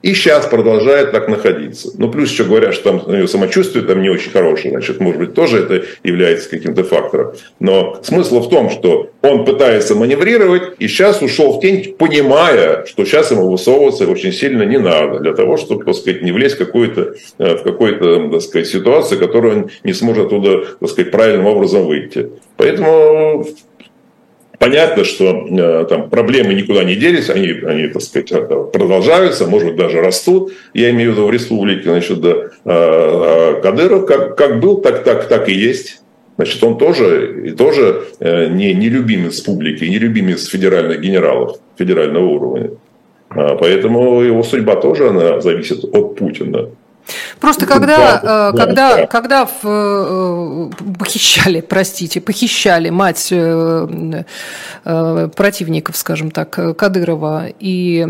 И 0.08 0.14
сейчас 0.14 0.46
продолжает 0.46 1.12
так 1.12 1.28
находиться. 1.28 1.90
Ну, 1.98 2.10
плюс 2.10 2.32
еще 2.32 2.46
говорят, 2.46 2.74
что 2.74 2.92
там 2.92 3.14
ее 3.14 3.28
самочувствие 3.28 3.84
там 3.84 4.02
не 4.02 4.10
очень 4.10 4.32
хорошее, 4.32 4.72
значит, 4.72 5.02
может 5.02 5.20
быть, 5.20 5.34
тоже 5.34 5.60
это 5.60 5.84
является 6.02 6.50
каким-то 6.50 6.86
фактором. 6.86 7.34
Но 7.60 8.00
смысл 8.04 8.40
в 8.40 8.50
том, 8.50 8.70
что 8.70 9.10
он 9.22 9.44
пытается 9.44 9.96
маневрировать, 9.96 10.76
и 10.80 10.88
сейчас 10.88 11.22
ушел 11.22 11.58
в 11.58 11.60
тень, 11.60 11.94
понимая, 11.98 12.86
что 12.86 13.04
сейчас 13.04 13.32
ему 13.32 13.50
высовываться 13.50 14.08
очень 14.08 14.32
сильно 14.32 14.64
не 14.64 14.78
надо, 14.78 15.20
для 15.20 15.34
того, 15.34 15.58
чтобы, 15.58 15.84
так 15.84 15.96
сказать, 15.96 16.22
не 16.22 16.32
влезть 16.32 16.56
в 16.56 16.60
какую-то, 16.60 17.16
э, 17.40 17.58
в 17.58 17.64
какую-то, 17.64 18.30
так 18.30 18.42
сказать, 18.44 18.68
ситуацию, 18.68 19.20
которую 19.20 19.58
он 19.58 19.70
не 19.84 19.92
сможет 19.92 20.28
оттуда, 20.28 20.68
так 20.80 20.90
сказать, 20.90 21.12
правильным 21.12 21.48
образом 21.48 21.86
выйти. 21.86 22.30
Поэтому 22.56 23.46
Понятно, 24.60 25.04
что 25.04 25.48
э, 25.48 25.86
там 25.88 26.10
проблемы 26.10 26.56
никуда 26.56 26.84
не 26.84 26.96
делись, 26.96 27.30
они, 27.30 27.50
они, 27.64 27.88
так 27.90 28.02
сказать, 28.02 28.32
э, 28.32 28.66
продолжаются, 28.74 29.46
может 29.46 29.70
быть, 29.70 29.78
даже 29.78 30.02
растут. 30.02 30.52
Я 30.74 30.90
имею 30.90 31.12
в 31.12 31.14
виду 31.14 31.28
в 31.28 31.32
республике, 31.32 31.84
значит, 31.84 32.20
да, 32.22 32.34
э, 32.66 33.62
Кадыров 33.62 34.08
как, 34.08 34.36
как 34.36 34.60
был, 34.60 34.82
так, 34.82 35.04
так, 35.04 35.28
так 35.28 35.48
и 35.48 35.54
есть. 35.54 36.02
Значит, 36.38 36.64
он 36.64 36.78
тоже, 36.78 37.48
и 37.48 37.52
тоже 37.52 38.04
не, 38.20 38.72
не 38.76 38.90
любимец 38.90 39.40
публики, 39.40 39.86
не 39.86 39.98
любимец 39.98 40.46
федеральных 40.46 41.02
генералов 41.02 41.58
федерального 41.80 42.26
уровня. 42.26 42.72
Поэтому 43.30 44.22
его 44.22 44.44
судьба 44.44 44.76
тоже 44.76 45.10
она 45.10 45.42
зависит 45.42 45.84
от 45.84 46.16
Путина. 46.16 46.70
Просто 47.40 47.66
когда, 47.66 48.20
да, 48.22 48.52
э, 48.52 48.58
когда, 48.58 48.98
да. 48.98 49.08
когда 49.08 49.46
в, 49.46 49.52
э, 49.64 50.70
похищали, 50.98 51.62
простите, 51.62 52.20
похищали 52.22 52.90
мать 52.90 53.30
э, 53.32 54.24
противников, 55.36 55.98
скажем 55.98 56.32
так, 56.32 56.78
Кадырова, 56.78 57.48
и 57.60 58.06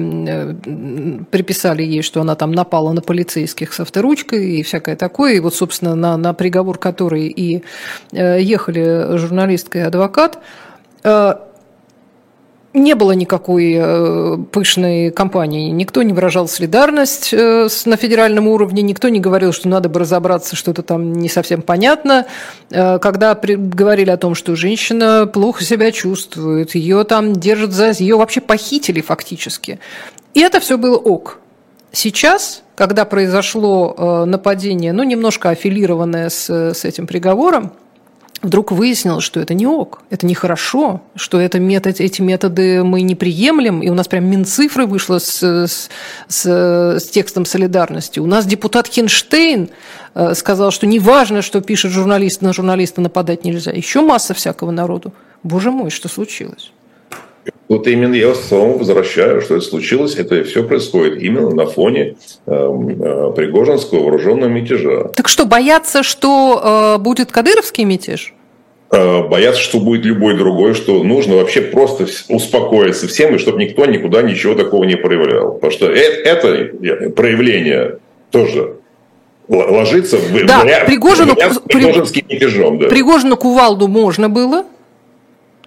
приписали 1.32 1.84
ей, 1.84 2.02
что 2.02 2.22
она 2.22 2.36
там 2.36 2.52
напала 2.52 2.92
на 2.94 3.02
полицейских 3.02 3.74
с 3.74 3.80
авторучкой 3.80 4.60
и 4.60 4.64
всякое 4.64 4.96
такое, 4.96 5.34
и 5.34 5.40
вот, 5.40 5.56
собственно, 5.56 5.96
на, 5.96 6.18
на 6.18 6.34
приговор 6.34 6.78
который 6.78 7.28
и 7.28 7.64
ехали 8.12 9.18
журналистка 9.18 9.80
и 9.80 9.82
адвокат, 9.82 10.40
не 12.74 12.96
было 12.96 13.14
никакой 13.14 13.76
э, 13.78 14.38
пышной 14.52 15.12
кампании. 15.12 15.70
Никто 15.72 16.04
не 16.04 16.14
выражал 16.14 16.48
солидарность 16.48 17.34
э, 17.34 17.68
на 17.86 17.98
федеральном 17.98 18.48
уровне, 18.48 18.82
никто 18.82 19.10
не 19.10 19.20
говорил, 19.20 19.52
что 19.52 19.68
надо 19.68 19.90
бы 19.90 20.00
разобраться, 20.00 20.56
что-то 20.56 20.84
там 20.84 21.14
не 21.14 21.30
совсем 21.30 21.62
понятно. 21.62 22.28
Э, 22.70 23.00
когда 23.00 23.36
говорили 23.36 24.10
о 24.10 24.18
том, 24.18 24.36
что 24.36 24.56
женщина 24.56 25.30
плохо 25.32 25.64
себя 25.64 25.92
чувствует, 25.92 26.76
ее 26.76 27.04
там 27.04 27.34
держат 27.34 27.72
за... 27.72 27.92
Ее 27.92 28.18
вообще 28.18 28.42
похитили 28.42 29.02
фактически. 29.02 29.80
И 30.34 30.42
это 30.42 30.60
все 30.60 30.78
было 30.78 30.98
ок. 30.98 31.40
Сейчас, 31.92 32.64
когда 32.76 33.06
произошло 33.06 34.26
нападение, 34.26 34.92
ну, 34.92 35.04
немножко 35.04 35.50
аффилированное 35.50 36.30
с, 36.30 36.50
с 36.50 36.86
этим 36.86 37.08
приговором, 37.08 37.72
вдруг 38.42 38.72
выяснилось, 38.72 39.24
что 39.24 39.40
это 39.40 39.54
не 39.54 39.68
ок, 39.68 40.02
это 40.10 40.26
нехорошо, 40.26 41.02
что 41.16 41.40
это 41.40 41.60
метод, 41.60 42.00
эти 42.00 42.22
методы 42.22 42.84
мы 42.84 43.02
не 43.02 43.16
приемлем, 43.16 43.82
и 43.82 43.90
у 43.90 43.94
нас 43.94 44.08
прям 44.08 44.26
Минцифры 44.26 44.86
вышло 44.86 45.20
с, 45.20 45.44
с, 45.44 45.90
с, 46.28 46.46
с 47.00 47.10
текстом 47.10 47.46
солидарности. 47.46 48.20
У 48.20 48.26
нас 48.26 48.46
депутат 48.46 48.88
Хинштейн 48.88 49.70
э, 50.14 50.34
сказал, 50.36 50.72
что 50.72 50.86
неважно, 50.86 51.42
что 51.42 51.62
пишет 51.62 51.92
журналист, 51.92 52.42
на 52.42 52.54
журналиста 52.54 53.02
нападать 53.02 53.44
нельзя. 53.44 53.72
Еще 53.72 54.02
масса 54.02 54.34
всякого 54.34 54.72
народу. 54.72 55.14
Боже 55.44 55.72
мой, 55.72 55.90
что 55.90 56.10
случилось? 56.10 56.72
Вот 57.68 57.86
именно 57.88 58.16
я 58.16 58.34
снова 58.34 58.78
возвращаю, 58.78 59.42
что 59.42 59.56
это 59.56 59.66
случилось. 59.66 60.16
Это 60.16 60.44
все 60.44 60.64
происходит 60.64 61.22
именно 61.22 61.50
на 61.50 61.66
фоне 61.66 62.16
э, 62.46 62.52
э, 62.52 63.32
Пригожинского 63.36 64.04
вооруженного 64.04 64.50
мятежа. 64.50 65.10
Так 65.16 65.28
что, 65.28 65.46
боятся, 65.46 66.02
что 66.02 66.96
э, 66.96 67.02
будет 67.02 67.32
кадыровский 67.32 67.84
мятеж? 67.84 68.34
Э, 68.90 69.28
боятся, 69.28 69.62
что 69.62 69.80
будет 69.80 70.06
любой 70.06 70.38
другой, 70.38 70.76
что 70.76 71.04
нужно 71.04 71.36
вообще 71.36 71.62
просто 71.62 72.08
успокоиться 72.30 73.08
всем, 73.08 73.36
и 73.36 73.38
чтобы 73.38 73.62
никто 73.62 73.86
никуда 73.86 74.22
ничего 74.22 74.56
такого 74.56 74.86
не 74.86 74.96
проявлял. 74.96 75.54
Потому 75.54 75.72
что 75.72 75.92
это, 75.92 76.48
это 76.48 77.10
проявление 77.10 78.00
тоже 78.32 78.78
ложится 79.50 80.18
в, 80.18 80.46
да, 80.46 80.60
в, 80.60 80.86
Пригожину, 80.86 81.34
в, 81.36 81.62
Пригожинским 81.64 82.26
мятежом. 82.30 82.80
Да. 82.80 82.88
Пригожину 82.88 83.38
кувалду 83.38 83.88
можно 83.88 84.30
было, 84.30 84.66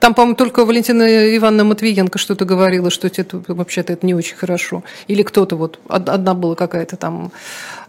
там, 0.00 0.14
по-моему, 0.14 0.34
только 0.34 0.64
Валентина 0.64 1.36
Ивановна 1.36 1.64
Матвиенко 1.64 2.18
что-то 2.18 2.46
говорила, 2.46 2.90
что 2.90 3.06
это 3.06 3.42
вообще-то 3.46 3.92
это 3.92 4.06
не 4.06 4.14
очень 4.14 4.34
хорошо. 4.34 4.82
Или 5.08 5.22
кто-то 5.22 5.56
вот, 5.56 5.78
одна 5.88 6.32
была 6.32 6.54
какая-то 6.54 6.96
там 6.96 7.32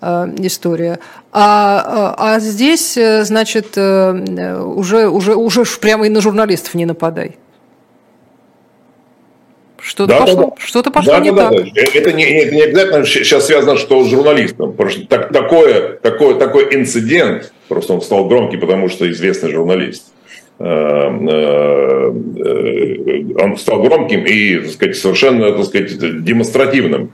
э, 0.01 0.36
история. 0.39 0.99
А, 1.32 2.16
а, 2.18 2.36
а 2.36 2.39
здесь, 2.39 2.97
э, 2.97 3.24
значит, 3.24 3.78
э, 3.78 4.62
уже, 4.62 5.07
уже, 5.07 5.36
уже 5.36 5.64
прямо 5.80 6.05
и 6.05 6.09
на 6.09 6.20
журналистов 6.20 6.76
не 6.76 6.86
нападай. 6.86 7.38
Что-то 9.80 10.14
да, 10.14 10.20
пошло, 10.20 10.41
да. 10.41 10.66
Что-то 10.66 10.91
пошло 10.91 11.14
да, 11.14 11.20
не 11.20 11.32
да, 11.32 11.49
так. 11.49 11.64
Да, 11.64 11.72
да. 11.74 11.82
Это, 11.93 12.12
не, 12.12 12.24
это 12.26 12.53
не 12.53 12.62
обязательно 12.62 13.05
сейчас 13.05 13.47
связано 13.47 13.78
что 13.78 14.03
с 14.03 14.09
журналистом. 14.09 14.74
Потому 14.74 14.89
что 14.89 15.07
так, 15.07 15.32
такое, 15.32 15.93
такое, 15.93 16.36
такой 16.36 16.76
инцидент, 16.76 17.53
просто 17.70 17.93
он 17.93 18.01
стал 18.01 18.26
громкий, 18.26 18.57
потому 18.57 18.89
что 18.89 19.09
известный 19.09 19.49
журналист. 19.51 20.12
Э, 20.64 21.09
э, 21.28 22.12
он 23.41 23.57
стал 23.57 23.82
громким 23.82 24.26
и, 24.26 24.59
так 24.59 24.72
сказать, 24.72 24.97
совершенно, 24.97 25.51
так 25.51 25.66
сказать, 25.66 26.24
демонстративным. 26.24 27.12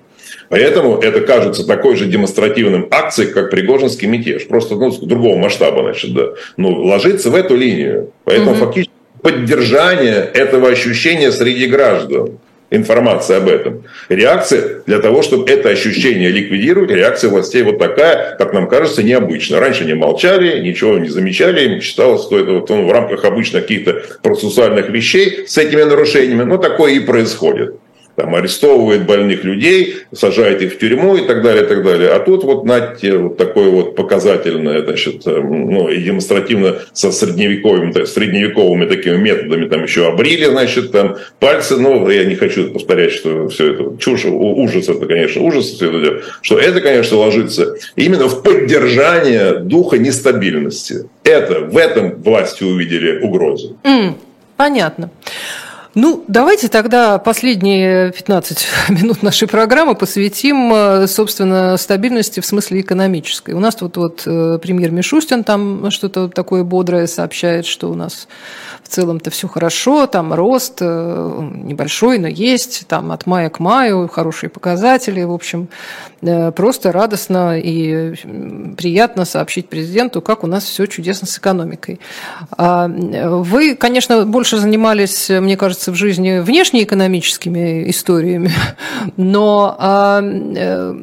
Поэтому 0.50 0.98
это 0.98 1.22
кажется 1.22 1.66
такой 1.66 1.96
же 1.96 2.06
демонстративным 2.06 2.88
акцией, 2.90 3.32
как 3.32 3.50
Пригожинский 3.50 4.08
мятеж. 4.08 4.48
Просто 4.48 4.76
ну, 4.76 4.92
другого 5.02 5.38
масштаба, 5.38 5.84
значит, 5.84 6.14
да. 6.14 6.30
Ну, 6.58 6.84
ложится 6.84 7.30
в 7.30 7.36
эту 7.36 7.56
линию. 7.56 8.12
Поэтому 8.24 8.52
угу. 8.52 8.60
фактически 8.60 8.92
поддержание 9.22 10.30
этого 10.34 10.70
ощущения 10.70 11.32
среди 11.32 11.68
граждан 11.68 12.40
информация 12.70 13.38
об 13.38 13.48
этом. 13.48 13.84
Реакция 14.10 14.82
для 14.86 15.00
того, 15.00 15.22
чтобы 15.22 15.50
это 15.50 15.70
ощущение 15.70 16.30
ликвидировать, 16.30 16.92
реакция 16.92 17.30
властей 17.30 17.64
вот 17.64 17.80
такая, 17.80 18.36
как 18.38 18.54
нам 18.54 18.68
кажется, 18.68 19.04
необычная. 19.04 19.60
Раньше 19.60 19.86
не 19.86 19.94
молчали, 19.94 20.60
ничего 20.62 20.98
не 20.98 21.10
замечали, 21.10 21.80
считалось, 21.80 22.24
что 22.24 22.40
это 22.40 22.52
вот, 22.54 22.70
ну, 22.70 22.86
в 22.86 22.92
рамках 22.92 23.26
обычных 23.26 23.64
каких-то 23.64 24.02
процессуальных 24.22 24.90
вещей 24.90 25.46
с 25.48 25.58
этими 25.58 25.84
нарушениями, 25.84 26.44
но 26.44 26.58
такое 26.58 26.94
и 26.94 27.00
происходит 27.00 27.76
там, 28.18 28.34
арестовывает 28.34 29.06
больных 29.06 29.44
людей, 29.44 29.98
сажает 30.12 30.64
их 30.64 30.74
в 30.74 30.80
тюрьму 30.80 31.18
и 31.18 31.28
так 31.28 31.44
далее, 31.44 31.64
и 31.64 31.68
так 31.68 31.84
далее. 31.84 32.10
А 32.10 32.20
тут 32.20 32.44
вот, 32.44 32.64
знаете, 32.64 33.16
вот 33.16 33.38
такое 33.38 33.70
вот 33.70 33.96
показательное, 33.96 34.84
значит, 34.84 35.28
э, 35.28 35.40
ну, 35.40 35.88
и 35.88 36.02
демонстративно 36.02 36.78
со 36.94 37.12
средневековыми, 37.12 38.06
средневековыми 38.06 38.88
такими 38.88 39.18
методами, 39.18 39.70
там 39.70 39.84
еще 39.84 40.08
обрили, 40.08 40.46
значит, 40.46 40.92
там 40.92 41.18
пальцы, 41.40 41.78
ну, 41.78 42.10
я 42.10 42.26
не 42.26 42.34
хочу 42.34 42.72
повторять, 42.72 43.12
что 43.12 43.50
все 43.50 43.74
это 43.74 43.98
чушь, 44.00 44.26
ужас, 44.26 44.90
это, 44.90 45.06
конечно, 45.06 45.44
ужас, 45.44 45.66
все 45.66 45.88
это, 45.88 46.24
что 46.42 46.58
это, 46.58 46.82
конечно, 46.82 47.18
ложится 47.18 47.76
именно 47.96 48.28
в 48.28 48.42
поддержание 48.42 49.60
духа 49.60 50.00
нестабильности. 50.00 51.08
Это, 51.24 51.60
в 51.60 51.78
этом 51.78 52.16
власти 52.24 52.64
увидели 52.64 53.20
угрозу. 53.20 53.78
Mm, 53.84 54.16
понятно. 54.56 55.12
Ну, 55.96 56.24
давайте 56.28 56.68
тогда 56.68 57.18
последние 57.18 58.12
15 58.12 58.68
минут 58.90 59.24
нашей 59.24 59.48
программы 59.48 59.96
посвятим, 59.96 60.72
э, 60.74 61.08
собственно, 61.08 61.78
стабильности 61.78 62.40
в 62.40 62.46
смысле 62.46 62.82
экономической. 62.82 63.52
У 63.52 63.60
нас 63.60 63.76
тут 63.76 63.98
вот 63.98 64.24
э, 64.26 64.60
премьер 64.62 64.92
Мишустин 64.92 65.44
там 65.44 65.90
что-то 65.92 66.28
такое 66.28 66.64
бодрое 66.64 67.08
сообщает, 67.08 67.66
что 67.66 67.90
у 67.90 67.96
нас 67.96 68.28
в 68.84 68.90
целом-то 68.90 69.32
все 69.32 69.48
хорошо, 69.48 70.08
там 70.08 70.34
рост 70.34 70.78
э, 70.82 71.50
небольшой, 71.64 72.20
но 72.20 72.28
есть, 72.28 72.86
там 72.88 73.12
от 73.12 73.26
мая 73.26 73.50
к 73.50 73.60
маю 73.60 74.08
хорошие 74.08 74.50
показатели, 74.50 75.24
в 75.24 75.32
общем, 75.32 75.68
просто 76.56 76.92
радостно 76.92 77.60
и 77.60 78.16
приятно 78.76 79.26
сообщить 79.26 79.70
президенту, 79.70 80.22
как 80.22 80.44
у 80.44 80.48
нас 80.48 80.64
все 80.64 80.86
чудесно 80.86 81.28
с 81.28 81.38
экономикой. 81.38 82.00
А, 82.58 82.88
вы, 82.88 83.76
конечно, 83.76 84.26
больше 84.26 84.58
занимались, 84.58 85.30
мне 85.30 85.58
кажется, 85.58 85.92
в 85.92 85.96
жизни 85.96 86.40
внешнеэкономическими 86.40 87.90
историями, 87.90 88.52
но 89.18 89.76
а, 89.80 90.22
э, 90.24 90.96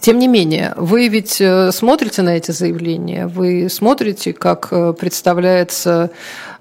тем 0.00 0.18
не 0.18 0.28
менее, 0.28 0.74
вы 0.76 1.08
ведь 1.08 1.42
смотрите 1.70 2.22
на 2.22 2.36
эти 2.36 2.50
заявления, 2.50 3.26
вы 3.26 3.68
смотрите, 3.70 4.34
как 4.34 4.68
представляется 4.98 6.10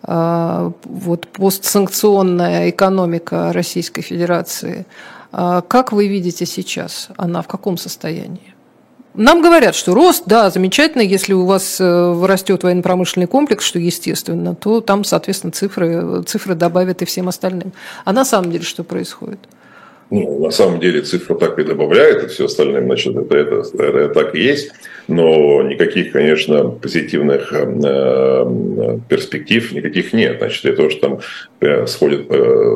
а, 0.08 0.72
вот 0.84 1.28
постсанкционная 1.28 2.70
экономика 2.70 3.52
Российской 3.54 4.02
Федерации. 4.02 4.86
А, 5.38 5.62
как 5.62 5.92
вы 5.92 6.08
видите 6.08 6.46
сейчас? 6.46 7.10
Она 7.18 7.42
в 7.42 7.48
каком 7.50 7.78
состоянии? 7.78 8.54
Нам 9.14 9.42
говорят, 9.42 9.76
что 9.76 9.94
рост, 9.94 10.24
да, 10.26 10.50
замечательно, 10.50 11.02
если 11.02 11.34
у 11.34 11.46
вас 11.46 11.78
э, 11.82 12.26
растет 12.26 12.64
военно-промышленный 12.64 13.28
комплекс, 13.28 13.66
что 13.66 13.78
естественно, 13.78 14.56
то 14.56 14.80
там, 14.80 15.04
соответственно, 15.04 15.52
цифры, 15.52 16.24
цифры 16.24 16.56
добавят 16.56 17.02
и 17.02 17.06
всем 17.06 17.28
остальным. 17.28 17.74
А 18.06 18.14
на 18.14 18.24
самом 18.24 18.50
деле 18.50 18.64
что 18.64 18.86
происходит? 18.86 19.40
Ну, 20.12 20.44
на 20.44 20.52
самом 20.52 20.80
деле 20.80 21.02
цифра 21.02 21.36
так 21.36 21.58
и 21.60 21.64
добавляет, 21.64 22.24
и 22.24 22.28
все 22.28 22.46
остальное, 22.46 22.82
значит, 22.82 23.16
это, 23.16 23.36
это, 23.36 23.64
это 23.84 24.10
так 24.10 24.36
и 24.36 24.42
есть 24.42 24.72
но 25.08 25.62
никаких, 25.62 26.12
конечно, 26.12 26.70
позитивных 26.70 27.54
э, 27.54 27.66
э, 27.84 29.00
перспектив 29.08 29.72
никаких 29.72 30.14
нет. 30.14 30.38
Значит, 30.40 30.66
это 30.66 30.84
то, 30.84 30.90
что 30.90 31.02
там 31.02 31.20
э, 31.62 31.86
сходит 31.88 32.30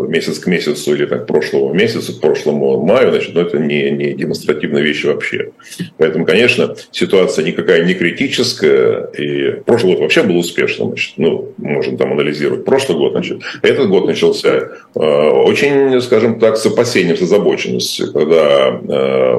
месяц 0.08 0.40
к 0.40 0.48
месяцу 0.48 0.94
или 0.94 1.06
так, 1.06 1.24
к 1.24 1.28
прошлому 1.28 1.74
месяцу, 1.74 2.16
к 2.16 2.22
прошлому 2.22 2.84
маю, 2.84 3.12
значит, 3.12 3.34
ну, 3.34 3.42
это 3.42 3.58
не, 3.58 3.90
не 3.92 4.14
демонстративная 4.14 4.82
вещь 4.82 5.06
вообще. 5.06 5.52
Поэтому, 5.98 6.26
конечно, 6.26 6.76
ситуация 6.92 7.46
никакая 7.46 7.84
не 7.84 7.94
критическая, 7.94 9.10
и 9.18 9.62
прошлый 9.66 9.94
год 9.94 10.02
вообще 10.02 10.24
был 10.24 10.38
успешным, 10.38 10.90
значит, 10.90 11.14
ну, 11.18 11.54
можем 11.58 11.98
там 11.98 12.14
анализировать. 12.14 12.66
Прошлый 12.66 12.98
год, 12.98 13.14
значит, 13.14 13.42
этот 13.62 13.90
год 13.90 14.06
начался 14.06 14.70
очень, 14.94 16.00
скажем 16.02 16.40
так, 16.40 16.58
с 16.58 16.66
опасением, 16.66 17.18
с 17.20 17.22
озабоченностью, 17.22 18.12
когда 18.12 18.70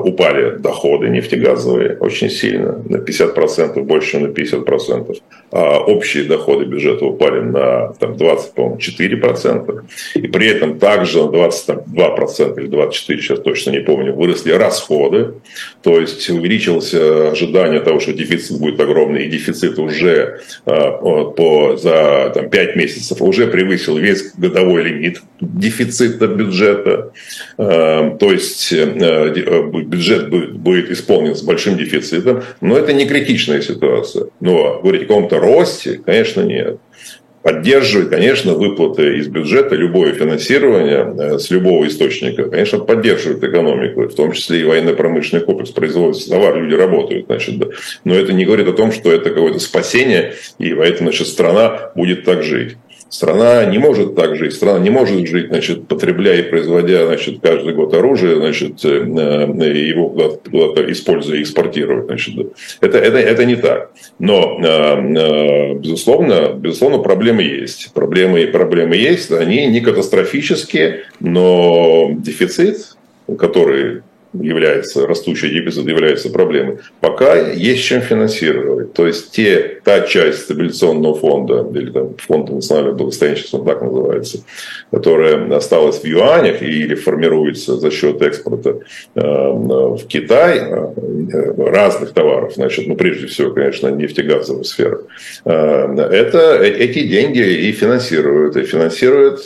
упали 0.04 0.58
доходы 0.58 1.08
нефтегазовые 1.08 1.96
очень 1.98 2.30
сильно, 2.30 2.82
на 2.88 2.96
50%, 2.96 3.80
больше, 3.82 4.12
чем 4.12 4.22
на 4.22 4.26
50%. 4.28 5.16
А 5.52 5.78
общие 5.80 6.24
доходы 6.24 6.64
бюджета 6.64 7.04
упали 7.04 7.40
на 7.40 7.92
там, 7.98 8.12
24%. 8.12 9.82
И 10.14 10.28
при 10.28 10.48
этом 10.48 10.78
также 10.78 11.22
на 11.24 11.30
22% 11.30 12.60
или 12.60 12.68
24%, 12.68 13.20
сейчас 13.20 13.40
точно 13.40 13.70
не 13.70 13.80
помню, 13.80 14.14
выросли 14.14 14.52
расходы. 14.52 15.34
То 15.82 15.98
есть 15.98 16.28
увеличилось 16.30 16.94
ожидание 16.94 17.80
того, 17.80 18.00
что 18.00 18.12
дефицит 18.12 18.58
будет 18.58 18.80
огромный. 18.80 19.24
И 19.26 19.30
дефицит 19.30 19.78
уже 19.78 20.40
а, 20.66 20.92
по, 20.92 21.76
за 21.76 22.30
там, 22.34 22.48
5 22.48 22.76
месяцев 22.76 23.20
уже 23.20 23.46
превысил 23.48 23.96
весь 23.96 24.32
годовой 24.34 24.84
лимит 24.84 25.20
дефицита 25.40 26.26
бюджета. 26.26 27.12
А, 27.72 28.16
то 28.18 28.32
есть 28.32 28.72
э, 28.72 28.82
э, 28.82 29.70
бюджет 29.70 30.28
будет 30.28 30.90
исполнен 30.90 31.36
с 31.36 31.42
большим 31.42 31.76
дефицитом. 31.76 32.42
Но 32.60 32.76
это 32.76 32.92
не 32.92 33.06
критичная 33.06 33.60
ситуация. 33.60 34.26
Но 34.40 34.80
говорить 34.80 35.02
о 35.02 35.06
каком-то 35.06 35.38
росте, 35.38 36.00
конечно, 36.04 36.40
нет. 36.40 36.78
Поддерживать, 37.42 38.10
конечно, 38.10 38.54
выплаты 38.54 39.18
из 39.18 39.28
бюджета, 39.28 39.76
любое 39.76 40.14
финансирование 40.14 41.14
э, 41.16 41.38
с 41.38 41.48
любого 41.50 41.86
источника, 41.86 42.48
конечно, 42.48 42.80
поддерживает 42.80 43.44
экономику, 43.44 44.02
в 44.02 44.14
том 44.16 44.32
числе 44.32 44.62
и 44.62 44.64
военно-промышленный 44.64 45.44
комплекс, 45.44 45.70
производится 45.70 46.28
товар, 46.28 46.60
люди 46.60 46.74
работают, 46.74 47.26
значит, 47.26 47.56
да. 47.56 47.66
Но 48.02 48.16
это 48.16 48.32
не 48.32 48.46
говорит 48.46 48.66
о 48.66 48.72
том, 48.72 48.90
что 48.90 49.12
это 49.12 49.30
какое-то 49.30 49.60
спасение, 49.60 50.34
и 50.58 50.74
поэтому, 50.74 51.10
значит, 51.10 51.28
страна 51.28 51.92
будет 51.94 52.24
так 52.24 52.42
жить. 52.42 52.76
Страна 53.10 53.64
не 53.64 53.78
может 53.78 54.14
так 54.14 54.36
жить, 54.36 54.54
страна 54.54 54.78
не 54.78 54.88
может 54.88 55.26
жить, 55.26 55.48
значит, 55.48 55.88
потребляя 55.88 56.38
и 56.38 56.48
производя, 56.48 57.06
значит, 57.06 57.40
каждый 57.42 57.74
год 57.74 57.92
оружие, 57.92 58.36
значит, 58.36 58.84
э, 58.84 58.88
э, 58.88 59.78
его 59.78 60.10
куда-то, 60.10 60.92
используя 60.92 61.38
и 61.38 61.42
экспортируя, 61.42 62.04
значит. 62.04 62.34
Это, 62.80 62.98
это, 62.98 63.18
это 63.18 63.44
не 63.44 63.56
так. 63.56 63.90
Но, 64.20 64.60
э, 64.62 65.74
безусловно, 65.74 66.52
безусловно, 66.54 66.98
проблемы 66.98 67.42
есть. 67.42 67.92
Проблемы, 67.92 68.46
проблемы 68.46 68.94
есть, 68.94 69.32
они 69.32 69.66
не 69.66 69.80
катастрофические, 69.80 71.00
но 71.18 72.12
дефицит, 72.12 72.96
который 73.36 74.02
является, 74.32 75.06
растущий 75.06 75.50
дефицит 75.50 75.86
является 75.86 76.30
проблемой, 76.30 76.78
пока 77.00 77.36
есть 77.36 77.82
чем 77.82 78.00
финансировать. 78.00 78.92
То 78.92 79.06
есть 79.06 79.32
те, 79.32 79.80
та 79.84 80.02
часть 80.02 80.42
стабилизационного 80.42 81.14
фонда, 81.14 81.66
или 81.74 81.90
там, 81.90 82.16
фонда 82.16 82.52
национального 82.54 82.96
благосостояния, 82.96 83.42
он 83.52 83.64
так 83.64 83.82
называется, 83.82 84.38
которая 84.90 85.56
осталась 85.56 86.00
в 86.00 86.04
юанях 86.04 86.62
или 86.62 86.94
формируется 86.94 87.76
за 87.76 87.90
счет 87.90 88.22
экспорта 88.22 88.78
э, 89.14 89.20
в 89.20 90.06
Китай 90.06 90.58
э, 90.58 91.52
разных 91.56 92.12
товаров, 92.12 92.54
значит, 92.54 92.86
ну, 92.86 92.94
прежде 92.94 93.26
всего, 93.26 93.50
конечно, 93.50 93.88
нефтегазовая 93.88 94.62
сфера, 94.62 95.00
э, 95.44 95.50
это, 95.50 96.62
эти 96.62 97.02
деньги 97.06 97.40
и 97.40 97.72
финансируют, 97.72 98.56
и 98.56 98.62
финансируют 98.62 99.40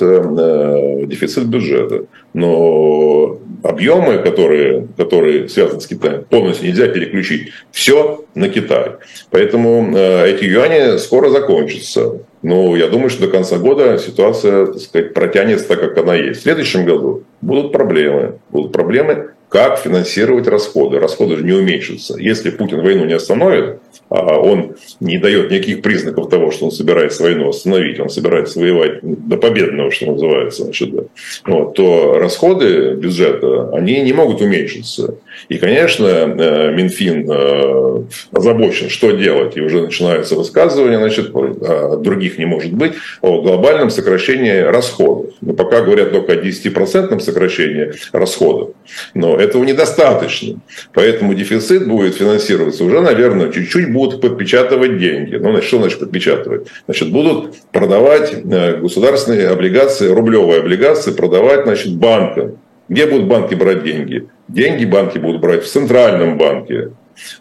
дефицит 1.09 1.47
бюджета. 1.47 2.05
Но 2.35 3.39
объемы, 3.63 4.19
которые, 4.19 4.87
которые 4.97 5.49
связаны 5.49 5.81
с 5.81 5.87
Китаем, 5.87 6.25
полностью 6.25 6.69
нельзя 6.69 6.87
переключить 6.89 7.53
все 7.73 8.25
на 8.35 8.49
Китай. 8.49 8.93
Поэтому 9.31 9.97
э, 9.97 10.31
эти 10.31 10.45
юани 10.45 10.99
скоро 10.99 11.31
закончатся. 11.31 12.21
Но 12.43 12.77
я 12.77 12.89
думаю, 12.89 13.09
что 13.09 13.23
до 13.23 13.29
конца 13.29 13.57
года 13.57 13.97
ситуация 13.99 14.67
так 14.67 14.79
сказать, 14.79 15.15
протянется 15.15 15.67
так, 15.67 15.81
как 15.81 15.97
она 15.97 16.15
есть. 16.15 16.41
В 16.41 16.43
следующем 16.43 16.85
году 16.85 17.25
будут 17.41 17.73
проблемы. 17.73 18.39
Будут 18.51 18.73
проблемы 18.73 19.31
как 19.49 19.79
финансировать 19.79 20.47
расходы. 20.47 20.99
Расходы 20.99 21.37
же 21.37 21.45
не 21.45 21.53
уменьшатся. 21.53 22.17
Если 22.19 22.51
Путин 22.51 22.83
войну 22.83 23.05
не 23.05 23.15
остановит, 23.15 23.79
он 24.09 24.77
не 25.01 25.19
дает 25.19 25.51
никаких 25.51 25.83
признаков 25.83 26.29
того, 26.29 26.51
что 26.51 26.67
он 26.67 26.71
собирается 26.71 27.23
войну 27.23 27.49
остановить, 27.49 28.01
он 28.01 28.09
собирается 28.09 28.61
воевать 28.61 29.01
до 29.03 29.37
победного, 29.37 29.91
что 29.91 30.07
называется, 30.07 30.65
значит, 30.65 30.95
да, 30.95 31.03
вот, 31.47 31.75
то 31.75 32.19
расходы 32.19 32.95
бюджета, 32.95 33.71
они 33.73 34.01
не 34.03 34.13
могут 34.13 34.41
уменьшиться. 34.41 35.17
И, 35.49 35.59
конечно, 35.59 36.07
э, 36.07 36.73
Минфин 36.73 37.31
э, 37.31 38.05
озабочен, 38.33 38.89
что 38.89 39.11
делать, 39.13 39.57
и 39.57 39.61
уже 39.61 39.83
начинаются 39.83 40.37
высказывания, 40.37 40.99
значит, 40.99 41.31
а 41.35 41.97
других 41.97 42.39
не 42.39 42.47
может 42.47 42.73
быть, 42.73 42.95
о 43.21 43.43
глобальном 43.43 43.91
сокращении 43.91 44.59
расходов. 44.59 45.33
Но 45.41 45.55
пока 45.55 45.83
говорят 45.83 46.13
только 46.13 46.33
о 46.33 46.37
10% 46.37 47.19
сокращении 47.21 47.93
расходов, 48.13 48.71
но 49.15 49.37
этого 49.37 49.65
недостаточно. 49.65 50.61
Поэтому 50.93 51.35
дефицит 51.35 51.89
будет 51.89 52.15
финансироваться 52.15 52.85
уже, 52.85 53.01
наверное, 53.01 53.51
чуть-чуть 53.51 53.84
будут 53.87 54.21
подпечатывать 54.21 54.99
деньги. 54.99 55.37
Ну, 55.37 55.51
значит, 55.51 55.69
что 55.69 55.79
значит 55.79 55.99
подпечатывать? 56.01 56.69
Значит, 56.87 57.11
будут 57.11 57.55
продавать 57.73 58.33
э, 58.33 58.77
государственные 58.79 59.49
облигации, 59.49 60.09
рублевые 60.09 60.61
облигации, 60.61 61.13
продавать, 61.13 61.65
значит, 61.65 61.95
банкам. 61.95 62.59
Где 62.89 63.07
будут 63.07 63.27
банки 63.27 63.55
брать 63.55 63.83
деньги? 63.83 64.29
Деньги 64.49 64.85
банки 64.85 65.19
будут 65.19 65.41
брать 65.41 65.65
в 65.65 65.71
центральном 65.71 66.37
банке. 66.37 66.91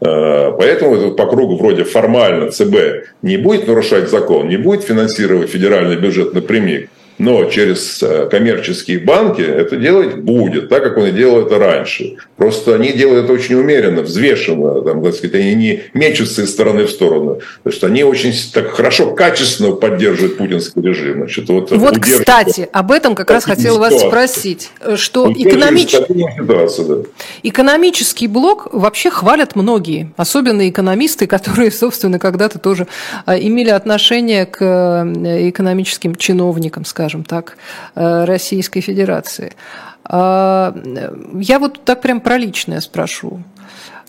Э, 0.02 0.52
поэтому 0.58 1.12
по 1.12 1.26
кругу 1.26 1.58
вроде 1.58 1.84
формально 1.84 2.52
ЦБ 2.52 2.76
не 3.22 3.38
будет 3.38 3.68
нарушать 3.68 4.10
закон, 4.10 4.48
не 4.48 4.58
будет 4.58 4.84
финансировать 4.84 5.50
федеральный 5.50 5.96
бюджет 5.96 6.34
напрямик, 6.34 6.90
но 7.18 7.46
через 7.46 8.02
э, 8.02 8.28
коммерческие 8.30 9.00
банки 9.00 9.42
это 9.42 9.76
делать 9.76 10.18
будет, 10.18 10.70
так 10.70 10.84
как 10.84 10.98
он 10.98 11.08
и 11.08 11.12
делал 11.12 11.46
это 11.46 11.60
раньше. 11.60 12.18
Просто 12.38 12.76
они 12.76 12.92
делают 12.92 13.26
это 13.26 13.34
очень 13.34 13.56
умеренно, 13.56 14.02
взвешенно, 14.02 14.82
там, 14.82 15.04
так 15.04 15.14
сказать, 15.14 15.36
они 15.36 15.56
не 15.56 15.84
мечутся 15.94 16.44
из 16.44 16.52
стороны 16.52 16.86
в 16.86 16.90
сторону. 16.90 17.40
То 17.64 17.70
есть 17.70 17.84
они 17.84 18.04
очень 18.04 18.34
так 18.52 18.72
хорошо, 18.72 19.12
качественно 19.14 19.74
поддерживают 19.74 20.38
путинский 20.38 20.82
режим. 20.82 21.18
Значит, 21.20 21.50
вот, 21.50 21.72
вот 21.72 22.00
кстати, 22.00 22.68
об 22.72 22.92
этом 22.92 23.16
как 23.16 23.30
раз 23.30 23.46
хотел 23.46 23.78
вас 23.78 24.00
спросить, 24.00 24.72
что 24.96 25.32
экономич... 25.32 25.96
да. 26.40 26.96
экономический 27.44 28.28
блок 28.28 28.68
вообще 28.72 29.10
хвалят 29.10 29.56
многие, 29.56 30.12
особенно 30.18 30.68
экономисты, 30.68 31.28
которые, 31.28 31.72
собственно, 31.72 32.20
когда-то 32.20 32.60
тоже 32.60 32.88
а, 33.26 33.38
имели 33.38 33.70
отношение 33.70 34.46
к 34.46 34.62
э, 34.62 35.50
экономическим 35.50 36.16
чиновникам, 36.16 36.86
скажем 36.86 37.03
скажем 37.04 37.26
так, 37.26 37.58
э, 37.96 38.24
Российской 38.24 38.80
Федерации. 38.80 39.52
А, 40.06 40.74
я 41.34 41.60
вот 41.60 41.84
так 41.84 42.02
прям 42.02 42.22
про 42.22 42.38
личное 42.38 42.80
спрошу. 42.80 43.44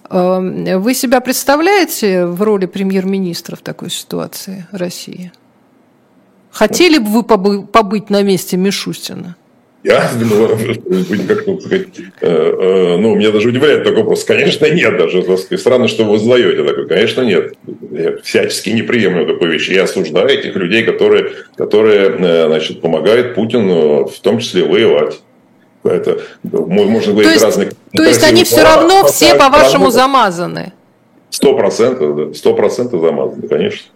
А, 0.04 0.38
вы 0.78 0.94
себя 0.94 1.20
представляете 1.20 2.26
в 2.26 2.40
роли 2.42 2.66
премьер-министра 2.66 3.56
в 3.56 3.62
такой 3.62 3.90
ситуации 3.90 4.66
России? 4.70 5.32
Хотели 6.52 6.98
бы 6.98 7.10
вы 7.10 7.22
побыть 7.66 8.10
на 8.10 8.22
месте 8.22 8.56
Мишустина? 8.56 9.34
Я, 9.84 10.10
ну, 10.18 10.48
как 11.28 11.60
сказать, 11.60 11.88
э, 12.22 12.26
э, 12.26 12.96
ну, 12.96 13.14
меня 13.16 13.30
даже 13.30 13.50
удивляет 13.50 13.84
такой 13.84 13.98
вопрос. 13.98 14.24
Конечно, 14.24 14.64
нет 14.70 14.96
даже. 14.96 15.22
Странно, 15.58 15.88
что 15.88 16.04
вы 16.04 16.18
задаете 16.18 16.64
такой. 16.64 16.88
Конечно, 16.88 17.20
нет. 17.20 17.52
Я 17.90 18.16
всячески 18.22 18.70
не 18.70 18.80
приемлю 18.80 19.26
такой 19.26 19.50
вещи. 19.50 19.72
Я 19.72 19.82
осуждаю 19.82 20.26
этих 20.30 20.56
людей, 20.56 20.84
которые, 20.84 21.32
которые 21.56 22.16
э, 22.18 22.46
значит, 22.46 22.80
помогают 22.80 23.34
Путину 23.34 24.06
в 24.06 24.18
том 24.20 24.38
числе 24.38 24.64
воевать. 24.64 25.20
Это, 25.84 26.18
можно 26.42 27.12
говорить 27.12 27.24
то 27.24 27.32
есть, 27.32 27.44
разные... 27.44 27.72
То 27.92 28.02
есть 28.04 28.24
они 28.24 28.44
все 28.44 28.62
равно 28.62 29.04
все, 29.06 29.34
по-вашему, 29.34 29.90
замазаны? 29.90 30.72
Сто 31.28 31.54
процентов, 31.54 32.16
да. 32.16 32.34
Сто 32.34 32.54
процентов 32.54 33.02
замазаны, 33.02 33.46
конечно. 33.48 33.88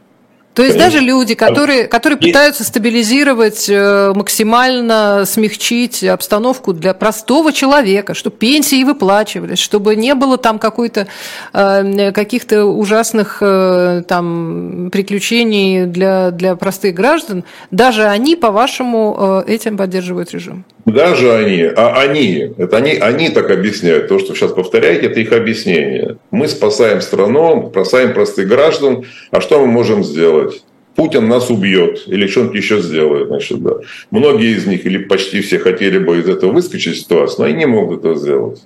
То 0.55 0.65
есть 0.65 0.77
даже 0.77 0.99
люди, 0.99 1.35
которые, 1.35 1.85
которые 1.85 2.19
пытаются 2.19 2.65
стабилизировать, 2.65 3.69
э, 3.69 4.13
максимально 4.13 5.25
смягчить 5.25 6.03
обстановку 6.03 6.73
для 6.73 6.95
простого 6.95 7.53
человека, 7.53 8.15
чтобы 8.15 8.37
пенсии 8.37 8.83
выплачивались, 8.83 9.61
чтобы 9.61 9.95
не 9.95 10.15
было 10.15 10.37
там 10.37 10.59
какой-то, 10.59 11.07
э, 11.53 12.13
каких-то 12.13 12.65
ужасных 12.65 13.39
э, 13.41 14.03
там, 14.09 14.91
приключений 14.91 15.87
для, 15.87 16.33
для 16.33 16.57
простых 16.57 16.95
граждан, 16.95 17.45
даже 17.71 18.07
они, 18.07 18.35
по-вашему, 18.35 19.45
этим 19.47 19.77
поддерживают 19.77 20.33
режим? 20.33 20.65
Даже 20.93 21.35
они, 21.35 21.63
а 21.63 22.01
они, 22.01 22.53
это 22.57 22.79
они, 22.79 22.93
они 22.93 23.29
так 23.29 23.51
объясняют. 23.51 24.09
То, 24.09 24.19
что 24.19 24.35
сейчас 24.35 24.53
повторяете, 24.53 25.07
это 25.07 25.21
их 25.21 25.33
объяснение. 25.33 26.17
Мы 26.31 26.49
спасаем 26.49 27.01
страну, 27.01 27.69
спасаем 27.71 28.15
простых 28.15 28.49
граждан, 28.49 29.05
а 29.31 29.41
что 29.41 29.61
мы 29.61 29.67
можем 29.67 30.03
сделать? 30.03 30.63
Путин 30.97 31.29
нас 31.29 31.51
убьет 31.51 32.05
или 32.07 32.27
что-нибудь 32.27 32.57
еще 32.57 32.81
сделает. 32.81 33.29
Значит, 33.29 33.63
да. 33.63 33.73
Многие 34.11 34.57
из 34.57 34.67
них 34.67 34.85
или 34.87 34.99
почти 34.99 35.43
все 35.43 35.59
хотели 35.59 35.99
бы 35.99 36.19
из 36.19 36.29
этого 36.29 36.53
выскочить 36.53 36.97
ситуацию, 36.97 37.41
но 37.41 37.45
они 37.45 37.59
не 37.59 37.67
могут 37.67 38.01
этого 38.01 38.17
сделать. 38.17 38.63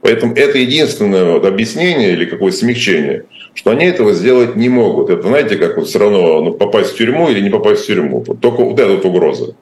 Поэтому 0.00 0.34
это 0.34 0.56
единственное 0.56 1.32
вот 1.32 1.44
объяснение 1.44 2.12
или 2.12 2.24
какое-то 2.24 2.56
смягчение, 2.56 3.24
что 3.52 3.72
они 3.72 3.84
этого 3.84 4.14
сделать 4.14 4.56
не 4.56 4.68
могут. 4.68 5.10
Это, 5.10 5.28
знаете, 5.28 5.56
как 5.56 5.76
вот 5.76 5.88
все 5.88 5.98
равно 5.98 6.40
ну, 6.42 6.52
попасть 6.54 6.92
в 6.92 6.96
тюрьму 6.96 7.28
или 7.28 7.40
не 7.40 7.50
попасть 7.50 7.82
в 7.82 7.86
тюрьму. 7.86 8.24
Только 8.40 8.62
вот 8.62 8.78
эта 8.78 8.92
вот 8.92 9.04
угроза. 9.04 9.54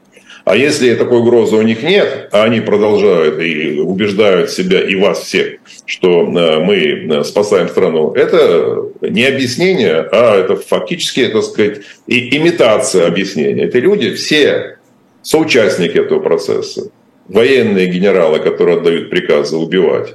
А 0.49 0.57
если 0.57 0.95
такой 0.95 1.19
угрозы 1.19 1.57
у 1.57 1.63
них 1.63 1.83
нет, 1.83 2.31
а 2.33 2.45
они 2.45 2.63
продолжают 2.63 3.39
и 3.39 3.81
убеждают 3.81 4.49
себя 4.49 4.81
и 4.81 4.95
вас 4.95 5.19
всех, 5.19 5.59
что 5.85 6.23
э, 6.23 6.65
мы 6.65 6.77
э, 6.77 7.25
спасаем 7.25 7.69
страну, 7.69 8.13
это 8.15 8.85
не 9.03 9.25
объяснение, 9.25 9.97
а 10.11 10.41
это 10.41 10.57
фактически, 10.57 11.29
так 11.29 11.43
сказать, 11.43 11.81
и 12.07 12.35
имитация 12.35 13.07
объяснения. 13.07 13.65
Это 13.65 13.79
люди 13.79 14.15
все 14.15 14.79
соучастники 15.21 15.99
этого 15.99 16.21
процесса. 16.21 16.91
Военные 17.29 17.87
генералы, 17.89 18.39
которые 18.39 18.79
отдают 18.79 19.11
приказы 19.11 19.59
убивать, 19.59 20.15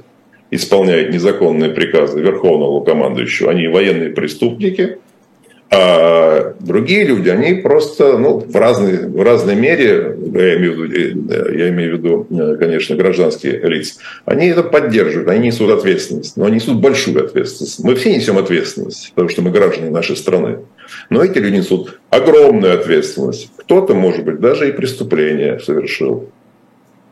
исполняют 0.50 1.12
незаконные 1.12 1.70
приказы 1.70 2.20
верховного 2.20 2.82
командующего, 2.82 3.52
они 3.52 3.68
военные 3.68 4.10
преступники– 4.10 4.98
а 5.70 6.54
другие 6.60 7.04
люди, 7.04 7.28
они 7.28 7.54
просто 7.54 8.18
ну, 8.18 8.38
в, 8.38 8.54
разной, 8.56 9.08
в 9.08 9.22
разной 9.22 9.56
мере, 9.56 10.16
я 10.32 10.56
имею, 10.56 10.76
в 10.76 10.84
виду, 10.84 11.32
э, 11.32 11.58
я 11.58 11.68
имею 11.70 11.96
в 11.96 11.98
виду, 11.98 12.26
э, 12.30 12.56
конечно, 12.56 12.96
гражданские 12.96 13.60
лица, 13.60 14.00
они 14.24 14.48
это 14.48 14.62
поддерживают, 14.62 15.28
они 15.28 15.48
несут 15.48 15.70
ответственность, 15.70 16.36
но 16.36 16.44
они 16.44 16.56
несут 16.56 16.80
большую 16.80 17.24
ответственность. 17.24 17.82
Мы 17.82 17.94
все 17.94 18.14
несем 18.14 18.38
ответственность, 18.38 19.12
потому 19.14 19.28
что 19.28 19.42
мы 19.42 19.50
граждане 19.50 19.90
нашей 19.90 20.16
страны. 20.16 20.58
Но 21.10 21.24
эти 21.24 21.38
люди 21.38 21.56
несут 21.56 21.98
огромную 22.10 22.74
ответственность. 22.74 23.50
Кто-то, 23.56 23.94
может 23.94 24.24
быть, 24.24 24.40
даже 24.40 24.68
и 24.68 24.72
преступление 24.72 25.58
совершил 25.60 26.30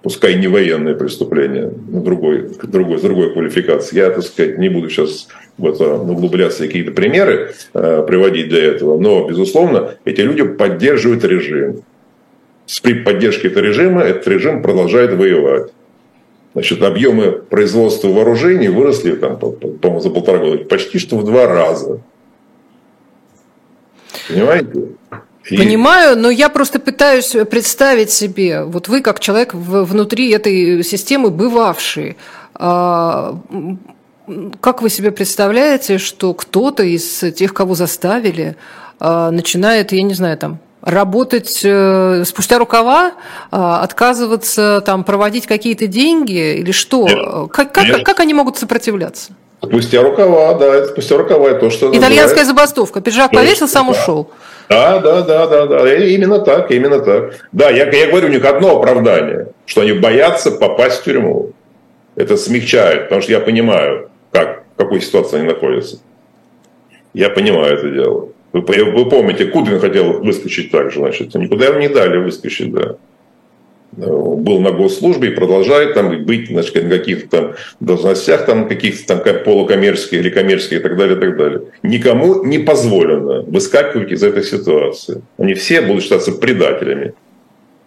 пускай 0.02 0.34
не 0.34 0.48
военное 0.48 0.94
преступление, 0.94 1.70
другой, 1.70 2.50
другой, 2.62 2.98
с 2.98 3.02
другой 3.02 3.32
квалификацией. 3.32 4.02
Я, 4.02 4.10
так 4.10 4.22
сказать, 4.24 4.58
не 4.58 4.68
буду 4.68 4.90
сейчас 4.90 5.28
в 5.58 5.66
это 5.66 5.94
углубляться, 5.94 6.66
какие-то 6.66 6.92
примеры 6.92 7.54
э, 7.74 8.04
приводить 8.06 8.48
для 8.48 8.64
этого, 8.64 8.98
но, 8.98 9.28
безусловно, 9.28 9.94
эти 10.04 10.20
люди 10.20 10.42
поддерживают 10.42 11.24
режим. 11.24 11.82
При 12.82 12.94
поддержке 12.94 13.48
этого 13.48 13.64
режима 13.64 14.02
этот 14.02 14.26
режим 14.28 14.62
продолжает 14.62 15.14
воевать. 15.14 15.72
Значит, 16.54 16.82
объемы 16.82 17.32
производства 17.32 18.08
вооружений 18.08 18.68
выросли, 18.68 19.12
там, 19.12 19.38
по-моему, 19.38 20.00
за 20.00 20.10
полтора 20.10 20.38
года 20.38 20.64
почти 20.64 20.98
что 20.98 21.16
в 21.16 21.24
два 21.24 21.46
раза. 21.46 22.00
Понимаете? 24.28 24.88
И... 25.50 25.56
Понимаю, 25.56 26.16
но 26.16 26.30
я 26.30 26.48
просто 26.48 26.78
пытаюсь 26.78 27.34
представить 27.50 28.10
себе, 28.10 28.64
вот 28.64 28.88
вы 28.88 29.00
как 29.00 29.20
человек 29.20 29.54
внутри 29.54 30.30
этой 30.30 30.84
системы 30.84 31.30
бывавший, 31.30 32.16
а, 32.54 33.40
как 34.60 34.82
вы 34.82 34.88
себе 34.88 35.10
представляете, 35.10 35.98
что 35.98 36.32
кто-то 36.34 36.84
из 36.84 37.24
тех, 37.34 37.52
кого 37.54 37.74
заставили, 37.74 38.56
а, 39.00 39.30
начинает, 39.30 39.92
я 39.92 40.02
не 40.02 40.14
знаю, 40.14 40.38
там, 40.38 40.58
работать 40.80 41.60
э, 41.64 42.24
спустя 42.24 42.58
рукава, 42.58 43.12
а, 43.50 43.82
отказываться 43.82 44.82
там 44.84 45.04
проводить 45.04 45.46
какие-то 45.46 45.86
деньги 45.86 46.56
или 46.56 46.72
что? 46.72 47.08
Нет, 47.08 47.50
как, 47.52 47.72
как, 47.72 48.04
как 48.04 48.20
они 48.20 48.34
могут 48.34 48.58
сопротивляться? 48.58 49.32
Спустя 49.64 50.02
рукава, 50.02 50.54
да, 50.54 50.86
спустя 50.86 51.16
рукава 51.16 51.50
это 51.50 51.60
то, 51.60 51.70
что 51.70 51.88
Итальянская 51.90 52.44
называют... 52.44 52.46
забастовка. 52.48 53.00
Пиджак 53.00 53.30
повесил, 53.30 53.68
сам 53.68 53.86
да. 53.86 53.92
ушел. 53.92 54.30
Да, 54.68 54.98
да, 54.98 55.22
да, 55.22 55.46
да, 55.46 55.66
да. 55.66 55.94
Именно 55.94 56.40
так, 56.40 56.70
именно 56.70 56.98
так. 56.98 57.34
Да, 57.52 57.70
я, 57.70 57.88
я 57.90 58.08
говорю, 58.08 58.26
у 58.26 58.30
них 58.30 58.44
одно 58.44 58.76
оправдание, 58.76 59.48
что 59.66 59.82
они 59.82 59.92
боятся 59.92 60.50
попасть 60.50 61.00
в 61.00 61.04
тюрьму. 61.04 61.52
Это 62.16 62.36
смягчает, 62.36 63.04
потому 63.04 63.22
что 63.22 63.32
я 63.32 63.40
понимаю, 63.40 64.10
как, 64.32 64.64
в 64.74 64.78
какой 64.78 65.00
ситуации 65.00 65.38
они 65.38 65.48
находятся. 65.48 65.98
Я 67.14 67.30
понимаю 67.30 67.74
это 67.78 67.88
дело. 67.88 68.28
Вы, 68.52 68.60
вы 68.60 69.08
помните, 69.08 69.46
Кудрин 69.46 69.80
хотел 69.80 70.20
выскочить 70.20 70.70
так 70.70 70.90
же, 70.90 70.98
значит, 70.98 71.34
никуда 71.34 71.66
ему 71.66 71.78
не 71.78 71.88
дали 71.88 72.18
выскочить, 72.18 72.72
да. 72.72 72.96
Был 73.92 74.60
на 74.60 74.70
госслужбе 74.70 75.28
и 75.28 75.34
продолжает 75.34 75.94
там 75.94 76.24
быть 76.24 76.48
значит, 76.48 76.82
на 76.82 76.88
каких-то 76.88 77.56
должностях, 77.80 78.46
там 78.46 78.68
каких-то 78.68 79.16
там 79.16 79.42
полукоммерческих 79.44 80.20
или 80.20 80.30
коммерческих 80.30 80.78
и 80.78 80.82
так 80.82 80.96
далее, 80.96 81.16
и 81.16 81.20
так 81.20 81.36
далее. 81.36 81.62
Никому 81.82 82.44
не 82.44 82.58
позволено 82.58 83.42
выскакивать 83.42 84.10
из 84.10 84.22
этой 84.22 84.44
ситуации. 84.44 85.22
Они 85.38 85.54
все 85.54 85.82
будут 85.82 86.04
считаться 86.04 86.32
предателями. 86.32 87.12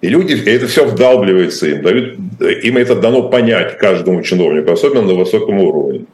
И 0.01 0.09
люди, 0.09 0.33
и 0.33 0.49
это 0.51 0.67
все 0.67 0.85
вдалбливается 0.85 1.67
им, 1.67 1.81
дают, 1.81 2.15
им 2.39 2.77
это 2.77 2.95
дано 2.95 3.29
понять 3.29 3.79
каждому 3.79 4.21
чиновнику, 4.21 4.71
особенно 4.71 5.01
на 5.01 5.13
высоком 5.15 5.59
уровне. 5.59 6.05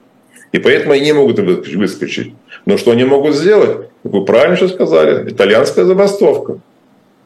И 0.53 0.59
поэтому 0.59 0.93
они 0.93 1.05
не 1.05 1.13
могут 1.13 1.39
выскочить. 1.39 2.33
Но 2.65 2.77
что 2.77 2.91
они 2.91 3.03
могут 3.03 3.35
сделать? 3.35 3.89
Вы 4.03 4.23
правильно 4.23 4.55
сейчас 4.55 4.71
сказали, 4.71 5.29
итальянская 5.29 5.83
забастовка. 5.83 6.59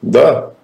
Да, 0.02 0.55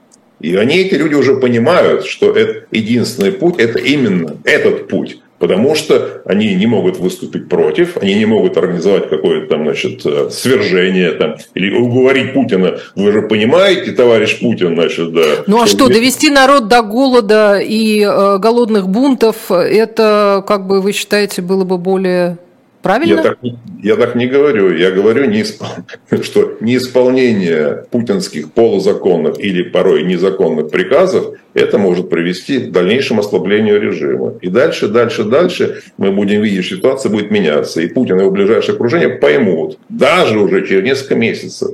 и 0.42 0.56
они, 0.56 0.78
эти 0.78 0.96
люди, 0.96 1.14
уже 1.14 1.36
понимают, 1.36 2.06
что 2.06 2.32
это 2.32 2.66
единственный 2.72 3.32
путь, 3.32 3.60
это 3.60 3.80
именно 3.80 4.38
этот 4.44 4.88
путь. 4.88 5.20
Потому 5.42 5.74
что 5.74 6.22
они 6.26 6.54
не 6.54 6.68
могут 6.68 7.00
выступить 7.00 7.50
против, 7.50 7.98
они 7.98 8.14
не 8.14 8.28
могут 8.28 8.58
организовать 8.58 9.10
какое-то 9.10 9.48
там, 9.48 9.64
значит, 9.64 10.06
э, 10.06 10.30
свержение 10.30 11.14
там, 11.14 11.36
или 11.56 11.76
уговорить 11.76 12.34
Путина. 12.34 12.78
Вы 12.96 13.12
же 13.12 13.24
понимаете, 13.24 13.92
товарищ 13.92 14.40
Путин, 14.40 14.76
значит, 14.76 15.12
да. 15.12 15.24
Ну 15.48 15.60
а 15.60 15.66
что, 15.66 15.86
что 15.86 15.88
довести 15.88 16.30
народ 16.30 16.68
до 16.68 16.84
голода 16.84 17.60
и 17.60 18.02
э, 18.02 18.38
голодных 18.38 18.88
бунтов, 18.88 19.50
это, 19.50 20.44
как 20.48 20.68
бы 20.68 20.80
вы 20.80 20.92
считаете, 20.92 21.42
было 21.42 21.64
бы 21.64 21.80
более 21.80 22.38
Правильно? 22.82 23.16
Я 23.16 23.24
так, 23.24 23.38
я 23.84 23.96
так 23.96 24.16
не 24.16 24.28
говорю. 24.28 24.76
Я 24.76 24.92
говорю, 24.92 25.26
что 26.24 26.58
неисполнение 26.60 27.86
путинских 27.92 28.52
полузаконных 28.54 29.40
или 29.40 29.62
порой 29.64 30.04
незаконных 30.04 30.72
приказов 30.72 31.36
это 31.54 31.78
может 31.78 32.10
привести 32.10 32.60
к 32.60 32.72
дальнейшему 32.72 33.22
ослаблению 33.22 33.80
режима. 33.80 34.36
И 34.42 34.48
дальше, 34.48 34.88
дальше, 34.88 35.24
дальше 35.24 35.82
мы 35.98 36.12
будем 36.12 36.42
видеть, 36.42 36.66
ситуация 36.66 37.12
будет 37.12 37.30
меняться. 37.30 37.82
И 37.82 37.88
Путин 37.88 38.18
и 38.18 38.22
его 38.22 38.32
ближайшее 38.32 38.76
окружение 38.76 39.10
поймут, 39.10 39.78
даже 39.90 40.40
уже 40.40 40.66
через 40.66 40.84
несколько 40.84 41.16
месяцев, 41.16 41.72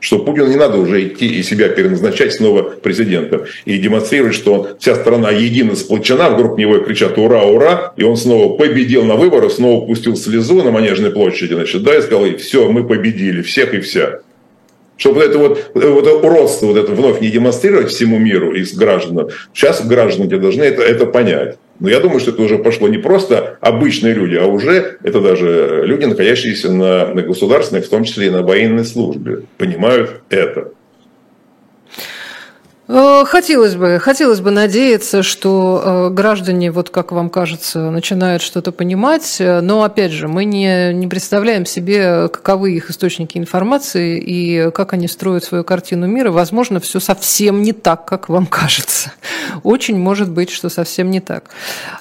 что 0.00 0.18
Путину 0.18 0.48
не 0.48 0.56
надо 0.56 0.78
уже 0.78 1.06
идти 1.06 1.26
и 1.26 1.42
себя 1.42 1.68
переназначать 1.68 2.32
снова 2.32 2.62
президентом 2.62 3.42
и 3.64 3.78
демонстрировать, 3.78 4.34
что 4.34 4.76
вся 4.78 4.94
страна 4.94 5.30
едино 5.30 5.76
сплочена, 5.76 6.30
вокруг 6.30 6.58
него 6.58 6.78
кричат 6.78 7.18
«Ура, 7.18 7.42
ура!» 7.44 7.92
и 7.96 8.04
он 8.04 8.16
снова 8.16 8.56
победил 8.56 9.04
на 9.04 9.16
выборах, 9.16 9.52
снова 9.52 9.86
пустил 9.86 10.16
слезу 10.16 10.62
на 10.62 10.70
Манежной 10.70 11.10
площади, 11.10 11.54
значит, 11.54 11.82
да, 11.82 11.96
и 11.96 12.02
сказал 12.02 12.24
«Все, 12.38 12.70
мы 12.70 12.86
победили, 12.86 13.42
всех 13.42 13.74
и 13.74 13.80
вся». 13.80 14.20
Чтобы 14.98 15.22
это 15.22 15.38
вот, 15.38 15.70
вот 15.74 16.24
уродство 16.24 16.66
вот 16.66 16.76
это 16.76 16.92
вновь 16.92 17.20
не 17.20 17.30
демонстрировать 17.30 17.90
всему 17.90 18.18
миру 18.18 18.52
и 18.52 18.64
с 18.64 18.74
гражданам. 18.74 19.28
Сейчас 19.54 19.86
граждане 19.86 20.36
должны 20.36 20.64
это, 20.64 20.82
это 20.82 21.06
понять. 21.06 21.56
Но 21.78 21.88
я 21.88 22.00
думаю, 22.00 22.18
что 22.18 22.32
это 22.32 22.42
уже 22.42 22.58
пошло 22.58 22.88
не 22.88 22.98
просто 22.98 23.56
обычные 23.60 24.12
люди, 24.12 24.34
а 24.34 24.46
уже 24.46 24.98
это 25.04 25.20
даже 25.20 25.82
люди, 25.84 26.04
находящиеся 26.04 26.72
на, 26.72 27.14
на 27.14 27.22
государственной, 27.22 27.82
в 27.82 27.88
том 27.88 28.02
числе 28.02 28.26
и 28.26 28.30
на 28.30 28.42
военной 28.42 28.84
службе, 28.84 29.42
понимают 29.56 30.22
это. 30.28 30.72
Э, 32.88 33.24
хотелось 33.26 33.74
бы, 33.74 33.98
хотелось 34.00 34.40
бы 34.40 34.50
надеяться, 34.50 35.22
что 35.22 35.82
э, 35.84 36.10
граждане, 36.10 36.70
вот 36.70 36.88
как 36.88 37.12
вам 37.12 37.28
кажется, 37.28 37.90
начинают 37.90 38.40
что-то 38.40 38.72
понимать, 38.72 39.36
но 39.40 39.82
опять 39.82 40.10
же, 40.10 40.26
мы 40.26 40.46
не, 40.46 40.94
не 40.94 41.06
представляем 41.06 41.66
себе, 41.66 42.28
каковы 42.28 42.72
их 42.72 42.90
источники 42.90 43.36
информации 43.36 44.18
и 44.18 44.70
как 44.70 44.94
они 44.94 45.06
строят 45.06 45.44
свою 45.44 45.64
картину 45.64 46.06
мира. 46.06 46.30
Возможно, 46.30 46.80
все 46.80 46.98
совсем 46.98 47.62
не 47.62 47.72
так, 47.72 48.06
как 48.06 48.30
вам 48.30 48.46
кажется. 48.46 49.12
Очень 49.62 49.98
может 49.98 50.30
быть, 50.30 50.50
что 50.50 50.70
совсем 50.70 51.10
не 51.10 51.20
так. 51.20 51.44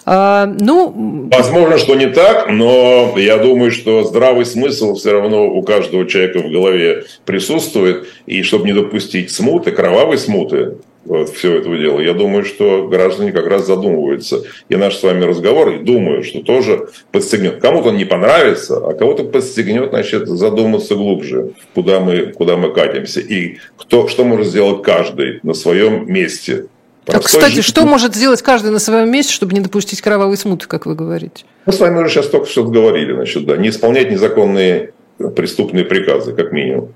А, 0.05 0.45
ну... 0.59 1.29
Возможно, 1.31 1.77
что 1.77 1.95
не 1.95 2.07
так, 2.07 2.49
но 2.49 3.13
я 3.17 3.37
думаю, 3.37 3.71
что 3.71 4.03
здравый 4.03 4.45
смысл 4.45 4.95
все 4.95 5.11
равно 5.11 5.47
у 5.47 5.61
каждого 5.63 6.07
человека 6.07 6.39
в 6.39 6.49
голове 6.49 7.05
присутствует, 7.25 8.07
и 8.25 8.41
чтобы 8.43 8.65
не 8.65 8.73
допустить 8.73 9.31
смуты, 9.31 9.71
кровавой 9.71 10.17
смуты, 10.17 10.76
вот, 11.07 11.29
все 11.29 11.57
это 11.57 11.69
дело. 11.77 12.01
Я 12.01 12.13
думаю, 12.13 12.43
что 12.43 12.87
граждане 12.87 13.31
как 13.31 13.47
раз 13.47 13.65
задумываются. 13.65 14.43
И 14.67 14.75
наш 14.75 14.97
с 14.97 15.03
вами 15.03 15.23
разговор, 15.23 15.79
думаю, 15.79 16.23
что 16.23 16.41
тоже 16.41 16.89
подстегнет. 17.11 17.61
Кому-то 17.61 17.89
он 17.89 17.97
не 17.97 18.03
понравится, 18.03 18.77
а 18.77 18.93
кого-то 18.93 19.23
подстегнет, 19.23 19.89
значит, 19.89 20.27
задуматься 20.27 20.95
глубже, 20.95 21.53
куда 21.73 22.01
мы, 22.01 22.33
куда 22.33 22.57
мы 22.57 22.73
катимся. 22.73 23.21
И 23.21 23.57
кто, 23.77 24.09
что 24.09 24.25
может 24.25 24.47
сделать 24.47 24.83
каждый 24.83 25.39
на 25.43 25.53
своем 25.53 26.11
месте. 26.11 26.65
Так, 27.05 27.23
кстати, 27.23 27.55
жизни. 27.55 27.61
что 27.61 27.85
может 27.85 28.13
сделать 28.13 28.41
каждый 28.41 28.71
на 28.71 28.79
своем 28.79 29.09
месте, 29.09 29.31
чтобы 29.31 29.53
не 29.53 29.61
допустить 29.61 30.01
кровавой 30.01 30.35
смуты, 30.35 30.67
как 30.67 30.85
вы 30.85 30.93
говорите? 30.93 31.45
Мы 31.65 31.71
с 31.71 31.79
вами 31.79 31.99
уже 31.99 32.09
сейчас 32.09 32.27
только 32.27 32.49
что 32.49 32.65
говорили, 32.65 33.13
значит, 33.13 33.45
да, 33.45 33.55
не 33.55 33.69
исполнять 33.69 34.11
незаконные 34.11 34.91
преступные 35.35 35.85
приказы, 35.85 36.33
как 36.33 36.51
минимум. 36.51 36.93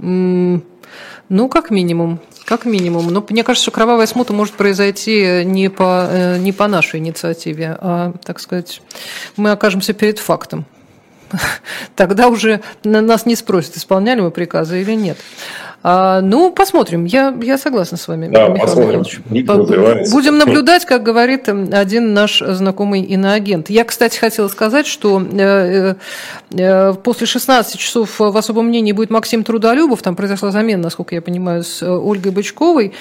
Mm, 0.00 0.62
ну, 1.32 1.48
как 1.48 1.70
минимум. 1.70 2.20
Как 2.44 2.66
минимум. 2.66 3.06
Но 3.08 3.24
мне 3.26 3.42
кажется, 3.42 3.64
что 3.64 3.70
кровавая 3.70 4.06
смута 4.06 4.34
может 4.34 4.54
произойти 4.54 5.44
не 5.46 5.70
по, 5.70 6.06
э, 6.10 6.36
не 6.36 6.52
по 6.52 6.68
нашей 6.68 7.00
инициативе, 7.00 7.76
а, 7.80 8.12
так 8.22 8.38
сказать, 8.38 8.82
мы 9.36 9.50
окажемся 9.50 9.94
перед 9.94 10.18
фактом. 10.18 10.66
Тогда 11.96 12.28
уже 12.28 12.60
нас 12.84 13.26
не 13.26 13.36
спросят, 13.36 13.76
исполняли 13.76 14.20
мы 14.20 14.30
приказы 14.30 14.80
или 14.80 14.92
нет. 14.92 15.18
А, 15.84 16.20
ну, 16.20 16.52
посмотрим. 16.52 17.06
Я, 17.06 17.36
я 17.42 17.58
согласна 17.58 17.96
с 17.96 18.06
вами, 18.06 18.28
да, 18.28 18.48
Михаил 18.48 19.02
Михайлович. 19.28 20.10
Будем 20.12 20.38
наблюдать, 20.38 20.84
как 20.84 21.02
говорит 21.02 21.48
один 21.48 22.14
наш 22.14 22.38
знакомый 22.38 23.02
иноагент. 23.02 23.68
Я, 23.68 23.84
кстати, 23.84 24.16
хотела 24.16 24.46
сказать, 24.46 24.86
что 24.86 25.20
э, 25.20 25.94
э, 26.52 26.94
после 27.02 27.26
16 27.26 27.80
часов 27.80 28.20
в 28.20 28.36
особом 28.36 28.66
мнении 28.66 28.92
будет 28.92 29.10
Максим 29.10 29.42
Трудолюбов. 29.42 30.02
Там 30.02 30.14
произошла 30.14 30.52
замена, 30.52 30.84
насколько 30.84 31.16
я 31.16 31.22
понимаю, 31.22 31.64
с 31.64 31.82
Ольгой 31.82 32.30
Бычковой. 32.30 32.92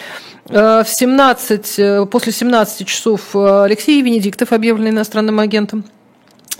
Э, 0.49 0.83
в 0.83 0.89
17, 0.89 2.09
после 2.09 2.33
17 2.33 2.87
часов 2.87 3.35
Алексей 3.35 4.01
Венедиктов, 4.01 4.53
объявленный 4.53 4.89
иностранным 4.89 5.39
агентом 5.39 5.85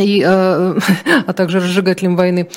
и, 0.02 0.24
э, 0.26 0.80
а 1.28 1.34
также 1.34 1.60
разжигателем 1.60 2.16
войны, 2.16 2.50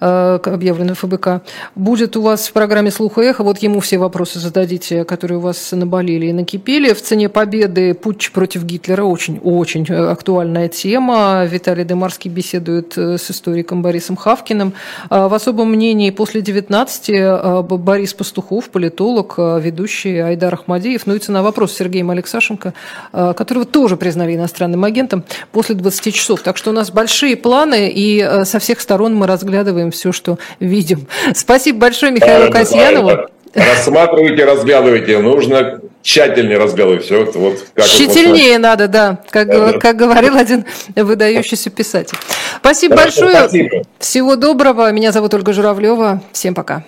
э, 0.00 0.38
объявленной 0.42 0.94
ФБК. 0.94 1.42
Будет 1.74 2.16
у 2.16 2.22
вас 2.22 2.48
в 2.48 2.52
программе 2.52 2.90
«Слух 2.90 3.18
и 3.18 3.22
эхо», 3.22 3.42
вот 3.42 3.58
ему 3.58 3.80
все 3.80 3.98
вопросы 3.98 4.38
зададите, 4.38 5.04
которые 5.04 5.38
у 5.38 5.40
вас 5.40 5.72
наболели 5.72 6.26
и 6.26 6.32
накипели. 6.32 6.92
В 6.92 7.02
«Цене 7.02 7.28
победы» 7.28 7.94
путч 7.94 8.30
против 8.32 8.64
Гитлера 8.64 9.04
очень-очень 9.04 9.86
актуальная 9.92 10.68
тема. 10.68 11.44
Виталий 11.44 11.84
Демарский 11.84 12.30
беседует 12.30 12.96
э, 12.96 13.18
с 13.18 13.30
историком 13.30 13.82
Борисом 13.82 14.16
Хавкиным. 14.16 14.72
В 15.10 15.34
особом 15.34 15.70
мнении 15.70 16.10
после 16.10 16.40
19 16.40 17.64
Борис 17.64 18.14
Пастухов, 18.14 18.70
политолог, 18.70 19.34
ведущий 19.38 20.18
Айдар 20.18 20.54
Ахмадиев. 20.54 21.06
Ну 21.06 21.14
и 21.14 21.18
цена 21.18 21.42
вопрос 21.42 21.74
Сергеем 21.74 22.10
Алексашенко, 22.10 22.74
которого 23.12 23.64
тоже 23.64 23.96
признали 23.96 24.34
иностранным 24.34 24.84
агентом 24.84 25.24
после 25.52 25.74
20 25.74 26.14
часов. 26.14 26.42
Так 26.42 26.56
что 26.56 26.70
у 26.70 26.72
нас 26.72 26.85
большие 26.90 27.36
планы, 27.36 27.90
и 27.90 28.20
э, 28.20 28.44
со 28.44 28.58
всех 28.58 28.80
сторон 28.80 29.14
мы 29.14 29.26
разглядываем 29.26 29.90
все, 29.90 30.12
что 30.12 30.38
видим. 30.60 31.06
Спасибо 31.34 31.80
большое 31.80 32.12
Михаилу 32.12 32.50
Касьянову. 32.50 33.28
Рассматривайте, 33.54 34.44
разглядывайте. 34.44 35.18
Нужно 35.18 35.80
тщательнее 36.02 36.58
разглядывать 36.58 37.04
все. 37.04 37.24
Вот, 37.24 37.64
как 37.74 37.86
Тщательнее 37.86 38.52
вот, 38.52 38.60
надо, 38.60 38.88
да, 38.88 39.18
как, 39.30 39.48
да, 39.48 39.78
как 39.78 39.96
говорил 39.96 40.36
один 40.36 40.66
выдающийся 40.94 41.70
писатель. 41.70 42.18
Спасибо 42.58 42.96
Хорошо, 42.96 43.22
большое. 43.22 43.48
Спасибо. 43.48 43.82
Всего 43.98 44.36
доброго. 44.36 44.92
Меня 44.92 45.10
зовут 45.12 45.32
Ольга 45.32 45.52
Журавлева. 45.52 46.22
Всем 46.32 46.54
пока. 46.54 46.84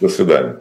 До 0.00 0.08
свидания. 0.08 0.56